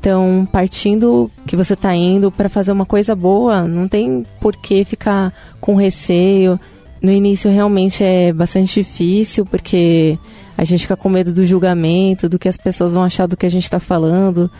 Então, 0.00 0.46
partindo 0.52 1.30
que 1.46 1.56
você 1.56 1.72
está 1.72 1.94
indo 1.94 2.30
para 2.30 2.50
fazer 2.50 2.72
uma 2.72 2.84
coisa 2.84 3.14
boa, 3.14 3.62
não 3.62 3.88
tem 3.88 4.26
por 4.38 4.54
que 4.54 4.84
ficar 4.84 5.32
com 5.60 5.76
receio. 5.76 6.60
No 7.00 7.10
início 7.10 7.50
realmente 7.50 8.04
é 8.04 8.30
bastante 8.30 8.82
difícil, 8.82 9.46
porque 9.46 10.18
a 10.56 10.64
gente 10.64 10.82
fica 10.82 10.96
com 10.96 11.08
medo 11.08 11.32
do 11.32 11.44
julgamento, 11.44 12.28
do 12.28 12.38
que 12.38 12.48
as 12.48 12.56
pessoas 12.56 12.94
vão 12.94 13.02
achar 13.02 13.26
do 13.26 13.36
que 13.36 13.46
a 13.46 13.50
gente 13.50 13.64
está 13.64 13.80
falando, 13.80 14.50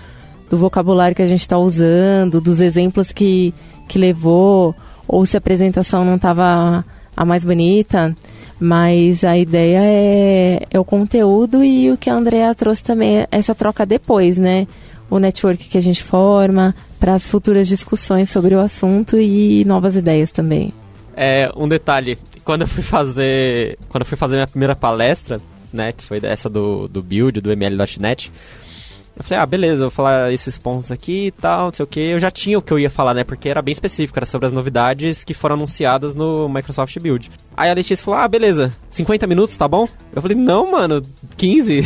do 0.51 0.57
vocabulário 0.57 1.15
que 1.15 1.23
a 1.23 1.27
gente 1.27 1.41
está 1.41 1.59
usando, 1.59 2.41
dos 2.41 2.61
exemplos 2.61 3.13
que, 3.13 3.55
que 3.89 3.99
levou, 3.99 4.75
ou 5.07 5.25
se 5.25 5.37
a 5.37 5.39
apresentação 5.39 6.05
não 6.05 6.17
estava 6.17 6.85
a 7.17 7.25
mais 7.25 7.45
bonita. 7.45 8.15
Mas 8.59 9.25
a 9.25 9.37
ideia 9.37 9.81
é, 9.83 10.63
é 10.71 10.79
o 10.79 10.85
conteúdo 10.85 11.65
e 11.65 11.91
o 11.91 11.97
que 11.97 12.09
a 12.09 12.15
Andrea 12.15 12.55
trouxe 12.55 12.83
também, 12.83 13.19
é 13.19 13.29
essa 13.31 13.55
troca 13.55 13.85
depois, 13.85 14.39
né? 14.39 14.67
O 15.11 15.19
network 15.19 15.69
que 15.69 15.77
a 15.77 15.83
gente 15.83 16.03
forma 16.03 16.75
para 16.99 17.15
as 17.15 17.29
futuras 17.29 17.69
discussões 17.69 18.31
sobre 18.31 18.55
o 18.55 18.61
assunto 18.61 19.19
e 19.19 19.65
novas 19.65 19.97
ideias 19.97 20.31
também. 20.31 20.73
É, 21.17 21.51
um 21.57 21.69
detalhe, 21.69 22.19
quando 22.45 22.63
eu 22.63 22.69
fui 22.69 22.83
fazer. 22.83 23.79
Quando 23.89 24.03
eu 24.03 24.07
fui 24.07 24.17
fazer 24.17 24.37
minha 24.37 24.47
primeira 24.47 24.75
palestra, 24.75 25.41
né, 25.75 25.93
que 25.93 26.05
foi 26.05 26.21
essa 26.23 26.49
do, 26.49 26.89
do 26.89 27.03
build, 27.03 27.41
do 27.41 27.53
ML.NET, 27.53 28.31
eu 29.17 29.23
falei, 29.23 29.39
ah, 29.41 29.47
beleza, 29.47 29.85
vou 29.85 29.91
falar 29.91 30.33
esses 30.33 30.59
pontos 30.59 30.91
aqui 30.91 31.27
e 31.27 31.31
tal, 31.31 31.67
não 31.67 31.73
sei 31.73 31.85
o 31.85 31.87
que. 31.87 32.01
Eu 32.01 32.19
já 32.19 32.33
tinha 32.33 32.59
o 32.59 32.63
que 32.63 32.73
eu 32.73 32.81
ia 32.81 32.91
falar, 32.91 33.15
né? 33.15 33.23
Porque 33.23 33.49
era 33.49 33.63
bem 33.63 33.71
específico, 33.71 34.19
era 34.19 34.27
sobre 34.27 34.49
as 34.49 34.53
novidades 34.53 35.23
que 35.23 35.33
foram 35.33 35.55
anunciadas 35.55 36.17
no 36.17 36.49
Microsoft 36.49 36.99
Build. 36.99 37.31
Aí 37.57 37.71
a 37.71 37.75
Letícia 37.75 38.05
falou, 38.05 38.19
ah, 38.19 38.27
beleza, 38.27 38.75
50 38.91 39.25
minutos, 39.29 39.57
tá 39.57 39.69
bom? 39.69 39.89
Eu 40.13 40.21
falei, 40.21 40.37
não, 40.37 40.73
mano, 40.73 41.01
15. 41.37 41.81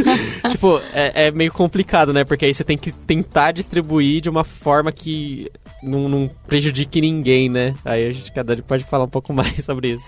tipo, 0.50 0.80
é, 0.94 1.26
é 1.26 1.30
meio 1.30 1.52
complicado, 1.52 2.10
né? 2.10 2.24
Porque 2.24 2.46
aí 2.46 2.54
você 2.54 2.64
tem 2.64 2.78
que 2.78 2.90
tentar 2.90 3.52
distribuir 3.52 4.22
de 4.22 4.30
uma 4.30 4.42
forma 4.42 4.90
que 4.90 5.52
não, 5.82 6.08
não 6.08 6.30
prejudique 6.46 7.00
ninguém, 7.00 7.48
né? 7.48 7.74
Aí 7.84 8.06
a 8.06 8.10
gente 8.10 8.30
cada 8.32 8.54
dia 8.54 8.64
pode 8.66 8.84
falar 8.84 9.04
um 9.04 9.08
pouco 9.08 9.32
mais 9.32 9.56
sobre 9.64 9.92
isso. 9.94 10.06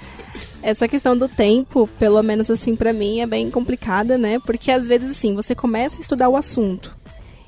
Essa 0.62 0.88
questão 0.88 1.16
do 1.16 1.28
tempo, 1.28 1.88
pelo 1.98 2.22
menos 2.22 2.50
assim 2.50 2.76
pra 2.76 2.92
mim, 2.92 3.20
é 3.20 3.26
bem 3.26 3.50
complicada, 3.50 4.16
né? 4.16 4.38
Porque 4.44 4.70
às 4.70 4.86
vezes 4.86 5.10
assim, 5.10 5.34
você 5.34 5.54
começa 5.54 5.98
a 5.98 6.00
estudar 6.00 6.28
o 6.28 6.36
assunto 6.36 6.96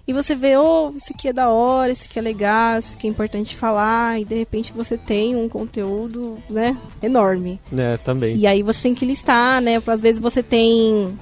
e 0.09 0.13
você 0.13 0.37
vê, 0.37 0.57
oh, 0.57 0.93
isso 0.95 1.13
aqui 1.13 1.29
é 1.29 1.33
da 1.33 1.51
hora, 1.51 1.91
isso 1.91 2.05
aqui 2.05 2.17
é 2.17 2.23
legal, 2.23 2.79
isso 2.79 2.95
aqui 2.95 3.09
é 3.09 3.11
importante 3.11 3.57
falar, 3.57 4.21
e 4.21 4.25
de 4.25 4.37
repente 4.37 4.73
você 4.73 4.97
tem 4.97 5.35
um 5.35 5.49
conteúdo, 5.49 6.39
né, 6.49 6.77
enorme. 7.03 7.61
É, 7.77 7.97
também. 7.97 8.37
E 8.37 8.47
aí 8.47 8.63
você 8.63 8.83
tem 8.83 8.95
que 8.95 9.05
listar, 9.05 9.61
né? 9.61 9.83
Às 9.85 10.01
vezes 10.01 10.21
você 10.21 10.45
tem 10.45 11.19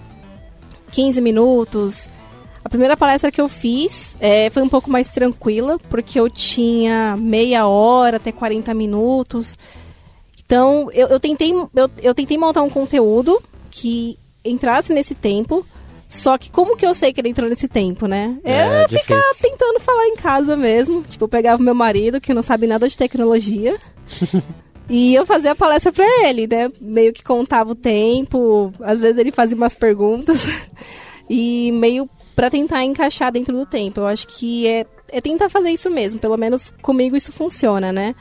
15 0.92 1.20
minutos. 1.22 2.10
A 2.64 2.68
primeira 2.68 2.96
palestra 2.96 3.30
que 3.30 3.40
eu 3.40 3.46
fiz 3.46 4.16
é, 4.18 4.48
foi 4.48 4.62
um 4.62 4.68
pouco 4.68 4.90
mais 4.90 5.10
tranquila, 5.10 5.78
porque 5.90 6.18
eu 6.18 6.30
tinha 6.30 7.14
meia 7.18 7.66
hora 7.66 8.16
até 8.16 8.32
40 8.32 8.72
minutos. 8.72 9.58
Então, 10.44 10.88
eu, 10.92 11.08
eu 11.08 11.20
tentei, 11.20 11.52
eu, 11.52 11.90
eu 12.02 12.14
tentei 12.14 12.38
montar 12.38 12.62
um 12.62 12.70
conteúdo 12.70 13.42
que 13.70 14.18
entrasse 14.44 14.92
nesse 14.92 15.14
tempo, 15.14 15.66
Só 16.08 16.38
que 16.38 16.50
como 16.50 16.76
que 16.76 16.86
eu 16.86 16.94
sei 16.94 17.12
que 17.12 17.20
ele 17.20 17.30
entrou 17.30 17.48
nesse 17.48 17.66
tempo, 17.66 18.06
né? 18.06 18.38
É, 18.44 18.84
eu 18.84 18.88
ficar 18.88 19.18
difícil. 19.18 19.50
tentando 19.50 19.80
falar 19.80 20.06
em 20.06 20.16
casa 20.16 20.56
mesmo. 20.56 21.02
Tipo, 21.02 21.24
eu 21.24 21.28
pegava 21.28 21.62
meu 21.62 21.74
marido, 21.74 22.20
que 22.20 22.32
não 22.32 22.42
sabe 22.42 22.66
nada 22.66 22.88
de 22.88 22.96
tecnologia. 22.96 23.76
e 24.88 25.14
eu 25.14 25.26
fazia 25.26 25.52
a 25.52 25.56
palestra 25.56 25.92
pra 25.92 26.06
ele, 26.26 26.46
né? 26.46 26.70
Meio 26.80 27.12
que 27.12 27.24
contava 27.24 27.72
o 27.72 27.74
tempo. 27.74 28.72
Às 28.80 29.00
vezes 29.00 29.18
ele 29.18 29.32
fazia 29.32 29.56
umas 29.56 29.74
perguntas. 29.74 30.40
e 31.28 31.72
meio 31.72 32.08
pra 32.34 32.50
tentar 32.50 32.84
encaixar 32.84 33.30
dentro 33.32 33.56
do 33.56 33.64
tempo. 33.66 34.00
Eu 34.00 34.06
acho 34.06 34.26
que 34.26 34.66
é, 34.66 34.86
é 35.10 35.20
tentar 35.20 35.48
fazer 35.48 35.70
isso 35.70 35.90
mesmo. 35.90 36.18
Pelo 36.18 36.36
menos 36.36 36.72
comigo 36.82 37.16
isso 37.16 37.32
funciona, 37.32 37.92
né? 37.92 38.14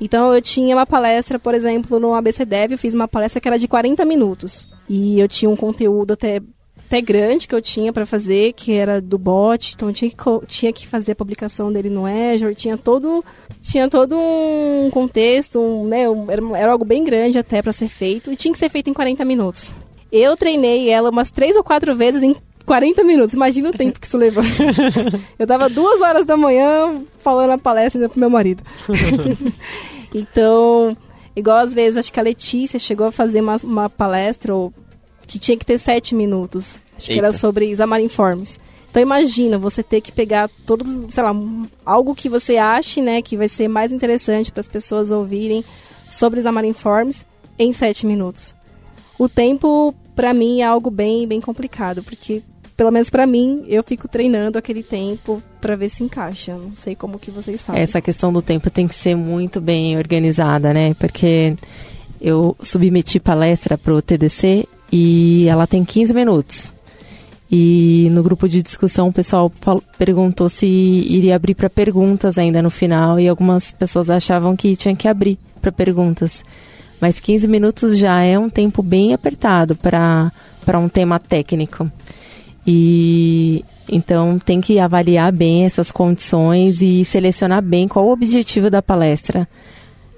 Então 0.00 0.34
eu 0.34 0.42
tinha 0.42 0.76
uma 0.76 0.86
palestra, 0.86 1.38
por 1.38 1.54
exemplo, 1.54 1.98
no 1.98 2.14
ABC 2.14 2.44
Dev, 2.44 2.72
eu 2.72 2.78
fiz 2.78 2.94
uma 2.94 3.08
palestra 3.08 3.40
que 3.40 3.48
era 3.48 3.58
de 3.58 3.66
40 3.66 4.04
minutos. 4.04 4.68
E 4.88 5.18
eu 5.18 5.26
tinha 5.26 5.50
um 5.50 5.56
conteúdo 5.56 6.12
até 6.12 6.40
até 6.86 7.00
grande 7.00 7.48
que 7.48 7.54
eu 7.54 7.60
tinha 7.60 7.92
para 7.92 8.06
fazer, 8.06 8.52
que 8.52 8.72
era 8.72 9.00
do 9.00 9.18
bot, 9.18 9.72
então 9.74 9.88
eu 9.88 9.92
tinha 9.92 10.08
que, 10.08 10.16
tinha 10.46 10.72
que 10.72 10.86
fazer 10.86 11.12
a 11.12 11.16
publicação 11.16 11.72
dele 11.72 11.90
no 11.90 12.04
Azure, 12.06 12.54
tinha 12.54 12.78
todo 12.78 13.24
tinha 13.60 13.88
todo 13.90 14.16
um 14.16 14.88
contexto, 14.92 15.58
um, 15.58 15.84
né, 15.84 16.08
um- 16.08 16.30
era, 16.30 16.40
era 16.56 16.70
algo 16.70 16.84
bem 16.84 17.02
grande 17.02 17.40
até 17.40 17.60
para 17.60 17.72
ser 17.72 17.88
feito 17.88 18.30
e 18.30 18.36
tinha 18.36 18.52
que 18.52 18.58
ser 18.58 18.68
feito 18.68 18.88
em 18.88 18.92
40 18.94 19.24
minutos. 19.24 19.74
Eu 20.12 20.36
treinei 20.36 20.88
ela 20.88 21.10
umas 21.10 21.28
três 21.32 21.56
ou 21.56 21.64
quatro 21.64 21.92
vezes 21.92 22.22
em 22.22 22.36
40 22.66 23.04
minutos. 23.04 23.34
Imagina 23.34 23.70
o 23.70 23.72
tempo 23.72 23.98
que 23.98 24.06
isso 24.06 24.18
levou. 24.18 24.42
eu 25.38 25.46
dava 25.46 25.70
duas 25.70 26.00
horas 26.00 26.26
da 26.26 26.36
manhã 26.36 27.02
falando 27.20 27.52
a 27.52 27.58
palestra 27.58 28.00
ainda 28.00 28.08
pro 28.08 28.20
meu 28.20 28.28
marido. 28.28 28.62
então, 30.12 30.96
igual 31.34 31.58
às 31.58 31.72
vezes, 31.72 31.96
acho 31.96 32.12
que 32.12 32.20
a 32.20 32.24
Letícia 32.24 32.78
chegou 32.78 33.06
a 33.06 33.12
fazer 33.12 33.40
uma, 33.40 33.56
uma 33.62 33.88
palestra 33.88 34.52
que 35.26 35.38
tinha 35.38 35.56
que 35.56 35.64
ter 35.64 35.78
sete 35.78 36.14
minutos. 36.14 36.82
Acho 36.96 37.06
que 37.06 37.18
era 37.18 37.28
Eita. 37.28 37.38
sobre 37.38 37.74
Xamarin.Forms. 37.74 38.58
Então 38.90 39.02
imagina 39.02 39.58
você 39.58 39.82
ter 39.82 40.00
que 40.00 40.10
pegar 40.10 40.48
todos, 40.64 40.88
sei 41.12 41.22
lá, 41.22 41.30
algo 41.84 42.14
que 42.14 42.30
você 42.30 42.56
ache, 42.56 43.02
né, 43.02 43.20
que 43.20 43.36
vai 43.36 43.46
ser 43.46 43.68
mais 43.68 43.92
interessante 43.92 44.50
para 44.50 44.62
as 44.62 44.68
pessoas 44.68 45.10
ouvirem 45.10 45.62
sobre 46.08 46.40
Xamarin.Forms 46.40 47.26
em 47.58 47.72
sete 47.72 48.06
minutos. 48.06 48.54
O 49.18 49.28
tempo, 49.28 49.94
pra 50.14 50.32
mim, 50.32 50.62
é 50.62 50.64
algo 50.64 50.90
bem, 50.90 51.26
bem 51.26 51.42
complicado, 51.42 52.02
porque 52.02 52.42
pelo 52.76 52.90
menos 52.90 53.08
pra 53.08 53.26
mim, 53.26 53.64
eu 53.68 53.82
fico 53.82 54.06
treinando 54.06 54.58
aquele 54.58 54.82
tempo 54.82 55.42
pra 55.60 55.76
ver 55.76 55.88
se 55.88 56.04
encaixa. 56.04 56.54
Não 56.54 56.74
sei 56.74 56.94
como 56.94 57.18
que 57.18 57.30
vocês 57.30 57.62
fazem. 57.62 57.80
Essa 57.80 58.00
questão 58.00 58.32
do 58.32 58.42
tempo 58.42 58.70
tem 58.70 58.86
que 58.86 58.94
ser 58.94 59.14
muito 59.14 59.60
bem 59.60 59.96
organizada, 59.96 60.74
né? 60.74 60.94
Porque 60.94 61.56
eu 62.20 62.54
submeti 62.60 63.18
palestra 63.18 63.78
pro 63.78 64.02
TDC 64.02 64.68
e 64.92 65.46
ela 65.48 65.66
tem 65.66 65.84
15 65.84 66.12
minutos. 66.12 66.72
E 67.50 68.08
no 68.10 68.22
grupo 68.22 68.48
de 68.48 68.60
discussão 68.60 69.08
o 69.08 69.12
pessoal 69.12 69.50
perguntou 69.96 70.48
se 70.48 70.66
iria 70.66 71.36
abrir 71.36 71.54
para 71.54 71.70
perguntas 71.70 72.36
ainda 72.36 72.60
no 72.60 72.70
final 72.70 73.18
e 73.20 73.28
algumas 73.28 73.72
pessoas 73.72 74.10
achavam 74.10 74.56
que 74.56 74.76
tinha 74.76 74.96
que 74.96 75.08
abrir 75.08 75.38
para 75.62 75.72
perguntas. 75.72 76.42
Mas 77.00 77.20
15 77.20 77.46
minutos 77.46 77.96
já 77.96 78.22
é 78.22 78.38
um 78.38 78.50
tempo 78.50 78.82
bem 78.82 79.14
apertado 79.14 79.76
para 79.76 80.32
um 80.78 80.88
tema 80.88 81.18
técnico. 81.18 81.90
E 82.66 83.64
então 83.88 84.38
tem 84.38 84.60
que 84.60 84.78
avaliar 84.78 85.32
bem 85.32 85.64
essas 85.64 85.92
condições 85.92 86.82
e 86.82 87.04
selecionar 87.04 87.62
bem 87.62 87.86
qual 87.86 88.06
o 88.06 88.12
objetivo 88.12 88.68
da 88.68 88.82
palestra. 88.82 89.48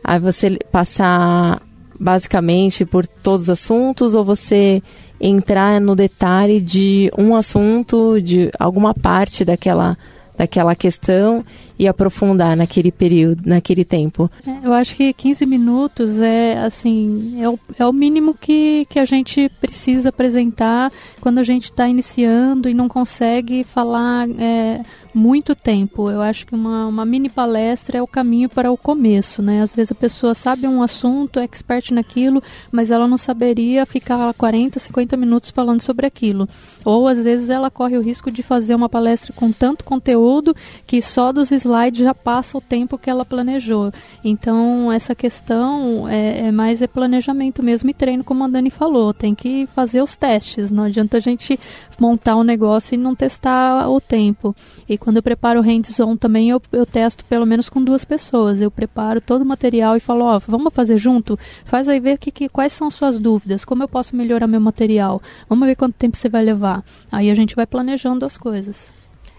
Aí 0.03 0.19
você 0.19 0.59
passar 0.73 1.61
basicamente 2.01 2.85
por 2.87 3.07
todos 3.07 3.43
os 3.43 3.51
assuntos 3.51 4.15
ou 4.15 4.25
você 4.25 4.83
entrar 5.21 5.81
no 5.81 5.95
detalhe 5.97 6.63
de 6.63 7.11
um 7.19 7.35
assunto, 7.35 8.21
de 8.23 8.51
alguma 8.59 8.95
parte 8.95 9.45
daquela 9.45 9.99
daquela 10.39 10.77
questão 10.77 11.45
e 11.77 11.89
aprofundar 11.89 12.57
naquele 12.57 12.93
período, 12.93 13.43
naquele 13.45 13.85
tempo. 13.85 14.31
É, 14.47 14.67
eu 14.67 14.73
acho 14.73 14.95
que 14.95 15.13
15 15.13 15.45
minutos 15.45 16.21
é 16.21 16.59
assim, 16.59 17.43
é 17.43 17.49
o, 17.49 17.59
é 17.77 17.85
o 17.85 17.93
mínimo 17.93 18.35
que, 18.35 18.87
que 18.89 19.01
a 19.01 19.05
gente 19.05 19.51
precisa 19.61 20.11
apresentar 20.11 20.93
quando 21.21 21.39
a 21.39 21.43
gente 21.43 21.65
está 21.65 21.89
iniciando 21.89 22.69
e 22.69 22.75
não 22.75 22.89
consegue 22.89 23.65
falar 23.65 24.29
é, 24.39 24.81
muito 25.19 25.55
tempo. 25.55 26.09
Eu 26.11 26.23
acho 26.23 26.47
que 26.47 26.55
uma, 26.55 26.87
uma 26.87 27.05
mini 27.05 27.29
palestra 27.29 27.99
é 27.99 28.03
o 28.03 28.07
caminho 28.07 28.49
para 28.49 28.71
o 28.71 28.77
começo, 28.77 29.43
né? 29.43 29.61
Às 29.61 29.75
vezes 29.75 29.91
a 29.91 29.95
pessoa 29.95 30.35
sabe 30.35 30.67
um 30.67 30.81
assunto, 30.81 31.41
é 31.41 31.45
expert 31.45 31.91
naquilo, 31.91 32.41
mas 32.71 32.91
ela 32.91 33.09
não 33.09 33.19
saberia 33.19 33.85
ficar 33.85 34.33
40, 34.33 34.79
50 34.79 35.17
minutos 35.17 35.51
falando 35.51 35.83
sobre 35.83 36.07
aquilo. 36.07 36.49
Ou 36.85 37.09
às 37.09 37.23
vezes 37.23 37.51
ela 37.51 37.71
corre 37.71 37.99
o 37.99 38.01
risco 38.01 38.31
de 38.31 38.43
fazer 38.43 38.75
uma 38.77 38.89
palestra 38.89 39.33
com 39.33 39.51
tanto 39.51 39.85
conteúdo 39.85 40.55
que 40.87 41.03
só 41.03 41.33
dos 41.33 41.51
slides 41.51 42.05
já 42.05 42.15
passa 42.15 42.57
o 42.57 42.61
tempo 42.61 42.97
que 42.97 43.11
ela 43.11 43.25
planejou. 43.25 43.91
Então, 44.23 44.93
essa 44.93 45.15
questão 45.15 46.09
é, 46.09 46.47
é 46.47 46.53
mais 46.53 46.81
é 46.81 46.87
planejamento 46.87 47.63
mesmo 47.63 47.91
e 47.91 47.95
treino, 47.95 48.23
como 48.23 48.45
a 48.45 48.49
Dani 48.49 48.71
falou. 48.71 49.13
Tem 49.13 49.35
que 49.35 49.69
fazer 49.75 50.01
os 50.01 50.15
testes. 50.15 50.71
Não 50.71 50.85
adianta 50.85 51.17
a 51.17 51.21
gente 51.21 51.59
montar 51.99 52.37
um 52.37 52.45
negócio 52.45 52.95
e 52.95 52.99
não 52.99 53.15
testar 53.15 53.91
o 53.91 54.01
tempo. 54.01 54.55
E 54.89 54.97
quando 55.09 55.17
eu 55.17 55.23
preparo 55.23 55.61
o 55.61 55.63
hands-on 55.63 56.19
também, 56.19 56.51
eu, 56.51 56.61
eu 56.71 56.85
testo 56.85 57.25
pelo 57.25 57.47
menos 57.47 57.71
com 57.71 57.83
duas 57.83 58.05
pessoas. 58.05 58.61
Eu 58.61 58.71
preparo 58.71 59.23
todo 59.23 59.41
o 59.41 59.47
material 59.47 59.97
e 59.97 60.01
falo, 60.01 60.27
ó, 60.27 60.39
vamos 60.39 60.71
fazer 60.75 60.99
junto? 60.99 61.39
Faz 61.65 61.89
aí 61.89 61.99
ver 61.99 62.19
que, 62.19 62.31
que, 62.31 62.47
quais 62.47 62.75
são 62.75 62.91
suas 62.91 63.19
dúvidas, 63.19 63.65
como 63.65 63.83
eu 63.83 63.89
posso 63.89 64.15
melhorar 64.15 64.47
meu 64.47 64.61
material. 64.61 65.23
Vamos 65.49 65.67
ver 65.67 65.77
quanto 65.77 65.95
tempo 65.95 66.15
você 66.15 66.29
vai 66.29 66.45
levar. 66.45 66.85
Aí 67.11 67.31
a 67.31 67.35
gente 67.35 67.57
vai 67.57 67.67
planejando 67.67 68.27
as 68.27 68.37
coisas. 68.37 68.93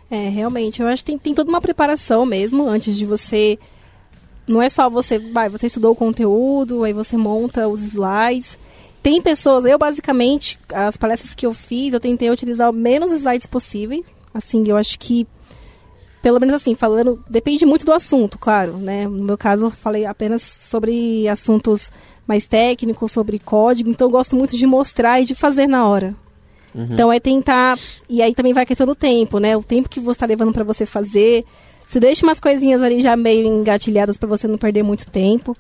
É, 0.09 0.27
realmente. 0.27 0.81
Eu 0.81 0.87
acho 0.87 1.03
que 1.03 1.11
tem, 1.11 1.19
tem 1.19 1.35
toda 1.35 1.51
uma 1.51 1.61
preparação 1.61 2.25
mesmo 2.25 2.67
antes 2.67 2.97
de 2.97 3.05
você. 3.05 3.59
Não 4.47 4.63
é 4.63 4.69
só 4.69 4.89
você. 4.89 5.19
Vai, 5.19 5.49
você 5.49 5.67
estudou 5.67 5.91
o 5.91 5.95
conteúdo, 5.95 6.83
aí 6.83 6.93
você 6.93 7.15
monta 7.15 7.67
os 7.67 7.83
slides. 7.83 8.57
Tem 9.03 9.21
pessoas, 9.21 9.65
eu 9.65 9.77
basicamente, 9.77 10.59
as 10.73 10.97
palestras 10.97 11.35
que 11.35 11.45
eu 11.45 11.53
fiz, 11.53 11.93
eu 11.93 11.99
tentei 11.99 12.31
utilizar 12.31 12.71
o 12.71 12.73
menos 12.73 13.11
slides 13.11 13.45
possível. 13.45 14.03
Assim, 14.33 14.67
eu 14.67 14.75
acho 14.75 14.97
que. 14.97 15.27
Pelo 16.21 16.39
menos 16.39 16.55
assim, 16.55 16.75
falando. 16.75 17.23
Depende 17.29 17.65
muito 17.65 17.85
do 17.85 17.93
assunto, 17.93 18.37
claro, 18.37 18.73
né? 18.73 19.07
No 19.07 19.23
meu 19.23 19.37
caso, 19.37 19.65
eu 19.67 19.71
falei 19.71 20.05
apenas 20.05 20.41
sobre 20.41 21.27
assuntos 21.27 21.91
mais 22.27 22.45
técnicos, 22.45 23.11
sobre 23.11 23.39
código. 23.39 23.89
Então, 23.89 24.07
eu 24.07 24.11
gosto 24.11 24.35
muito 24.35 24.55
de 24.55 24.67
mostrar 24.67 25.21
e 25.21 25.25
de 25.25 25.33
fazer 25.33 25.67
na 25.67 25.87
hora. 25.87 26.15
Então 26.75 27.11
é 27.11 27.19
tentar. 27.19 27.77
E 28.07 28.21
aí 28.21 28.33
também 28.33 28.53
vai 28.53 28.63
a 28.63 28.65
questão 28.65 28.85
do 28.85 28.95
tempo, 28.95 29.39
né? 29.39 29.57
O 29.57 29.63
tempo 29.63 29.89
que 29.89 29.99
você 29.99 30.11
está 30.11 30.25
levando 30.25 30.53
para 30.53 30.63
você 30.63 30.85
fazer. 30.85 31.45
Se 31.85 31.99
deixa 31.99 32.25
umas 32.25 32.39
coisinhas 32.39 32.81
ali 32.81 33.01
já 33.01 33.15
meio 33.15 33.45
engatilhadas 33.47 34.17
para 34.17 34.29
você 34.29 34.47
não 34.47 34.57
perder 34.57 34.83
muito 34.83 35.09
tempo. 35.09 35.55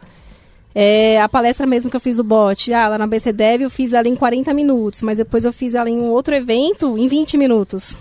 É, 0.73 1.19
a 1.19 1.27
palestra 1.27 1.65
mesmo 1.65 1.89
que 1.89 1.95
eu 1.95 1.99
fiz 1.99 2.17
do 2.17 2.23
bot, 2.23 2.71
ah, 2.71 2.89
lá 2.89 2.97
na 2.99 3.07
BC 3.07 3.33
Dev 3.33 3.63
eu 3.63 3.71
fiz 3.71 3.91
ela 3.91 4.07
em 4.07 4.15
40 4.15 4.53
minutos, 4.53 5.01
mas 5.01 5.17
depois 5.17 5.43
eu 5.43 5.51
fiz 5.51 5.73
ela 5.73 5.89
em 5.89 5.97
um 5.97 6.11
outro 6.11 6.35
evento 6.35 6.95
em 6.95 7.07
20 7.07 7.37
minutos. 7.37 7.97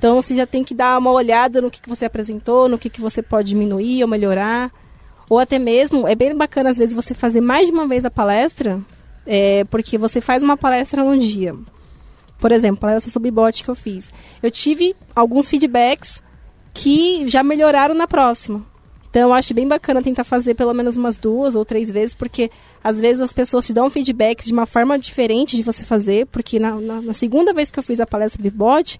Então 0.00 0.14
você 0.14 0.34
já 0.34 0.46
tem 0.46 0.64
que 0.64 0.72
dar 0.72 0.98
uma 0.98 1.10
olhada 1.10 1.60
no 1.60 1.70
que, 1.70 1.78
que 1.78 1.88
você 1.88 2.06
apresentou, 2.06 2.70
no 2.70 2.78
que, 2.78 2.88
que 2.88 3.02
você 3.02 3.20
pode 3.20 3.50
diminuir 3.50 4.02
ou 4.02 4.08
melhorar. 4.08 4.72
Ou 5.28 5.38
até 5.38 5.58
mesmo, 5.58 6.08
é 6.08 6.14
bem 6.14 6.34
bacana 6.34 6.70
às 6.70 6.78
vezes 6.78 6.94
você 6.94 7.12
fazer 7.12 7.42
mais 7.42 7.66
de 7.66 7.72
uma 7.72 7.86
vez 7.86 8.06
a 8.06 8.10
palestra, 8.10 8.80
é, 9.26 9.62
porque 9.64 9.98
você 9.98 10.22
faz 10.22 10.42
uma 10.42 10.56
palestra 10.56 11.04
num 11.04 11.18
dia. 11.18 11.52
Por 12.38 12.50
exemplo, 12.50 12.88
essa 12.88 13.10
sobre 13.10 13.30
bot 13.30 13.62
que 13.62 13.68
eu 13.68 13.74
fiz. 13.74 14.10
Eu 14.42 14.50
tive 14.50 14.96
alguns 15.14 15.50
feedbacks 15.50 16.22
que 16.72 17.28
já 17.28 17.42
melhoraram 17.42 17.94
na 17.94 18.08
próxima. 18.08 18.64
Então 19.10 19.20
eu 19.20 19.34
acho 19.34 19.52
bem 19.52 19.68
bacana 19.68 20.00
tentar 20.00 20.24
fazer 20.24 20.54
pelo 20.54 20.72
menos 20.72 20.96
umas 20.96 21.18
duas 21.18 21.54
ou 21.54 21.62
três 21.62 21.90
vezes, 21.90 22.14
porque 22.14 22.50
às 22.82 22.98
vezes 22.98 23.20
as 23.20 23.34
pessoas 23.34 23.66
te 23.66 23.74
dão 23.74 23.90
feedbacks 23.90 24.46
de 24.46 24.52
uma 24.54 24.64
forma 24.64 24.98
diferente 24.98 25.56
de 25.56 25.62
você 25.62 25.84
fazer, 25.84 26.24
porque 26.28 26.58
na, 26.58 26.80
na, 26.80 27.02
na 27.02 27.12
segunda 27.12 27.52
vez 27.52 27.70
que 27.70 27.78
eu 27.78 27.82
fiz 27.82 28.00
a 28.00 28.06
palestra 28.06 28.42
de 28.42 28.48
bot, 28.48 28.98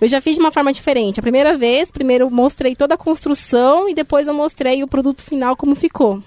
eu 0.00 0.08
já 0.08 0.20
fiz 0.20 0.34
de 0.34 0.40
uma 0.40 0.50
forma 0.50 0.72
diferente. 0.72 1.20
A 1.20 1.22
primeira 1.22 1.56
vez, 1.56 1.90
primeiro 1.90 2.30
mostrei 2.30 2.76
toda 2.76 2.94
a 2.94 2.98
construção 2.98 3.88
e 3.88 3.94
depois 3.94 4.26
eu 4.26 4.34
mostrei 4.34 4.82
o 4.82 4.88
produto 4.88 5.22
final 5.22 5.56
como 5.56 5.74
ficou. 5.74 6.22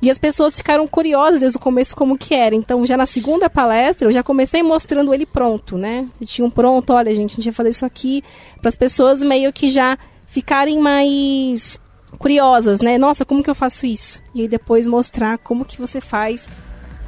E 0.00 0.10
as 0.10 0.18
pessoas 0.18 0.56
ficaram 0.56 0.86
curiosas 0.86 1.40
desde 1.40 1.56
o 1.56 1.60
começo 1.60 1.96
como 1.96 2.18
que 2.18 2.34
era. 2.34 2.54
Então, 2.54 2.84
já 2.84 2.96
na 2.96 3.06
segunda 3.06 3.48
palestra, 3.48 4.08
eu 4.08 4.12
já 4.12 4.22
comecei 4.22 4.62
mostrando 4.62 5.14
ele 5.14 5.24
pronto, 5.24 5.78
né? 5.78 6.06
Eu 6.20 6.26
tinha 6.26 6.46
um 6.46 6.50
pronto, 6.50 6.92
olha, 6.92 7.14
gente, 7.16 7.32
a 7.32 7.36
gente 7.36 7.46
vai 7.46 7.54
fazer 7.54 7.70
isso 7.70 7.86
aqui 7.86 8.22
para 8.60 8.68
as 8.68 8.76
pessoas 8.76 9.22
meio 9.22 9.52
que 9.52 9.70
já 9.70 9.98
ficarem 10.26 10.78
mais 10.78 11.80
curiosas, 12.18 12.80
né? 12.80 12.98
Nossa, 12.98 13.24
como 13.24 13.42
que 13.42 13.48
eu 13.48 13.54
faço 13.54 13.86
isso? 13.86 14.22
E 14.34 14.42
aí 14.42 14.48
depois 14.48 14.86
mostrar 14.86 15.38
como 15.38 15.64
que 15.64 15.78
você 15.78 16.00
faz 16.00 16.46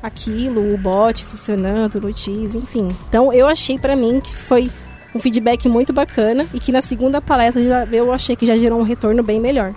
aquilo, 0.02 0.72
o 0.72 0.78
bot 0.78 1.24
funcionando 1.24 2.00
no 2.00 2.12
Teams, 2.14 2.54
enfim. 2.54 2.88
Então, 3.08 3.32
eu 3.32 3.46
achei 3.46 3.78
para 3.78 3.94
mim 3.94 4.20
que 4.20 4.34
foi 4.34 4.70
um 5.14 5.20
feedback 5.20 5.68
muito 5.68 5.92
bacana 5.92 6.46
e 6.52 6.60
que 6.60 6.72
na 6.72 6.80
segunda 6.80 7.20
palestra 7.20 7.62
já, 7.62 7.84
eu 7.86 8.12
achei 8.12 8.36
que 8.36 8.46
já 8.46 8.56
gerou 8.56 8.78
um 8.78 8.84
retorno 8.84 9.22
bem 9.22 9.40
melhor. 9.40 9.74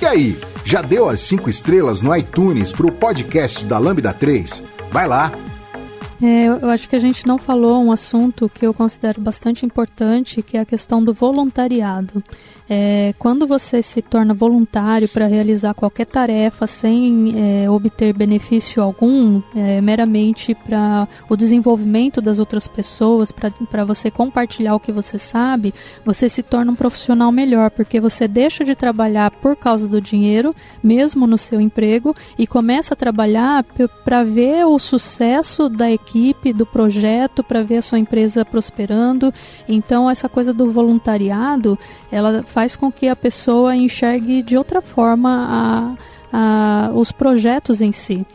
E 0.00 0.06
aí, 0.06 0.36
já 0.64 0.82
deu 0.82 1.08
as 1.08 1.20
5 1.20 1.48
estrelas 1.48 2.00
no 2.00 2.14
iTunes 2.16 2.72
pro 2.72 2.90
podcast 2.90 3.64
da 3.64 3.78
Lambda 3.78 4.12
3? 4.12 4.62
Vai 4.90 5.06
lá! 5.06 5.32
É, 6.22 6.46
eu 6.46 6.70
acho 6.70 6.88
que 6.88 6.94
a 6.94 7.00
gente 7.00 7.26
não 7.26 7.36
falou 7.36 7.82
um 7.82 7.90
assunto 7.90 8.48
que 8.48 8.64
eu 8.64 8.72
considero 8.72 9.20
bastante 9.20 9.66
importante, 9.66 10.40
que 10.40 10.56
é 10.56 10.60
a 10.60 10.64
questão 10.64 11.02
do 11.02 11.12
voluntariado. 11.12 12.22
É, 12.74 13.14
quando 13.18 13.46
você 13.46 13.82
se 13.82 14.00
torna 14.00 14.32
voluntário 14.32 15.06
para 15.06 15.26
realizar 15.26 15.74
qualquer 15.74 16.06
tarefa 16.06 16.66
sem 16.66 17.34
é, 17.36 17.68
obter 17.68 18.14
benefício 18.14 18.82
algum, 18.82 19.42
é, 19.54 19.78
meramente 19.82 20.54
para 20.54 21.06
o 21.28 21.36
desenvolvimento 21.36 22.22
das 22.22 22.38
outras 22.38 22.66
pessoas, 22.66 23.30
para 23.30 23.84
você 23.84 24.10
compartilhar 24.10 24.74
o 24.74 24.80
que 24.80 24.90
você 24.90 25.18
sabe, 25.18 25.74
você 26.02 26.30
se 26.30 26.42
torna 26.42 26.72
um 26.72 26.74
profissional 26.74 27.30
melhor, 27.30 27.70
porque 27.70 28.00
você 28.00 28.26
deixa 28.26 28.64
de 28.64 28.74
trabalhar 28.74 29.30
por 29.30 29.54
causa 29.54 29.86
do 29.86 30.00
dinheiro, 30.00 30.56
mesmo 30.82 31.26
no 31.26 31.36
seu 31.36 31.60
emprego, 31.60 32.14
e 32.38 32.46
começa 32.46 32.94
a 32.94 32.96
trabalhar 32.96 33.66
para 34.02 34.24
ver 34.24 34.64
o 34.64 34.78
sucesso 34.78 35.68
da 35.68 35.92
equipe 35.92 36.54
do 36.54 36.64
projeto, 36.64 37.44
para 37.44 37.62
ver 37.62 37.76
a 37.76 37.82
sua 37.82 37.98
empresa 37.98 38.46
prosperando. 38.46 39.30
Então, 39.68 40.08
essa 40.08 40.26
coisa 40.26 40.54
do 40.54 40.72
voluntariado, 40.72 41.78
ela 42.10 42.42
faz 42.44 42.61
com 42.76 42.90
que 42.90 43.08
a 43.08 43.16
pessoa 43.16 43.74
enxergue 43.74 44.42
de 44.42 44.56
outra 44.56 44.80
forma 44.80 45.96
a, 46.32 46.88
a, 46.88 46.90
os 46.94 47.10
projetos 47.10 47.80
em 47.80 47.92
si. 47.92 48.26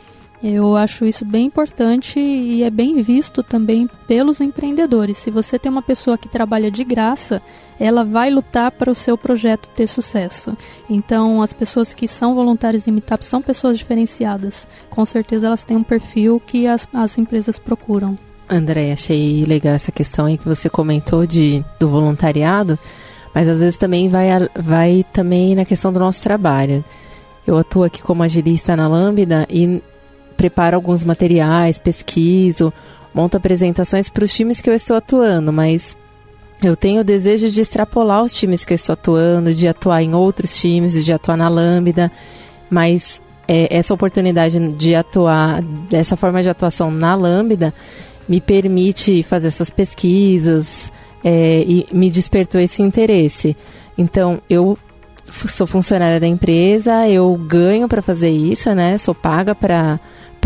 Eu 0.43 0.75
acho 0.75 1.03
isso 1.03 1.25
bem 1.25 1.47
importante 1.47 2.19
e 2.19 2.63
é 2.63 2.69
bem 2.69 3.01
visto 3.01 3.41
também 3.41 3.89
pelos 4.07 4.39
empreendedores. 4.39 5.17
Se 5.17 5.31
você 5.31 5.57
tem 5.57 5.71
uma 5.71 5.81
pessoa 5.81 6.17
que 6.17 6.29
trabalha 6.29 6.69
de 6.69 6.83
graça, 6.83 7.41
ela 7.79 8.05
vai 8.05 8.29
lutar 8.29 8.71
para 8.71 8.91
o 8.91 8.95
seu 8.95 9.17
projeto 9.17 9.67
ter 9.75 9.87
sucesso. 9.87 10.55
Então, 10.87 11.41
as 11.41 11.53
pessoas 11.53 11.93
que 11.93 12.07
são 12.07 12.35
voluntárias 12.35 12.87
em 12.87 12.91
Meetup 12.91 13.25
são 13.25 13.41
pessoas 13.41 13.79
diferenciadas. 13.79 14.67
Com 14.91 15.05
certeza, 15.05 15.47
elas 15.47 15.63
têm 15.63 15.77
um 15.77 15.83
perfil 15.83 16.39
que 16.45 16.67
as, 16.67 16.87
as 16.93 17.17
empresas 17.17 17.57
procuram. 17.57 18.15
André, 18.49 18.93
achei 18.93 19.43
legal 19.43 19.73
essa 19.73 19.91
questão 19.91 20.25
aí 20.25 20.37
que 20.37 20.47
você 20.47 20.69
comentou 20.69 21.25
de, 21.25 21.65
do 21.79 21.89
voluntariado, 21.89 22.79
mas 23.33 23.47
às 23.47 23.59
vezes 23.59 23.77
também 23.77 24.09
vai, 24.09 24.27
vai 24.55 25.05
também 25.13 25.55
na 25.55 25.65
questão 25.65 25.91
do 25.91 25.99
nosso 25.99 26.21
trabalho. 26.21 26.83
Eu 27.45 27.57
atuo 27.57 27.83
aqui 27.83 28.01
como 28.01 28.23
agilista 28.23 28.75
na 28.75 28.87
Lambda 28.87 29.47
e 29.49 29.81
preparo 30.35 30.75
alguns 30.75 31.03
materiais, 31.03 31.79
pesquiso, 31.79 32.73
monto 33.13 33.37
apresentações 33.37 34.09
para 34.09 34.23
os 34.23 34.33
times 34.33 34.61
que 34.61 34.69
eu 34.69 34.73
estou 34.73 34.97
atuando, 34.97 35.51
mas 35.51 35.97
eu 36.61 36.75
tenho 36.75 37.01
o 37.01 37.03
desejo 37.03 37.51
de 37.51 37.61
extrapolar 37.61 38.23
os 38.23 38.33
times 38.33 38.65
que 38.65 38.73
eu 38.73 38.75
estou 38.75 38.93
atuando, 38.93 39.53
de 39.53 39.67
atuar 39.67 40.01
em 40.01 40.13
outros 40.13 40.59
times, 40.59 41.03
de 41.03 41.13
atuar 41.13 41.37
na 41.37 41.47
Lambda, 41.47 42.11
mas 42.69 43.21
é, 43.47 43.75
essa 43.75 43.93
oportunidade 43.93 44.59
de 44.73 44.93
atuar, 44.93 45.61
dessa 45.89 46.17
forma 46.17 46.43
de 46.43 46.49
atuação 46.49 46.91
na 46.91 47.15
Lambda, 47.15 47.73
me 48.27 48.41
permite 48.41 49.23
fazer 49.23 49.47
essas 49.47 49.71
pesquisas 49.71 50.91
é, 51.23 51.63
e 51.67 51.87
me 51.91 52.09
despertou 52.09 52.59
esse 52.59 52.81
interesse. 52.81 53.55
Então, 53.97 54.41
eu 54.49 54.77
sou 55.23 55.67
funcionária 55.67 56.19
da 56.19 56.27
empresa, 56.27 57.07
eu 57.07 57.35
ganho 57.35 57.87
para 57.87 58.01
fazer 58.01 58.29
isso, 58.29 58.73
né? 58.73 58.97
Sou 58.97 59.13
paga 59.13 59.53
para 59.53 59.99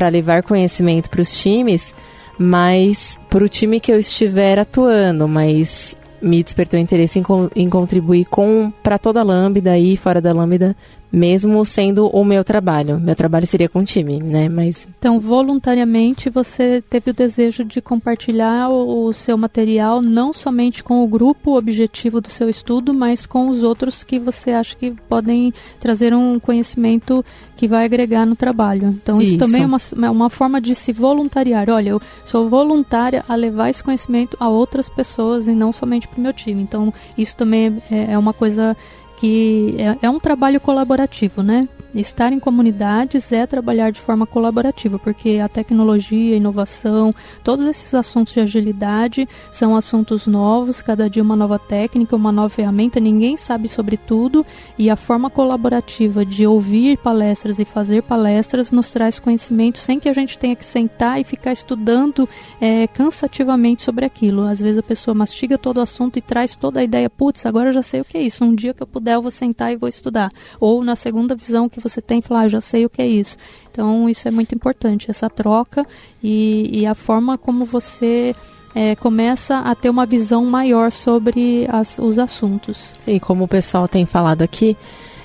levar 0.10 0.44
conhecimento 0.44 1.10
para 1.10 1.22
os 1.22 1.40
times, 1.40 1.94
mas 2.38 3.20
para 3.30 3.44
o 3.44 3.50
time 3.50 3.80
que 3.80 3.92
eu 3.92 4.00
estiver 4.00 4.58
atuando, 4.58 5.28
mas 5.28 5.96
me 6.22 6.44
despertou 6.44 6.80
interesse 6.80 7.20
em, 7.20 7.24
em 7.56 7.70
contribuir 7.70 8.26
com 8.26 8.72
para 8.84 8.98
toda 8.98 9.20
a 9.22 9.24
Lambda 9.24 9.78
e 9.78 9.98
fora 9.98 10.22
da 10.22 10.32
Lambda 10.32 10.76
mesmo 11.12 11.64
sendo 11.66 12.08
o 12.08 12.24
meu 12.24 12.44
trabalho. 12.44 13.00
Meu 13.00 13.16
trabalho 13.16 13.46
seria 13.46 13.68
com 13.68 13.80
o 13.80 13.86
time, 13.86 14.20
né? 14.20 14.48
Mas 14.48 14.88
então 14.98 15.20
voluntariamente 15.20 16.30
você 16.30 16.82
teve 16.82 17.12
o 17.12 17.14
desejo 17.14 17.66
de 17.66 17.82
compartilhar 17.82 18.70
o, 18.70 19.12
seu 19.14 19.38
material 19.38 20.02
não 20.02 20.32
somente 20.32 20.84
com 20.84 21.04
o 21.04 21.08
grupo 21.08 21.58
objetivo 21.58 22.22
do 22.22 22.30
seu 22.30 22.50
estudo, 22.50 22.94
mas 22.94 23.26
com 23.26 23.50
os 23.50 23.62
outros 23.62 24.04
que 24.04 24.20
você 24.20 24.52
acha 24.52 24.76
que 24.76 24.92
podem 25.10 25.54
trazer 25.80 26.14
um 26.14 26.40
conhecimento 26.40 27.26
que 27.58 27.68
vai 27.68 27.86
agregar 27.86 28.26
no 28.26 28.36
trabalho. 28.36 28.88
Então 28.88 29.22
isso, 29.22 29.32
isso 29.32 29.38
também 29.38 29.64
é 29.64 29.66
uma, 29.66 29.78
é 30.04 30.10
uma 30.10 30.30
forma 30.30 30.62
de 30.62 30.74
se 30.74 30.94
voluntariar. 30.94 31.70
Olha, 31.70 31.90
eu 31.90 32.02
sou 32.24 32.50
voluntária 32.50 33.24
a 33.28 33.36
levar 33.36 33.70
esse 33.70 33.84
conhecimento 33.84 34.38
a 34.40 34.48
outras 34.50 34.90
pessoas 34.90 35.48
e 35.48 35.52
não 35.52 35.72
somente 35.72 36.08
para 36.08 36.18
o 36.18 36.22
meu 36.22 36.34
time. 36.34 36.62
Então 36.62 36.94
isso 37.18 37.36
também 37.36 37.82
é, 37.92 38.14
é 38.14 38.18
uma 38.18 38.34
coisa 38.34 38.76
que 39.22 39.76
é, 39.78 40.08
é 40.08 40.10
um 40.10 40.18
trabalho 40.18 40.60
colaborativo, 40.60 41.44
né? 41.44 41.70
Estar 41.94 42.32
em 42.32 42.40
comunidades 42.40 43.34
é 43.34 43.46
trabalhar 43.46 43.92
de 43.92 44.00
forma 44.00 44.26
colaborativa, 44.26 44.98
porque 44.98 45.42
a 45.44 45.50
tecnologia, 45.50 46.34
a 46.34 46.38
inovação, 46.38 47.14
todos 47.44 47.68
esses 47.68 47.94
assuntos 47.94 48.34
de 48.34 48.40
agilidade 48.40 49.28
são 49.52 49.76
assuntos 49.76 50.26
novos, 50.26 50.82
cada 50.82 51.10
dia 51.10 51.22
uma 51.22 51.36
nova 51.36 51.60
técnica, 51.60 52.16
uma 52.16 52.32
nova 52.32 52.50
ferramenta, 52.50 52.98
ninguém 52.98 53.36
sabe 53.36 53.68
sobre 53.68 53.98
tudo 53.98 54.46
e 54.78 54.90
a 54.90 54.96
forma 54.96 55.30
colaborativa 55.30 56.26
de 56.26 56.48
ouvir 56.48 56.98
palestras 56.98 57.60
e 57.60 57.66
fazer 57.66 58.04
palestras 58.04 58.72
nos 58.72 58.90
traz 58.92 59.20
conhecimento 59.20 59.78
sem 59.78 60.00
que 60.00 60.08
a 60.08 60.14
gente 60.14 60.40
tenha 60.40 60.56
que 60.56 60.64
sentar 60.64 61.20
e 61.20 61.26
ficar 61.26 61.52
estudando 61.52 62.28
é, 62.62 62.88
cansativamente 62.88 63.84
sobre 63.84 64.06
aquilo. 64.06 64.44
Às 64.44 64.62
vezes 64.62 64.78
a 64.78 64.84
pessoa 64.84 65.14
mastiga 65.14 65.58
todo 65.58 65.78
o 65.78 65.82
assunto 65.82 66.18
e 66.18 66.22
traz 66.22 66.56
toda 66.56 66.80
a 66.80 66.84
ideia, 66.84 67.10
putz, 67.10 67.46
agora 67.46 67.70
eu 67.70 67.74
já 67.74 67.84
sei 67.84 68.00
o 68.00 68.06
que 68.06 68.18
é 68.18 68.22
isso, 68.22 68.46
um 68.46 68.56
dia 68.56 68.74
que 68.74 68.82
eu 68.82 68.88
puder 68.88 69.16
eu 69.16 69.22
vou 69.22 69.32
sentar 69.32 69.74
e 69.74 69.76
vou 69.76 69.90
estudar. 69.90 70.32
Ou 70.58 70.86
na 70.86 70.96
segunda 70.96 71.36
visão 71.36 71.68
que 71.68 71.81
você 71.82 72.02
tem, 72.02 72.22
falar, 72.22 72.42
ah, 72.42 72.48
já 72.48 72.62
sei 72.62 72.86
o 72.86 72.90
que 72.90 73.02
é 73.02 73.08
isso. 73.08 73.38
Então, 73.72 74.10
isso 74.10 74.28
é 74.28 74.32
muito 74.32 74.54
importante, 74.54 75.10
essa 75.10 75.30
troca 75.30 75.86
e, 76.24 76.82
e 76.82 76.86
a 76.86 76.96
forma 76.96 77.38
como 77.38 77.66
você 77.66 78.36
é, 78.76 78.96
começa 78.96 79.60
a 79.60 79.76
ter 79.76 79.90
uma 79.90 80.06
visão 80.06 80.46
maior 80.46 80.92
sobre 80.92 81.68
as, 81.70 81.98
os 81.98 82.18
assuntos. 82.18 82.94
E 83.06 83.20
como 83.20 83.46
o 83.46 83.48
pessoal 83.48 83.88
tem 83.88 84.06
falado 84.06 84.42
aqui, 84.42 84.78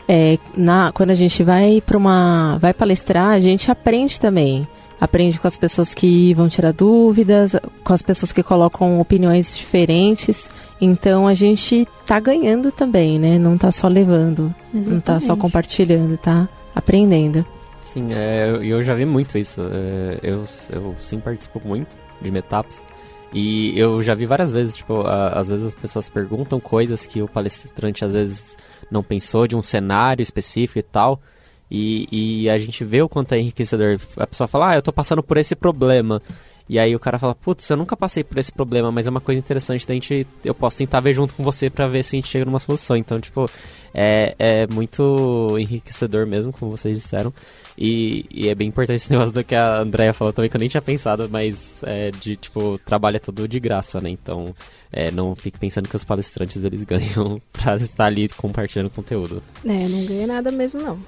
é, 0.08 0.38
na, 0.56 0.92
quando 0.92 1.10
a 1.10 1.14
gente 1.14 1.42
vai 1.42 1.80
para 1.80 1.96
uma 1.96 2.58
vai 2.58 2.72
palestrar, 2.72 3.30
a 3.30 3.40
gente 3.40 3.70
aprende 3.70 4.20
também. 4.20 4.66
Aprende 4.98 5.38
com 5.38 5.46
as 5.46 5.58
pessoas 5.58 5.92
que 5.92 6.32
vão 6.32 6.48
tirar 6.48 6.72
dúvidas, 6.72 7.54
com 7.84 7.92
as 7.92 8.02
pessoas 8.02 8.32
que 8.32 8.42
colocam 8.42 8.98
opiniões 8.98 9.56
diferentes. 9.56 10.48
Então 10.80 11.26
a 11.26 11.34
gente 11.34 11.86
tá 12.04 12.20
ganhando 12.20 12.70
também, 12.70 13.18
né? 13.18 13.38
Não 13.38 13.56
tá 13.56 13.72
só 13.72 13.88
levando, 13.88 14.54
Exatamente. 14.74 14.90
não 14.90 15.00
tá 15.00 15.20
só 15.20 15.36
compartilhando, 15.36 16.16
tá 16.18 16.48
aprendendo. 16.74 17.44
Sim, 17.80 18.12
é, 18.12 18.58
eu 18.62 18.82
já 18.82 18.94
vi 18.94 19.06
muito 19.06 19.38
isso. 19.38 19.62
É, 19.62 20.18
eu, 20.22 20.44
eu 20.70 20.94
sim 21.00 21.18
participo 21.18 21.60
muito 21.64 21.96
de 22.20 22.30
meetups. 22.30 22.82
E 23.32 23.78
eu 23.78 24.02
já 24.02 24.14
vi 24.14 24.26
várias 24.26 24.52
vezes, 24.52 24.74
tipo, 24.76 25.00
a, 25.00 25.28
às 25.30 25.48
vezes 25.48 25.66
as 25.66 25.74
pessoas 25.74 26.08
perguntam 26.08 26.60
coisas 26.60 27.06
que 27.06 27.22
o 27.22 27.28
palestrante 27.28 28.04
às 28.04 28.12
vezes 28.12 28.56
não 28.90 29.02
pensou 29.02 29.46
de 29.46 29.56
um 29.56 29.62
cenário 29.62 30.22
específico 30.22 30.78
e 30.78 30.82
tal. 30.82 31.20
E, 31.70 32.06
e 32.44 32.50
a 32.50 32.56
gente 32.58 32.84
vê 32.84 33.02
o 33.02 33.08
quanto 33.08 33.32
é 33.32 33.40
enriquecedor. 33.40 33.98
A 34.16 34.26
pessoa 34.26 34.46
fala, 34.46 34.70
ah, 34.70 34.76
eu 34.76 34.82
tô 34.82 34.92
passando 34.92 35.22
por 35.22 35.36
esse 35.36 35.56
problema. 35.56 36.22
E 36.68 36.78
aí 36.78 36.96
o 36.96 36.98
cara 36.98 37.18
fala, 37.18 37.34
putz, 37.34 37.68
eu 37.70 37.76
nunca 37.76 37.96
passei 37.96 38.24
por 38.24 38.38
esse 38.38 38.50
problema, 38.50 38.90
mas 38.90 39.06
é 39.06 39.10
uma 39.10 39.20
coisa 39.20 39.38
interessante 39.38 39.86
da 39.86 39.94
gente. 39.94 40.26
Eu 40.44 40.54
posso 40.54 40.78
tentar 40.78 41.00
ver 41.00 41.14
junto 41.14 41.34
com 41.34 41.44
você 41.44 41.70
para 41.70 41.86
ver 41.86 42.02
se 42.02 42.16
a 42.16 42.18
gente 42.18 42.28
chega 42.28 42.44
numa 42.44 42.58
solução. 42.58 42.96
Então, 42.96 43.20
tipo, 43.20 43.48
é, 43.94 44.34
é 44.38 44.66
muito 44.66 45.56
enriquecedor 45.58 46.26
mesmo, 46.26 46.52
como 46.52 46.76
vocês 46.76 46.96
disseram. 46.96 47.32
E, 47.78 48.26
e, 48.30 48.48
é 48.48 48.54
bem 48.54 48.68
importante 48.68 48.96
esse 48.96 49.10
negócio 49.12 49.32
do 49.32 49.44
que 49.44 49.54
a 49.54 49.78
Andrea 49.78 50.12
falou 50.12 50.32
também, 50.32 50.50
que 50.50 50.56
eu 50.56 50.60
nem 50.60 50.68
tinha 50.68 50.82
pensado, 50.82 51.28
mas 51.30 51.82
é 51.84 52.10
de, 52.10 52.36
tipo, 52.36 52.78
trabalho 52.78 53.16
é 53.16 53.20
tudo 53.20 53.46
de 53.46 53.60
graça, 53.60 54.00
né? 54.00 54.10
Então, 54.10 54.54
é, 54.96 55.10
não 55.10 55.36
fique 55.36 55.58
pensando 55.58 55.90
que 55.90 55.94
os 55.94 56.04
palestrantes, 56.04 56.64
eles 56.64 56.82
ganham 56.82 57.38
pra 57.52 57.76
estar 57.76 58.06
ali 58.06 58.30
compartilhando 58.30 58.88
conteúdo. 58.88 59.42
É, 59.62 59.86
não 59.88 60.06
ganha 60.06 60.26
nada 60.26 60.50
mesmo, 60.50 60.80
não. 60.80 60.98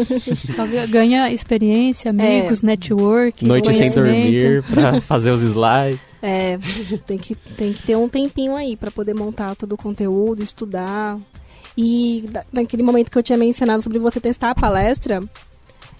Só 0.56 0.66
ganha 0.88 1.30
experiência, 1.30 2.08
amigos, 2.08 2.62
é. 2.62 2.66
network, 2.66 3.44
Noite 3.44 3.74
sem 3.74 3.90
dormir 3.90 4.62
pra 4.72 4.98
fazer 5.02 5.30
os 5.30 5.42
slides. 5.42 6.00
É, 6.22 6.58
tem 7.06 7.18
que, 7.18 7.34
tem 7.34 7.74
que 7.74 7.82
ter 7.82 7.96
um 7.96 8.08
tempinho 8.08 8.56
aí 8.56 8.78
para 8.78 8.90
poder 8.90 9.12
montar 9.12 9.54
todo 9.54 9.74
o 9.74 9.76
conteúdo, 9.76 10.42
estudar. 10.42 11.18
E 11.76 12.24
naquele 12.50 12.82
momento 12.82 13.10
que 13.10 13.18
eu 13.18 13.22
tinha 13.22 13.36
mencionado 13.36 13.82
sobre 13.82 13.98
você 13.98 14.20
testar 14.20 14.52
a 14.52 14.54
palestra, 14.54 15.22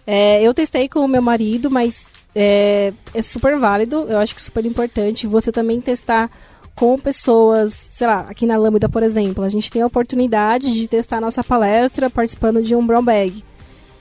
é, 0.07 0.43
eu 0.43 0.55
testei 0.55 0.89
com 0.89 1.01
o 1.01 1.09
meu 1.09 1.21
marido, 1.21 1.71
mas 1.71 2.07
é, 2.35 2.95
é 3.13 3.21
super 3.21 3.59
válido, 3.59 4.07
eu 4.09 4.19
acho 4.19 4.35
que 4.35 4.41
é 4.41 4.45
super 4.45 4.65
importante 4.65 5.27
você 5.27 5.53
também 5.53 5.79
testar 5.79 6.31
com 6.75 6.99
pessoas, 6.99 7.73
sei 7.73 8.07
lá, 8.07 8.27
aqui 8.29 8.47
na 8.47 8.57
Lambda, 8.57 8.89
por 8.89 9.03
exemplo, 9.03 9.45
a 9.45 9.49
gente 9.49 9.71
tem 9.71 9.83
a 9.83 9.87
oportunidade 9.87 10.73
de 10.73 10.89
testar 10.89 11.21
nossa 11.21 11.45
palestra 11.45 12.11
participando 12.11 12.63
de 12.63 12.75
um 12.75 12.85
brown 12.85 13.05
bag. 13.05 13.45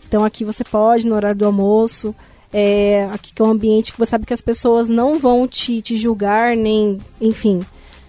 Então 0.07 0.23
aqui 0.23 0.43
você 0.43 0.63
pode, 0.63 1.07
no 1.07 1.15
horário 1.15 1.37
do 1.37 1.45
almoço, 1.45 2.15
é, 2.51 3.07
aqui 3.11 3.33
que 3.33 3.41
é 3.41 3.45
um 3.45 3.51
ambiente 3.51 3.91
que 3.91 3.99
você 3.99 4.11
sabe 4.11 4.25
que 4.25 4.33
as 4.33 4.41
pessoas 4.41 4.89
não 4.89 5.19
vão 5.19 5.47
te, 5.47 5.81
te 5.81 5.95
julgar, 5.95 6.55
nem, 6.55 6.99
enfim, 7.21 7.63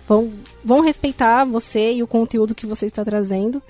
vão, 0.09 0.31
vão 0.65 0.81
respeitar 0.81 1.45
você 1.45 1.93
e 1.93 2.03
o 2.03 2.07
conteúdo 2.07 2.55
que 2.55 2.67
você 2.67 2.87
está 2.87 3.05
trazendo. 3.05 3.63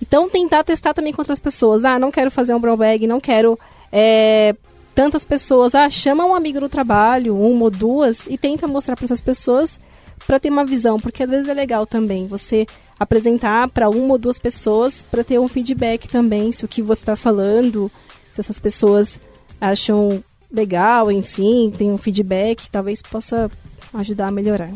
Então, 0.00 0.28
tentar 0.28 0.62
testar 0.64 0.94
também 0.94 1.12
com 1.12 1.20
outras 1.20 1.40
pessoas. 1.40 1.84
Ah, 1.84 1.98
não 1.98 2.10
quero 2.10 2.30
fazer 2.30 2.54
um 2.54 2.60
brown 2.60 2.76
bag, 2.76 3.06
não 3.06 3.20
quero 3.20 3.58
é, 3.90 4.54
tantas 4.94 5.24
pessoas. 5.24 5.74
Ah, 5.74 5.90
chama 5.90 6.24
um 6.24 6.34
amigo 6.34 6.60
do 6.60 6.68
trabalho, 6.68 7.36
uma 7.36 7.64
ou 7.64 7.70
duas, 7.70 8.26
e 8.28 8.38
tenta 8.38 8.68
mostrar 8.68 8.96
para 8.96 9.06
essas 9.06 9.20
pessoas 9.20 9.80
para 10.26 10.40
ter 10.40 10.50
uma 10.50 10.64
visão, 10.64 10.98
porque 10.98 11.22
às 11.22 11.30
vezes 11.30 11.48
é 11.48 11.54
legal 11.54 11.86
também 11.86 12.26
você 12.26 12.66
apresentar 12.98 13.68
para 13.70 13.88
uma 13.88 14.12
ou 14.12 14.18
duas 14.18 14.38
pessoas 14.38 15.02
para 15.02 15.22
ter 15.22 15.38
um 15.38 15.48
feedback 15.48 16.08
também, 16.08 16.50
se 16.52 16.64
o 16.64 16.68
que 16.68 16.82
você 16.82 17.02
está 17.02 17.16
falando, 17.16 17.90
se 18.32 18.40
essas 18.40 18.58
pessoas 18.58 19.20
acham 19.60 20.22
legal, 20.52 21.12
enfim, 21.12 21.72
tem 21.76 21.90
um 21.90 21.98
feedback, 21.98 22.70
talvez 22.70 23.02
possa 23.02 23.50
ajudar 23.94 24.28
a 24.28 24.32
melhorar. 24.32 24.72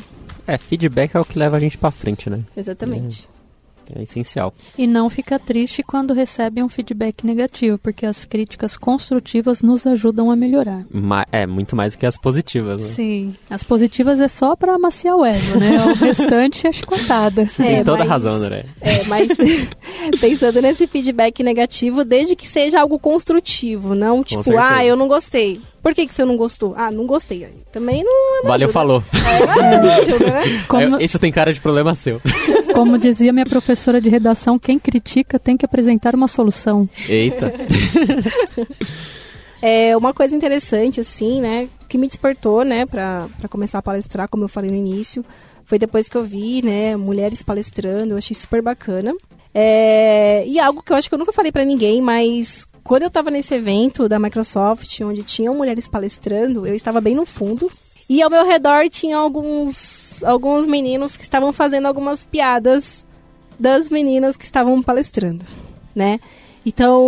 É, 0.46 0.58
feedback 0.58 1.14
é 1.14 1.20
o 1.20 1.24
que 1.24 1.38
leva 1.38 1.56
a 1.56 1.60
gente 1.60 1.78
para 1.78 1.90
frente, 1.90 2.28
né? 2.28 2.40
Exatamente. 2.56 3.28
É 3.94 4.02
essencial. 4.02 4.54
E 4.76 4.86
não 4.86 5.08
fica 5.10 5.38
triste 5.38 5.82
quando 5.82 6.12
recebe 6.14 6.62
um 6.62 6.68
feedback 6.68 7.24
negativo, 7.26 7.78
porque 7.78 8.06
as 8.06 8.24
críticas 8.24 8.76
construtivas 8.76 9.62
nos 9.62 9.86
ajudam 9.86 10.30
a 10.30 10.36
melhorar. 10.36 10.84
Ma 10.90 11.26
é, 11.30 11.46
muito 11.46 11.74
mais 11.76 11.94
do 11.94 11.98
que 11.98 12.06
as 12.06 12.16
positivas, 12.16 12.82
né? 12.82 12.88
Sim. 12.88 13.34
As 13.50 13.62
positivas 13.62 14.20
é 14.20 14.28
só 14.28 14.56
para 14.56 14.74
amaciar 14.74 15.16
o 15.16 15.24
ego, 15.24 15.58
né? 15.58 15.84
O 15.86 15.94
restante 15.94 16.66
é 16.66 16.72
chicotada. 16.72 17.46
Tem 17.56 17.76
É, 17.76 17.84
toda 17.84 17.98
mas- 17.98 18.08
razão, 18.08 18.34
André. 18.34 18.64
É, 18.80 19.04
mas 19.04 19.28
pensando 20.20 20.60
nesse 20.60 20.86
feedback 20.86 21.42
negativo, 21.42 22.04
desde 22.04 22.34
que 22.36 22.46
seja 22.46 22.80
algo 22.80 22.98
construtivo, 22.98 23.94
não 23.94 24.22
tipo, 24.24 24.56
ah, 24.58 24.84
eu 24.84 24.96
não 24.96 25.08
gostei. 25.08 25.60
Por 25.82 25.94
que, 25.94 26.06
que 26.06 26.14
você 26.14 26.24
não 26.24 26.36
gostou? 26.36 26.74
Ah, 26.76 26.90
não 26.90 27.06
gostei. 27.06 27.46
Também 27.72 28.04
não, 28.04 28.42
não 28.42 28.48
Valeu, 28.48 28.68
ajuda. 28.68 28.72
falou. 28.72 29.04
É, 29.12 29.82
não 29.82 29.90
ajuda, 29.94 30.26
né? 30.26 30.42
Como, 30.68 30.96
É, 31.00 31.04
Isso 31.04 31.18
tem 31.18 31.32
cara 31.32 31.52
de 31.52 31.60
problema 31.60 31.94
seu. 31.94 32.20
como 32.72 32.96
dizia 32.96 33.32
minha 33.32 33.44
professora 33.44 34.00
de 34.00 34.08
redação, 34.08 34.58
quem 34.58 34.78
critica 34.78 35.38
tem 35.38 35.56
que 35.56 35.64
apresentar 35.64 36.14
uma 36.14 36.28
solução. 36.28 36.88
Eita. 37.08 37.52
É 39.64 39.96
uma 39.96 40.12
coisa 40.12 40.34
interessante, 40.34 41.00
assim, 41.00 41.40
né? 41.40 41.68
Que 41.88 41.96
me 41.96 42.08
despertou, 42.08 42.64
né, 42.64 42.84
pra, 42.84 43.28
pra 43.38 43.48
começar 43.48 43.78
a 43.78 43.82
palestrar, 43.82 44.28
como 44.28 44.42
eu 44.42 44.48
falei 44.48 44.68
no 44.68 44.76
início. 44.76 45.24
Foi 45.64 45.78
depois 45.78 46.08
que 46.08 46.16
eu 46.16 46.24
vi, 46.24 46.60
né, 46.62 46.96
mulheres 46.96 47.44
palestrando, 47.44 48.12
eu 48.14 48.18
achei 48.18 48.34
super 48.34 48.60
bacana. 48.60 49.14
É, 49.54 50.42
e 50.48 50.58
algo 50.58 50.82
que 50.82 50.92
eu 50.92 50.96
acho 50.96 51.08
que 51.08 51.14
eu 51.14 51.18
nunca 51.18 51.32
falei 51.32 51.52
pra 51.52 51.64
ninguém, 51.64 52.02
mas 52.02 52.66
quando 52.84 53.02
eu 53.02 53.10
tava 53.10 53.30
nesse 53.30 53.54
evento 53.54 54.08
da 54.08 54.18
Microsoft, 54.18 55.00
onde 55.00 55.22
tinham 55.22 55.54
mulheres 55.54 55.88
palestrando, 55.88 56.66
eu 56.66 56.74
estava 56.74 57.00
bem 57.00 57.14
no 57.14 57.24
fundo. 57.24 57.70
E 58.08 58.20
ao 58.20 58.30
meu 58.30 58.44
redor 58.44 58.88
tinha 58.88 59.16
alguns, 59.16 60.22
alguns 60.24 60.66
meninos 60.66 61.16
que 61.16 61.22
estavam 61.22 61.52
fazendo 61.52 61.86
algumas 61.86 62.26
piadas 62.26 63.06
das 63.58 63.88
meninas 63.88 64.36
que 64.36 64.44
estavam 64.44 64.82
palestrando, 64.82 65.44
né? 65.94 66.18
Então, 66.64 67.02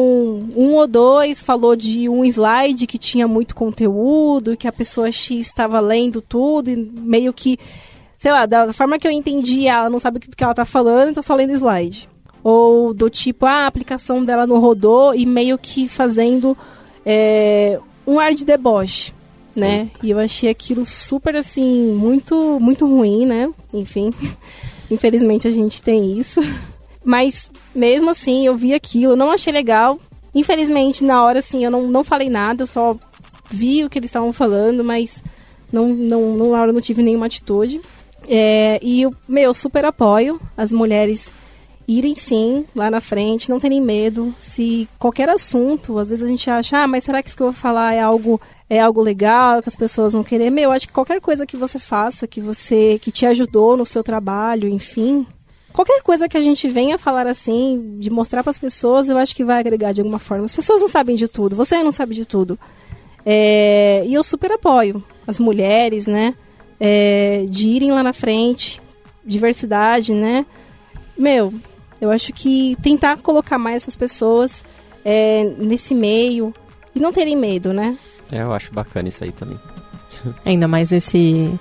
um 0.57 0.75
ou 0.75 0.87
dois 0.87 1.43
falou 1.43 1.77
de 1.77 2.09
um 2.09 2.25
slide 2.25 2.87
que 2.87 2.99
tinha 2.99 3.29
muito 3.29 3.55
conteúdo, 3.55 4.57
que 4.57 4.67
a 4.67 4.73
pessoa 4.73 5.13
X 5.13 5.47
estava 5.47 5.79
lendo 5.81 6.21
tudo 6.21 6.71
e 6.71 6.77
meio 6.77 7.33
que, 7.33 7.59
sei 8.19 8.33
lá, 8.33 8.47
da 8.47 8.73
forma 8.73 8.99
que 8.99 9.07
eu 9.07 9.13
entendi, 9.13 9.69
ela 9.69 9.89
não 9.89 9.99
sabe 9.99 10.19
o 10.19 10.21
que 10.21 10.43
ela 10.43 10.55
tá 10.55 10.65
falando, 10.65 11.11
então 11.11 11.23
só 11.23 11.35
lendo 11.35 11.53
slide. 11.53 12.09
Ou 12.45 12.93
do 12.93 13.09
tipo, 13.09 13.47
ah, 13.47 13.65
a 13.65 13.67
aplicação 13.67 14.23
dela 14.23 14.47
não 14.47 14.61
rodou 14.61 15.15
e 15.15 15.25
meio 15.25 15.57
que 15.57 15.89
fazendo 15.89 16.55
é, 17.05 17.81
um 18.07 18.21
ar 18.21 18.35
de 18.35 18.45
deboche, 18.45 19.15
né? 19.57 19.91
E 20.03 20.11
eu 20.11 20.19
achei 20.19 20.51
aquilo 20.51 20.85
super, 20.85 21.37
assim, 21.37 21.95
muito, 21.95 22.61
muito 22.61 22.87
ruim, 22.87 23.25
né? 23.25 23.51
Enfim, 23.73 24.13
infelizmente 24.91 25.49
a 25.49 25.51
gente 25.51 25.83
tem 25.83 26.19
isso. 26.19 26.43
Mas 27.03 27.51
mesmo 27.75 28.11
assim, 28.11 28.47
eu 28.47 28.55
vi 28.55 28.75
aquilo, 28.75 29.17
não 29.17 29.33
achei 29.33 29.53
legal. 29.53 29.99
Infelizmente, 30.35 31.03
na 31.03 31.25
hora, 31.25 31.39
assim, 31.39 31.65
eu 31.65 31.71
não, 31.71 31.85
não 31.85 32.05
falei 32.05 32.29
nada, 32.29 32.65
eu 32.65 32.67
só 32.67 32.95
vi 33.51 33.85
o 33.85 33.91
que 33.91 33.99
eles 33.99 34.09
estavam 34.09 34.33
falando, 34.33 34.85
mas 34.85 35.23
não, 35.73 35.89
não, 35.89 36.37
na 36.37 36.59
hora 36.59 36.71
eu 36.71 36.75
não 36.75 36.81
tive 36.81 37.03
nenhuma 37.03 37.27
atitude. 37.27 37.81
É, 38.29 38.79
e 38.83 39.03
eu, 39.03 39.15
meu, 39.29 39.53
super 39.55 39.85
apoio 39.85 40.41
as 40.57 40.73
mulheres 40.73 41.33
irem 41.87 42.15
sim 42.15 42.65
lá 42.75 42.91
na 42.91 43.01
frente, 43.01 43.49
não 43.49 43.61
terem 43.61 43.81
medo. 43.81 44.35
Se 44.39 44.89
qualquer 44.99 45.29
assunto, 45.29 45.99
às 45.99 46.09
vezes 46.09 46.25
a 46.25 46.29
gente 46.29 46.49
acha, 46.51 46.79
ah, 46.79 46.87
mas 46.87 47.05
será 47.05 47.23
que 47.23 47.29
isso 47.29 47.37
que 47.37 47.43
eu 47.43 47.49
vou 47.49 47.55
falar 47.55 47.95
é 47.95 48.01
algo 48.01 48.41
é 48.69 48.81
algo 48.81 49.03
legal 49.03 49.63
que 49.63 49.69
as 49.69 49.77
pessoas 49.77 50.13
vão 50.13 50.25
querer? 50.25 50.51
Meu, 50.51 50.65
eu 50.65 50.73
acho 50.73 50.87
que 50.87 50.93
qualquer 50.93 51.21
coisa 51.21 51.47
que 51.47 51.57
você 51.57 51.79
faça, 51.79 52.27
que 52.27 52.41
você 52.41 52.99
que 53.01 53.11
te 53.11 53.27
ajudou 53.27 53.77
no 53.77 53.85
seu 53.85 54.03
trabalho, 54.03 54.69
enfim, 54.69 55.27
qualquer 55.73 56.03
coisa 56.03 56.29
que 56.29 56.37
a 56.37 56.43
gente 56.43 56.69
venha 56.69 56.99
falar 56.99 57.27
assim, 57.27 57.97
de 57.99 58.11
mostrar 58.11 58.43
para 58.43 58.51
as 58.51 58.59
pessoas, 58.59 59.09
eu 59.09 59.19
acho 59.19 59.37
que 59.37 59.45
vai 59.45 59.61
agregar 59.61 59.93
de 59.93 60.01
alguma 60.01 60.19
forma. 60.19 60.45
As 60.45 60.55
pessoas 60.55 60.81
não 60.81 60.89
sabem 60.89 61.17
de 61.17 61.29
tudo, 61.29 61.55
você 61.55 61.83
não 61.83 61.93
sabe 61.93 62.15
de 62.15 62.25
tudo. 62.25 62.59
É, 63.27 64.03
e 64.07 64.15
eu 64.15 64.23
super 64.23 64.53
apoio 64.53 65.03
as 65.27 65.41
mulheres, 65.41 66.07
né? 66.07 66.35
é, 66.79 67.47
de 67.49 67.69
irem 67.69 67.93
lá 67.93 68.03
na 68.03 68.13
frente, 68.13 68.81
diversidade, 69.25 70.13
né? 70.13 70.45
Meu, 71.17 71.53
eu 72.05 72.11
acho 72.11 72.33
que 72.33 72.77
tentar 72.83 73.17
colocar 73.19 73.59
mais 73.59 73.77
essas 73.77 73.97
pessoas 73.97 74.65
é, 75.05 75.45
nesse 75.59 75.95
meio 75.95 76.55
e 76.95 77.01
não 77.01 77.13
terem 77.13 77.35
medo, 77.35 77.73
né? 77.73 77.99
É, 78.31 78.43
eu 78.43 78.53
acho 78.53 78.73
bacana 78.73 79.09
isso 79.09 79.25
aí 79.25 79.33
também. 79.33 79.59
Ainda 80.45 80.69
mais 80.69 80.93
esse 80.93 81.59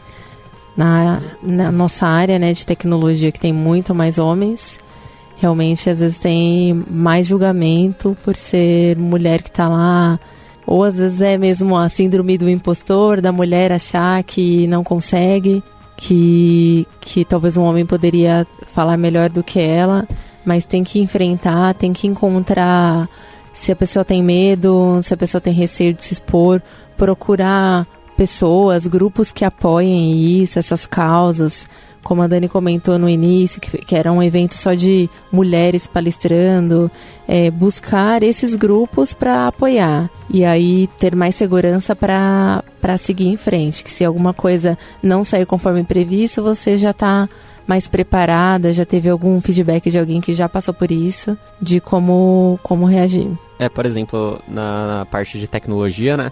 na, 0.75 1.21
na 1.41 1.71
nossa 1.71 2.05
área, 2.05 2.37
né, 2.37 2.51
de 2.51 2.65
tecnologia 2.65 3.31
que 3.31 3.39
tem 3.39 3.53
muito 3.53 3.95
mais 3.95 4.17
homens. 4.17 4.77
Realmente, 5.37 5.89
às 5.89 5.99
vezes 5.99 6.19
tem 6.19 6.73
mais 6.89 7.25
julgamento 7.25 8.17
por 8.23 8.35
ser 8.35 8.97
mulher 8.97 9.41
que 9.41 9.51
tá 9.51 9.67
lá, 9.67 10.19
ou 10.65 10.83
às 10.83 10.97
vezes 10.97 11.21
é 11.21 11.37
mesmo 11.37 11.75
a 11.75 11.89
síndrome 11.89 12.37
do 12.37 12.49
impostor, 12.49 13.19
da 13.21 13.31
mulher 13.31 13.71
achar 13.71 14.23
que 14.23 14.67
não 14.67 14.83
consegue, 14.83 15.63
que 15.97 16.87
que 17.01 17.25
talvez 17.25 17.57
um 17.57 17.63
homem 17.63 17.85
poderia 17.85 18.47
falar 18.73 18.97
melhor 18.97 19.29
do 19.29 19.43
que 19.43 19.59
ela, 19.59 20.07
mas 20.45 20.65
tem 20.65 20.83
que 20.83 20.99
enfrentar, 20.99 21.73
tem 21.73 21.93
que 21.93 22.07
encontrar 22.07 23.09
se 23.53 23.71
a 23.71 23.75
pessoa 23.75 24.03
tem 24.03 24.23
medo, 24.23 24.99
se 25.03 25.13
a 25.13 25.17
pessoa 25.17 25.39
tem 25.39 25.53
receio 25.53 25.93
de 25.93 26.03
se 26.03 26.13
expor, 26.13 26.61
procurar 26.97 27.87
pessoas, 28.17 28.87
grupos 28.87 29.31
que 29.31 29.45
apoiem 29.45 30.41
isso, 30.41 30.59
essas 30.59 30.85
causas. 30.85 31.65
Como 32.03 32.21
a 32.21 32.27
Dani 32.27 32.49
comentou 32.49 32.99
no 32.99 33.07
início, 33.07 33.61
que, 33.61 33.77
que 33.77 33.95
era 33.95 34.11
um 34.11 34.21
evento 34.21 34.55
só 34.55 34.73
de 34.73 35.09
mulheres 35.31 35.87
palestrando, 35.87 36.91
é, 37.25 37.49
buscar 37.49 38.23
esses 38.23 38.55
grupos 38.55 39.13
para 39.13 39.47
apoiar 39.47 40.09
e 40.29 40.43
aí 40.43 40.89
ter 40.99 41.15
mais 41.15 41.35
segurança 41.35 41.95
para 41.95 42.61
seguir 42.99 43.27
em 43.27 43.37
frente. 43.37 43.83
Que 43.83 43.91
se 43.91 44.03
alguma 44.03 44.33
coisa 44.33 44.77
não 45.01 45.23
sair 45.23 45.45
conforme 45.45 45.83
previsto, 45.85 46.43
você 46.43 46.75
já 46.75 46.91
está 46.91 47.29
mais 47.66 47.88
preparada, 47.88 48.74
já 48.74 48.86
teve 48.86 49.09
algum 49.09 49.39
feedback 49.41 49.89
de 49.89 49.97
alguém 49.97 50.20
que 50.22 50.34
já 50.34 50.49
passou 50.49 50.74
por 50.74 50.91
isso, 50.91 51.38
de 51.61 51.80
como, 51.80 52.59
como 52.61 52.86
reagir. 52.86 53.28
É, 53.57 53.70
por 53.70 53.86
exemplo, 53.86 54.39
na, 54.47 54.99
na 54.99 55.05
parte 55.05 55.39
de 55.39 55.47
tecnologia, 55.47 56.18
né? 56.18 56.32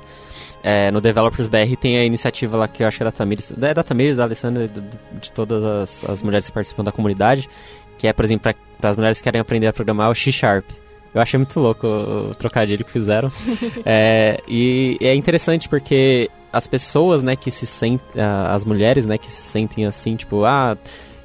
É, 0.64 0.92
no 0.92 1.02
Developers 1.02 1.48
BR 1.48 1.76
tem 1.80 1.98
a 1.98 2.06
iniciativa 2.06 2.56
lá 2.56 2.68
que 2.68 2.84
eu 2.84 2.88
acho 2.88 2.98
que 2.98 3.04
é 3.04 3.06
da 3.06 3.12
Tamires, 3.12 3.52
é 3.52 3.74
da 3.74 3.84
Tamires, 3.84 4.18
da 4.18 4.24
Alessandra, 4.24 4.68
de, 4.68 4.82
de 5.20 5.32
todas 5.32 5.64
as, 5.64 6.10
as 6.10 6.24
mulheres 6.24 6.48
que 6.48 6.52
participam 6.52 6.84
da 6.84 6.92
comunidade, 6.92 7.50
que 7.98 8.08
é, 8.08 8.14
por 8.14 8.24
exemplo, 8.26 8.54
para 8.80 8.90
as 8.90 8.98
mulheres 8.98 9.18
que 9.18 9.24
querem 9.24 9.42
aprender 9.42 9.68
a 9.68 9.74
programar 9.74 10.12
o 10.12 10.16
C-Sharp. 10.16 10.66
Eu 11.14 11.22
achei 11.22 11.38
muito 11.38 11.60
louco 11.60 11.88
o, 11.88 12.32
o 12.32 12.36
trocadilho 12.36 12.86
que 12.86 12.92
fizeram. 12.92 13.32
é, 13.86 14.40
e 14.48 14.98
é 15.02 15.16
interessante 15.16 15.68
porque 15.68 16.30
as 16.54 16.68
pessoas, 16.68 17.24
né, 17.24 17.36
que 17.36 17.50
se 17.50 17.66
sentem, 17.66 18.22
as 18.22 18.64
mulheres, 18.64 19.06
né, 19.06 19.18
que 19.18 19.30
se 19.30 19.42
sentem 19.42 19.86
assim, 19.86 20.16
tipo, 20.16 20.46
ah, 20.46 20.78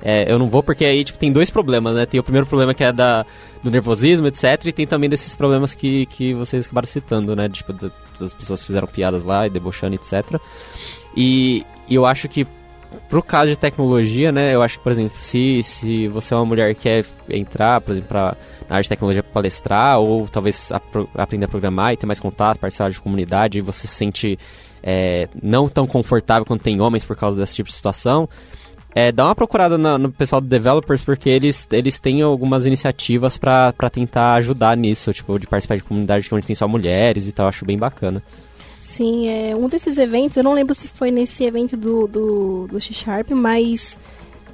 é, 0.08 0.30
eu 0.30 0.38
não 0.38 0.48
vou 0.48 0.62
porque 0.62 0.84
aí, 0.84 1.02
tipo, 1.02 1.18
tem 1.18 1.32
dois 1.32 1.50
problemas, 1.50 1.96
né? 1.96 2.06
Tem 2.06 2.20
o 2.20 2.22
primeiro 2.22 2.46
problema 2.46 2.72
que 2.72 2.84
é 2.84 2.92
da, 2.92 3.26
do 3.60 3.72
nervosismo, 3.72 4.28
etc. 4.28 4.66
E 4.66 4.72
tem 4.72 4.86
também 4.86 5.10
desses 5.10 5.34
problemas 5.34 5.74
que, 5.74 6.06
que 6.06 6.32
vocês 6.32 6.64
acabaram 6.64 6.86
citando, 6.86 7.34
né? 7.34 7.48
Tipo, 7.48 7.72
das 7.72 8.32
pessoas 8.32 8.64
fizeram 8.64 8.86
piadas 8.86 9.24
lá 9.24 9.48
e 9.48 9.50
debochando, 9.50 9.96
etc. 9.96 10.40
E, 11.16 11.66
e 11.88 11.96
eu 11.96 12.06
acho 12.06 12.28
que 12.28 12.46
pro 13.10 13.20
caso 13.20 13.50
de 13.50 13.56
tecnologia, 13.56 14.30
né? 14.30 14.54
Eu 14.54 14.62
acho 14.62 14.78
que, 14.78 14.84
por 14.84 14.92
exemplo, 14.92 15.18
se, 15.18 15.60
se 15.64 16.06
você 16.06 16.34
é 16.34 16.36
uma 16.36 16.46
mulher 16.46 16.72
que 16.76 16.82
quer 16.82 17.04
entrar, 17.28 17.80
por 17.80 17.90
exemplo, 17.90 18.08
pra, 18.08 18.36
na 18.68 18.76
área 18.76 18.84
de 18.84 18.88
tecnologia 18.88 19.24
pra 19.24 19.32
palestrar, 19.32 19.98
ou 19.98 20.28
talvez 20.28 20.70
aprender 21.16 21.46
a 21.46 21.48
programar 21.48 21.92
e 21.94 21.96
ter 21.96 22.06
mais 22.06 22.20
contato, 22.20 22.60
participar 22.60 22.92
de 22.92 23.00
comunidade, 23.00 23.58
e 23.58 23.60
você 23.60 23.88
se 23.88 23.94
sente 23.96 24.38
é, 24.84 25.28
não 25.42 25.68
tão 25.68 25.84
confortável 25.84 26.46
quanto 26.46 26.62
tem 26.62 26.80
homens 26.80 27.04
por 27.04 27.16
causa 27.16 27.36
desse 27.36 27.56
tipo 27.56 27.68
de 27.68 27.74
situação, 27.74 28.28
é, 28.96 29.12
dá 29.12 29.26
uma 29.26 29.34
procurada 29.34 29.76
no 29.76 30.10
pessoal 30.10 30.40
do 30.40 30.48
developers, 30.48 31.02
porque 31.02 31.28
eles, 31.28 31.68
eles 31.70 32.00
têm 32.00 32.22
algumas 32.22 32.64
iniciativas 32.64 33.36
pra 33.36 33.74
tentar 33.92 34.32
ajudar 34.36 34.74
nisso, 34.74 35.12
tipo, 35.12 35.38
de 35.38 35.46
participar 35.46 35.76
de 35.76 35.82
comunidade 35.82 36.26
onde 36.32 36.46
tem 36.46 36.56
só 36.56 36.66
mulheres 36.66 37.28
e 37.28 37.32
tal, 37.32 37.46
acho 37.46 37.66
bem 37.66 37.76
bacana. 37.76 38.22
Sim, 38.80 39.28
é 39.28 39.54
um 39.54 39.68
desses 39.68 39.98
eventos, 39.98 40.38
eu 40.38 40.42
não 40.42 40.54
lembro 40.54 40.74
se 40.74 40.88
foi 40.88 41.10
nesse 41.10 41.44
evento 41.44 41.76
do, 41.76 42.06
do, 42.06 42.68
do 42.68 42.80
X-Sharp, 42.80 43.32
mas 43.32 43.98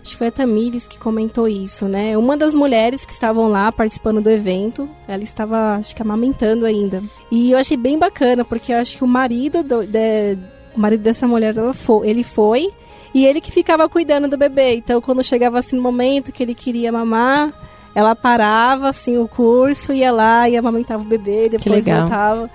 acho 0.02 0.10
que 0.10 0.16
foi 0.16 0.26
a 0.26 0.32
Tamires 0.32 0.88
que 0.88 0.98
comentou 0.98 1.46
isso, 1.46 1.86
né? 1.86 2.18
Uma 2.18 2.36
das 2.36 2.52
mulheres 2.52 3.04
que 3.04 3.12
estavam 3.12 3.46
lá 3.46 3.70
participando 3.70 4.20
do 4.20 4.28
evento, 4.28 4.90
ela 5.06 5.22
estava, 5.22 5.76
acho 5.76 5.94
que 5.94 6.02
amamentando 6.02 6.66
ainda. 6.66 7.00
E 7.30 7.52
eu 7.52 7.58
achei 7.58 7.76
bem 7.76 7.96
bacana, 7.96 8.44
porque 8.44 8.72
eu 8.72 8.78
acho 8.78 8.96
que 8.96 9.04
o 9.04 9.06
marido 9.06 9.62
do, 9.62 9.86
de, 9.86 10.36
o 10.76 10.80
marido 10.80 11.04
dessa 11.04 11.28
mulher, 11.28 11.54
foi, 11.74 12.08
ele 12.08 12.24
foi 12.24 12.72
e 13.14 13.26
ele 13.26 13.40
que 13.40 13.52
ficava 13.52 13.88
cuidando 13.88 14.28
do 14.28 14.36
bebê. 14.36 14.76
Então, 14.76 15.00
quando 15.00 15.22
chegava 15.22 15.58
assim 15.58 15.76
no 15.76 15.82
momento 15.82 16.32
que 16.32 16.42
ele 16.42 16.54
queria 16.54 16.90
mamar, 16.90 17.52
ela 17.94 18.14
parava 18.14 18.88
assim 18.88 19.18
o 19.18 19.28
curso, 19.28 19.92
ia 19.92 20.10
lá 20.10 20.48
e 20.48 20.56
amamentava 20.56 21.02
o 21.02 21.06
bebê, 21.06 21.48
depois 21.48 21.84
voltava. 21.84 22.50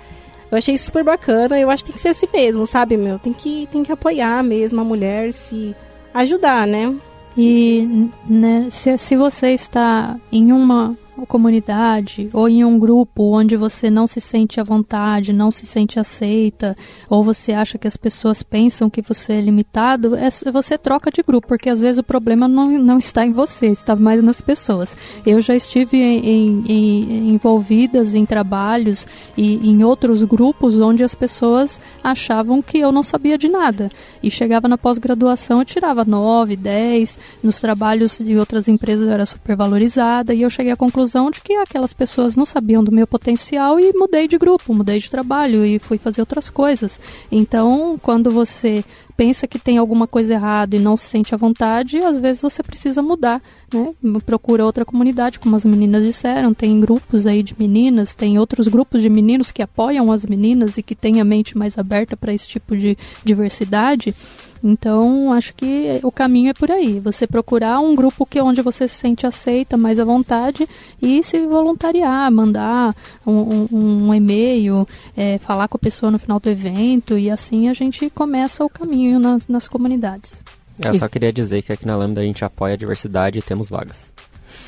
Eu 0.50 0.58
achei 0.58 0.76
super 0.78 1.04
bacana, 1.04 1.60
eu 1.60 1.70
acho 1.70 1.84
que 1.84 1.90
tem 1.90 1.96
que 1.96 2.00
ser 2.00 2.08
assim 2.08 2.26
mesmo, 2.32 2.66
sabe, 2.66 2.96
meu? 2.96 3.18
Tem 3.18 3.32
que, 3.32 3.68
tem 3.70 3.82
que 3.82 3.92
apoiar 3.92 4.42
mesmo 4.42 4.80
a 4.80 4.84
mulher, 4.84 5.32
se 5.32 5.76
ajudar, 6.14 6.66
né? 6.66 6.94
E 7.36 8.10
né, 8.26 8.66
se, 8.70 8.96
se 8.98 9.14
você 9.14 9.48
está 9.48 10.16
em 10.32 10.52
uma 10.52 10.96
comunidade 11.26 12.28
ou 12.32 12.48
em 12.48 12.64
um 12.64 12.78
grupo 12.78 13.34
onde 13.36 13.56
você 13.56 13.90
não 13.90 14.06
se 14.06 14.20
sente 14.20 14.60
à 14.60 14.64
vontade, 14.64 15.32
não 15.32 15.50
se 15.50 15.66
sente 15.66 15.98
aceita, 15.98 16.76
ou 17.08 17.24
você 17.24 17.52
acha 17.52 17.76
que 17.76 17.88
as 17.88 17.96
pessoas 17.96 18.42
pensam 18.42 18.88
que 18.88 19.02
você 19.02 19.34
é 19.34 19.40
limitado, 19.40 20.14
é, 20.14 20.28
você 20.52 20.78
troca 20.78 21.10
de 21.10 21.22
grupo, 21.22 21.48
porque 21.48 21.68
às 21.68 21.80
vezes 21.80 21.98
o 21.98 22.02
problema 22.02 22.46
não, 22.46 22.70
não 22.78 22.98
está 22.98 23.26
em 23.26 23.32
você, 23.32 23.66
está 23.66 23.96
mais 23.96 24.22
nas 24.22 24.40
pessoas. 24.40 24.96
Eu 25.26 25.40
já 25.40 25.54
estive 25.54 25.96
em, 25.96 26.26
em, 26.26 26.64
em, 26.68 27.30
envolvidas 27.34 28.14
em 28.14 28.24
trabalhos 28.24 29.06
e 29.36 29.54
em 29.68 29.82
outros 29.82 30.22
grupos 30.22 30.80
onde 30.80 31.02
as 31.02 31.14
pessoas 31.14 31.80
achavam 32.02 32.62
que 32.62 32.78
eu 32.78 32.92
não 32.92 33.02
sabia 33.02 33.36
de 33.36 33.48
nada. 33.48 33.90
E 34.22 34.30
chegava 34.30 34.68
na 34.68 34.78
pós-graduação, 34.78 35.60
eu 35.60 35.64
tirava 35.64 36.04
9, 36.04 36.56
10, 36.56 37.18
nos 37.42 37.60
trabalhos 37.60 38.18
de 38.18 38.36
outras 38.36 38.68
empresas 38.68 39.06
eu 39.06 39.12
era 39.12 39.26
super 39.26 39.56
valorizada, 39.56 40.34
e 40.34 40.42
eu 40.42 40.50
cheguei 40.50 40.72
à 40.72 40.76
conclusão 40.76 41.07
conclusão 41.08 41.30
de 41.30 41.40
que 41.40 41.54
aquelas 41.54 41.92
pessoas 41.92 42.36
não 42.36 42.44
sabiam 42.44 42.84
do 42.84 42.92
meu 42.92 43.06
potencial 43.06 43.80
e 43.80 43.92
mudei 43.94 44.28
de 44.28 44.36
grupo, 44.36 44.74
mudei 44.74 44.98
de 44.98 45.10
trabalho 45.10 45.64
e 45.64 45.78
fui 45.78 45.96
fazer 45.96 46.20
outras 46.20 46.50
coisas. 46.50 47.00
Então, 47.32 47.98
quando 48.02 48.30
você 48.30 48.84
pensa 49.16 49.48
que 49.48 49.58
tem 49.58 49.78
alguma 49.78 50.06
coisa 50.06 50.34
errada 50.34 50.76
e 50.76 50.78
não 50.78 50.96
se 50.96 51.06
sente 51.06 51.34
à 51.34 51.38
vontade, 51.38 51.98
às 51.98 52.18
vezes 52.18 52.42
você 52.42 52.62
precisa 52.62 53.02
mudar, 53.02 53.42
né? 53.72 53.92
Procura 54.24 54.64
outra 54.64 54.84
comunidade, 54.84 55.38
como 55.38 55.56
as 55.56 55.64
meninas 55.64 56.04
disseram, 56.04 56.54
tem 56.54 56.78
grupos 56.78 57.26
aí 57.26 57.42
de 57.42 57.54
meninas, 57.58 58.14
tem 58.14 58.38
outros 58.38 58.68
grupos 58.68 59.02
de 59.02 59.08
meninos 59.08 59.50
que 59.50 59.62
apoiam 59.62 60.12
as 60.12 60.24
meninas 60.24 60.78
e 60.78 60.82
que 60.82 60.94
têm 60.94 61.20
a 61.20 61.24
mente 61.24 61.56
mais 61.56 61.76
aberta 61.78 62.16
para 62.16 62.32
esse 62.32 62.46
tipo 62.46 62.76
de 62.76 62.96
diversidade. 63.24 64.14
Então, 64.62 65.32
acho 65.32 65.54
que 65.54 66.00
o 66.02 66.10
caminho 66.10 66.50
é 66.50 66.54
por 66.54 66.70
aí. 66.70 67.00
Você 67.00 67.26
procurar 67.26 67.80
um 67.80 67.94
grupo 67.94 68.26
que 68.26 68.40
onde 68.40 68.62
você 68.62 68.88
se 68.88 68.96
sente 68.96 69.26
aceita, 69.26 69.76
mais 69.76 69.98
à 69.98 70.04
vontade 70.04 70.68
e 71.00 71.22
se 71.22 71.46
voluntariar, 71.46 72.30
mandar 72.30 72.94
um, 73.26 73.66
um, 73.72 74.08
um 74.08 74.14
e-mail, 74.14 74.86
é, 75.16 75.38
falar 75.38 75.68
com 75.68 75.76
a 75.76 75.80
pessoa 75.80 76.10
no 76.10 76.18
final 76.18 76.40
do 76.40 76.48
evento 76.48 77.16
e 77.16 77.30
assim 77.30 77.68
a 77.68 77.74
gente 77.74 78.10
começa 78.10 78.64
o 78.64 78.68
caminho 78.68 79.18
nas, 79.18 79.46
nas 79.46 79.68
comunidades. 79.68 80.36
Eu 80.84 80.98
só 80.98 81.08
queria 81.08 81.32
dizer 81.32 81.62
que 81.62 81.72
aqui 81.72 81.86
na 81.86 81.96
Lambda 81.96 82.20
a 82.20 82.24
gente 82.24 82.44
apoia 82.44 82.74
a 82.74 82.76
diversidade 82.76 83.38
e 83.38 83.42
temos 83.42 83.68
vagas. 83.68 84.12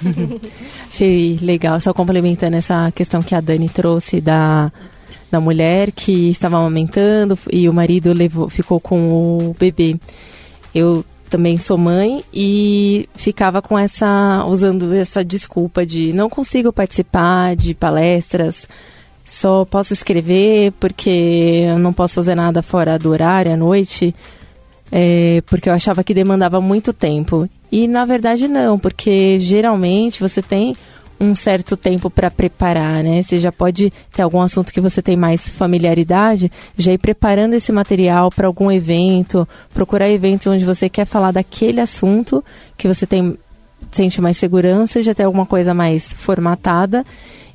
Achei 0.88 1.38
legal, 1.40 1.80
só 1.80 1.92
complementando 1.92 2.56
essa 2.56 2.90
questão 2.92 3.22
que 3.22 3.34
a 3.34 3.40
Dani 3.40 3.68
trouxe 3.68 4.20
da 4.20 4.72
da 5.30 5.40
mulher 5.40 5.92
que 5.92 6.30
estava 6.30 6.58
amamentando 6.58 7.38
e 7.52 7.68
o 7.68 7.72
marido 7.72 8.12
levou, 8.12 8.48
ficou 8.48 8.80
com 8.80 9.48
o 9.50 9.56
bebê. 9.58 9.96
Eu 10.74 11.04
também 11.30 11.56
sou 11.56 11.78
mãe 11.78 12.24
e 12.34 13.08
ficava 13.14 13.62
com 13.62 13.78
essa 13.78 14.44
usando 14.46 14.92
essa 14.92 15.24
desculpa 15.24 15.86
de 15.86 16.12
não 16.12 16.28
consigo 16.28 16.72
participar 16.72 17.54
de 17.54 17.72
palestras, 17.72 18.66
só 19.24 19.64
posso 19.64 19.92
escrever 19.92 20.72
porque 20.72 21.64
eu 21.68 21.78
não 21.78 21.92
posso 21.92 22.16
fazer 22.16 22.34
nada 22.34 22.62
fora 22.62 22.98
do 22.98 23.10
horário 23.10 23.52
à 23.52 23.56
noite, 23.56 24.12
é, 24.90 25.40
porque 25.46 25.68
eu 25.68 25.72
achava 25.72 26.02
que 26.02 26.12
demandava 26.12 26.60
muito 26.60 26.92
tempo. 26.92 27.48
E 27.70 27.86
na 27.86 28.04
verdade 28.04 28.48
não, 28.48 28.76
porque 28.76 29.38
geralmente 29.38 30.20
você 30.20 30.42
tem 30.42 30.74
um 31.20 31.34
certo 31.34 31.76
tempo 31.76 32.08
para 32.08 32.30
preparar, 32.30 33.04
né? 33.04 33.22
Você 33.22 33.38
já 33.38 33.52
pode 33.52 33.92
ter 34.12 34.22
algum 34.22 34.40
assunto 34.40 34.72
que 34.72 34.80
você 34.80 35.02
tem 35.02 35.16
mais 35.16 35.48
familiaridade, 35.48 36.50
já 36.76 36.92
ir 36.92 36.98
preparando 36.98 37.52
esse 37.52 37.70
material 37.70 38.30
para 38.30 38.46
algum 38.46 38.72
evento, 38.72 39.46
procurar 39.74 40.08
eventos 40.08 40.46
onde 40.46 40.64
você 40.64 40.88
quer 40.88 41.04
falar 41.04 41.30
daquele 41.30 41.80
assunto 41.80 42.42
que 42.76 42.88
você 42.88 43.06
tem 43.06 43.36
sente 43.90 44.20
mais 44.20 44.36
segurança, 44.36 45.02
já 45.02 45.14
tem 45.14 45.26
alguma 45.26 45.46
coisa 45.46 45.74
mais 45.74 46.12
formatada. 46.12 47.04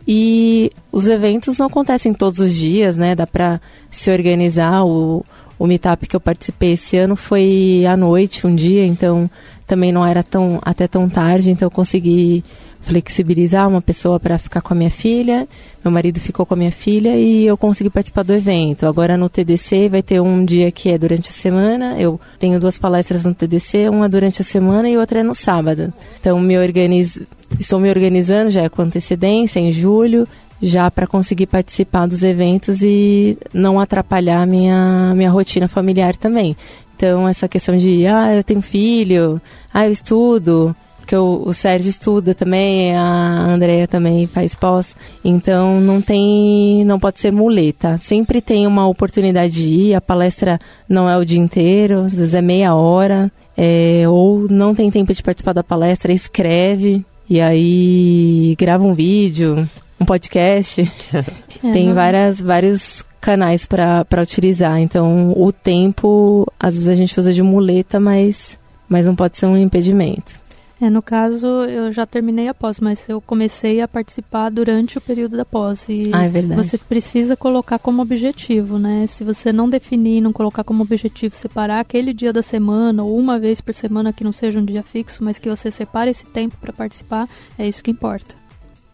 E 0.07 0.71
os 0.91 1.07
eventos 1.07 1.57
não 1.57 1.65
acontecem 1.65 2.13
todos 2.13 2.39
os 2.39 2.53
dias, 2.53 2.95
né? 2.95 3.15
Dá 3.15 3.25
para 3.25 3.59
se 3.89 4.11
organizar. 4.11 4.85
O, 4.85 5.25
o 5.57 5.65
meetup 5.65 6.05
que 6.07 6.15
eu 6.15 6.19
participei 6.19 6.73
esse 6.73 6.97
ano 6.97 7.15
foi 7.15 7.83
à 7.87 7.97
noite, 7.97 8.45
um 8.45 8.53
dia, 8.53 8.85
então 8.85 9.29
também 9.65 9.91
não 9.91 10.05
era 10.05 10.21
tão 10.21 10.59
até 10.61 10.87
tão 10.87 11.09
tarde, 11.09 11.49
então 11.49 11.65
eu 11.65 11.71
consegui 11.71 12.43
flexibilizar 12.85 13.67
uma 13.67 13.81
pessoa 13.81 14.19
para 14.19 14.37
ficar 14.37 14.61
com 14.61 14.73
a 14.73 14.77
minha 14.77 14.91
filha. 14.91 15.47
Meu 15.83 15.91
marido 15.91 16.19
ficou 16.19 16.45
com 16.45 16.53
a 16.53 16.57
minha 16.57 16.71
filha 16.71 17.17
e 17.17 17.45
eu 17.45 17.57
consegui 17.57 17.89
participar 17.89 18.23
do 18.23 18.33
evento. 18.33 18.85
Agora 18.85 19.17
no 19.17 19.27
TDC 19.27 19.89
vai 19.89 20.03
ter 20.03 20.21
um 20.21 20.45
dia 20.45 20.71
que 20.71 20.89
é 20.89 20.97
durante 20.97 21.29
a 21.29 21.33
semana. 21.33 21.99
Eu 21.99 22.19
tenho 22.37 22.59
duas 22.59 22.77
palestras 22.77 23.25
no 23.25 23.33
TDC, 23.33 23.89
uma 23.89 24.07
durante 24.07 24.41
a 24.41 24.45
semana 24.45 24.87
e 24.87 24.97
outra 24.97 25.21
é 25.21 25.23
no 25.23 25.33
sábado. 25.33 25.91
Então 26.19 26.39
me 26.39 26.57
organizo, 26.57 27.25
estou 27.59 27.79
me 27.79 27.89
organizando 27.89 28.51
já 28.51 28.69
com 28.69 28.83
antecedência 28.83 29.59
em 29.59 29.71
julho, 29.71 30.27
já 30.61 30.89
para 30.91 31.07
conseguir 31.07 31.47
participar 31.47 32.05
dos 32.05 32.21
eventos 32.21 32.81
e 32.83 33.37
não 33.51 33.79
atrapalhar 33.79 34.45
minha 34.45 35.13
minha 35.15 35.31
rotina 35.31 35.67
familiar 35.67 36.15
também. 36.15 36.55
Então 36.95 37.27
essa 37.27 37.47
questão 37.47 37.75
de 37.75 38.05
ah, 38.05 38.35
eu 38.35 38.43
tenho 38.43 38.61
filho, 38.61 39.41
ah, 39.73 39.87
eu 39.87 39.91
estudo, 39.91 40.75
porque 41.05 41.15
o, 41.15 41.43
o 41.45 41.53
Sérgio 41.53 41.87
estuda 41.87 42.33
também, 42.33 42.95
a 42.95 43.45
Andrea 43.47 43.87
também 43.87 44.25
faz 44.25 44.55
pós, 44.55 44.95
então 45.23 45.79
não 45.79 46.01
tem, 46.01 46.83
não 46.83 46.99
pode 46.99 47.19
ser 47.19 47.31
muleta. 47.31 47.99
Sempre 47.99 48.41
tem 48.41 48.65
uma 48.65 48.87
oportunidade 48.87 49.53
de 49.53 49.69
ir, 49.69 49.93
a 49.93 50.01
palestra 50.01 50.59
não 50.89 51.07
é 51.07 51.15
o 51.15 51.23
dia 51.23 51.39
inteiro, 51.39 51.99
às 51.99 52.15
vezes 52.15 52.33
é 52.33 52.41
meia 52.41 52.73
hora, 52.73 53.31
é, 53.55 54.03
ou 54.09 54.47
não 54.49 54.73
tem 54.73 54.89
tempo 54.89 55.13
de 55.13 55.21
participar 55.21 55.53
da 55.53 55.63
palestra, 55.63 56.11
escreve 56.11 57.05
e 57.29 57.39
aí 57.39 58.55
grava 58.57 58.83
um 58.83 58.95
vídeo, 58.95 59.69
um 59.99 60.05
podcast. 60.05 60.91
tem 61.61 61.93
várias, 61.93 62.41
vários 62.41 63.05
canais 63.21 63.67
para 63.67 64.23
utilizar. 64.23 64.79
Então, 64.79 65.33
o 65.37 65.51
tempo, 65.51 66.51
às 66.59 66.73
vezes 66.73 66.89
a 66.89 66.95
gente 66.95 67.19
usa 67.19 67.31
de 67.31 67.43
muleta, 67.43 67.99
mas, 67.99 68.57
mas 68.89 69.05
não 69.05 69.15
pode 69.15 69.37
ser 69.37 69.45
um 69.45 69.55
impedimento. 69.55 70.44
É, 70.79 70.89
no 70.89 71.01
caso, 71.01 71.47
eu 71.47 71.91
já 71.91 72.05
terminei 72.05 72.49
a 72.49 72.53
pós, 72.53 72.81
mas 72.81 73.07
eu 73.07 73.21
comecei 73.21 73.79
a 73.79 73.87
participar 73.87 74.49
durante 74.49 74.97
o 74.97 75.01
período 75.01 75.37
da 75.37 75.45
pós. 75.45 75.87
E 75.87 76.11
ah, 76.13 76.23
é 76.23 76.29
verdade. 76.29 76.61
você 76.61 76.77
precisa 76.77 77.37
colocar 77.37 77.79
como 77.79 78.01
objetivo, 78.01 78.77
né? 78.77 79.07
Se 79.07 79.23
você 79.23 79.53
não 79.53 79.69
definir, 79.69 80.19
não 80.19 80.33
colocar 80.33 80.65
como 80.65 80.83
objetivo 80.83 81.35
separar 81.35 81.79
aquele 81.79 82.13
dia 82.13 82.33
da 82.33 82.43
semana, 82.43 83.03
ou 83.03 83.17
uma 83.17 83.39
vez 83.39 83.61
por 83.61 83.73
semana 83.73 84.11
que 84.11 84.23
não 84.23 84.33
seja 84.33 84.59
um 84.59 84.65
dia 84.65 84.83
fixo, 84.83 85.23
mas 85.23 85.39
que 85.39 85.49
você 85.49 85.71
separe 85.71 86.11
esse 86.11 86.25
tempo 86.25 86.57
para 86.57 86.73
participar, 86.73 87.27
é 87.57 87.67
isso 87.67 87.81
que 87.81 87.91
importa. 87.91 88.35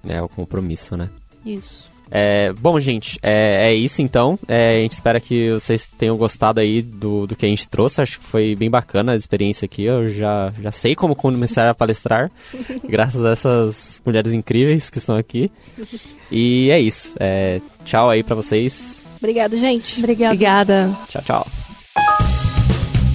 É 0.08 0.22
o 0.22 0.30
compromisso, 0.30 0.96
né? 0.96 1.10
Isso. 1.44 1.91
É, 2.12 2.51
bom, 2.53 2.78
gente, 2.80 3.18
é, 3.24 3.70
é 3.70 3.74
isso 3.74 4.01
então. 4.01 4.38
É, 4.47 4.78
a 4.78 4.82
gente 4.82 4.91
espera 4.91 5.20
que 5.20 5.51
vocês 5.51 5.89
tenham 5.97 6.18
gostado 6.18 6.59
aí 6.59 6.82
do, 6.82 7.26
do 7.26 7.36
que 7.36 7.45
a 7.45 7.49
gente 7.49 7.68
trouxe. 7.70 8.01
Acho 8.01 8.20
que 8.20 8.26
foi 8.26 8.53
bem 8.55 8.70
bacana 8.70 9.14
a 9.14 9.16
experiência 9.16 9.66
aqui. 9.66 9.84
Eu 9.86 10.09
já, 10.09 10.53
já 10.62 10.72
sei 10.72 10.93
como 10.93 11.16
começar 11.16 11.70
a 11.70 11.74
palestrar, 11.74 12.30
graças 12.84 13.24
a 13.24 13.32
essas 13.32 14.01
mulheres 14.05 14.34
incríveis 14.34 14.89
que 14.89 14.97
estão 14.97 15.16
aqui. 15.16 15.49
E 16.30 16.70
é 16.70 16.80
isso. 16.80 17.14
É, 17.20 17.62
tchau 17.86 18.09
aí 18.09 18.22
para 18.24 18.36
vocês. 18.36 19.05
Obrigado, 19.18 19.55
gente. 19.55 19.99
Obrigada. 19.99 20.34
Obrigada. 20.34 20.97
Tchau, 21.07 21.22
tchau. 21.24 22.31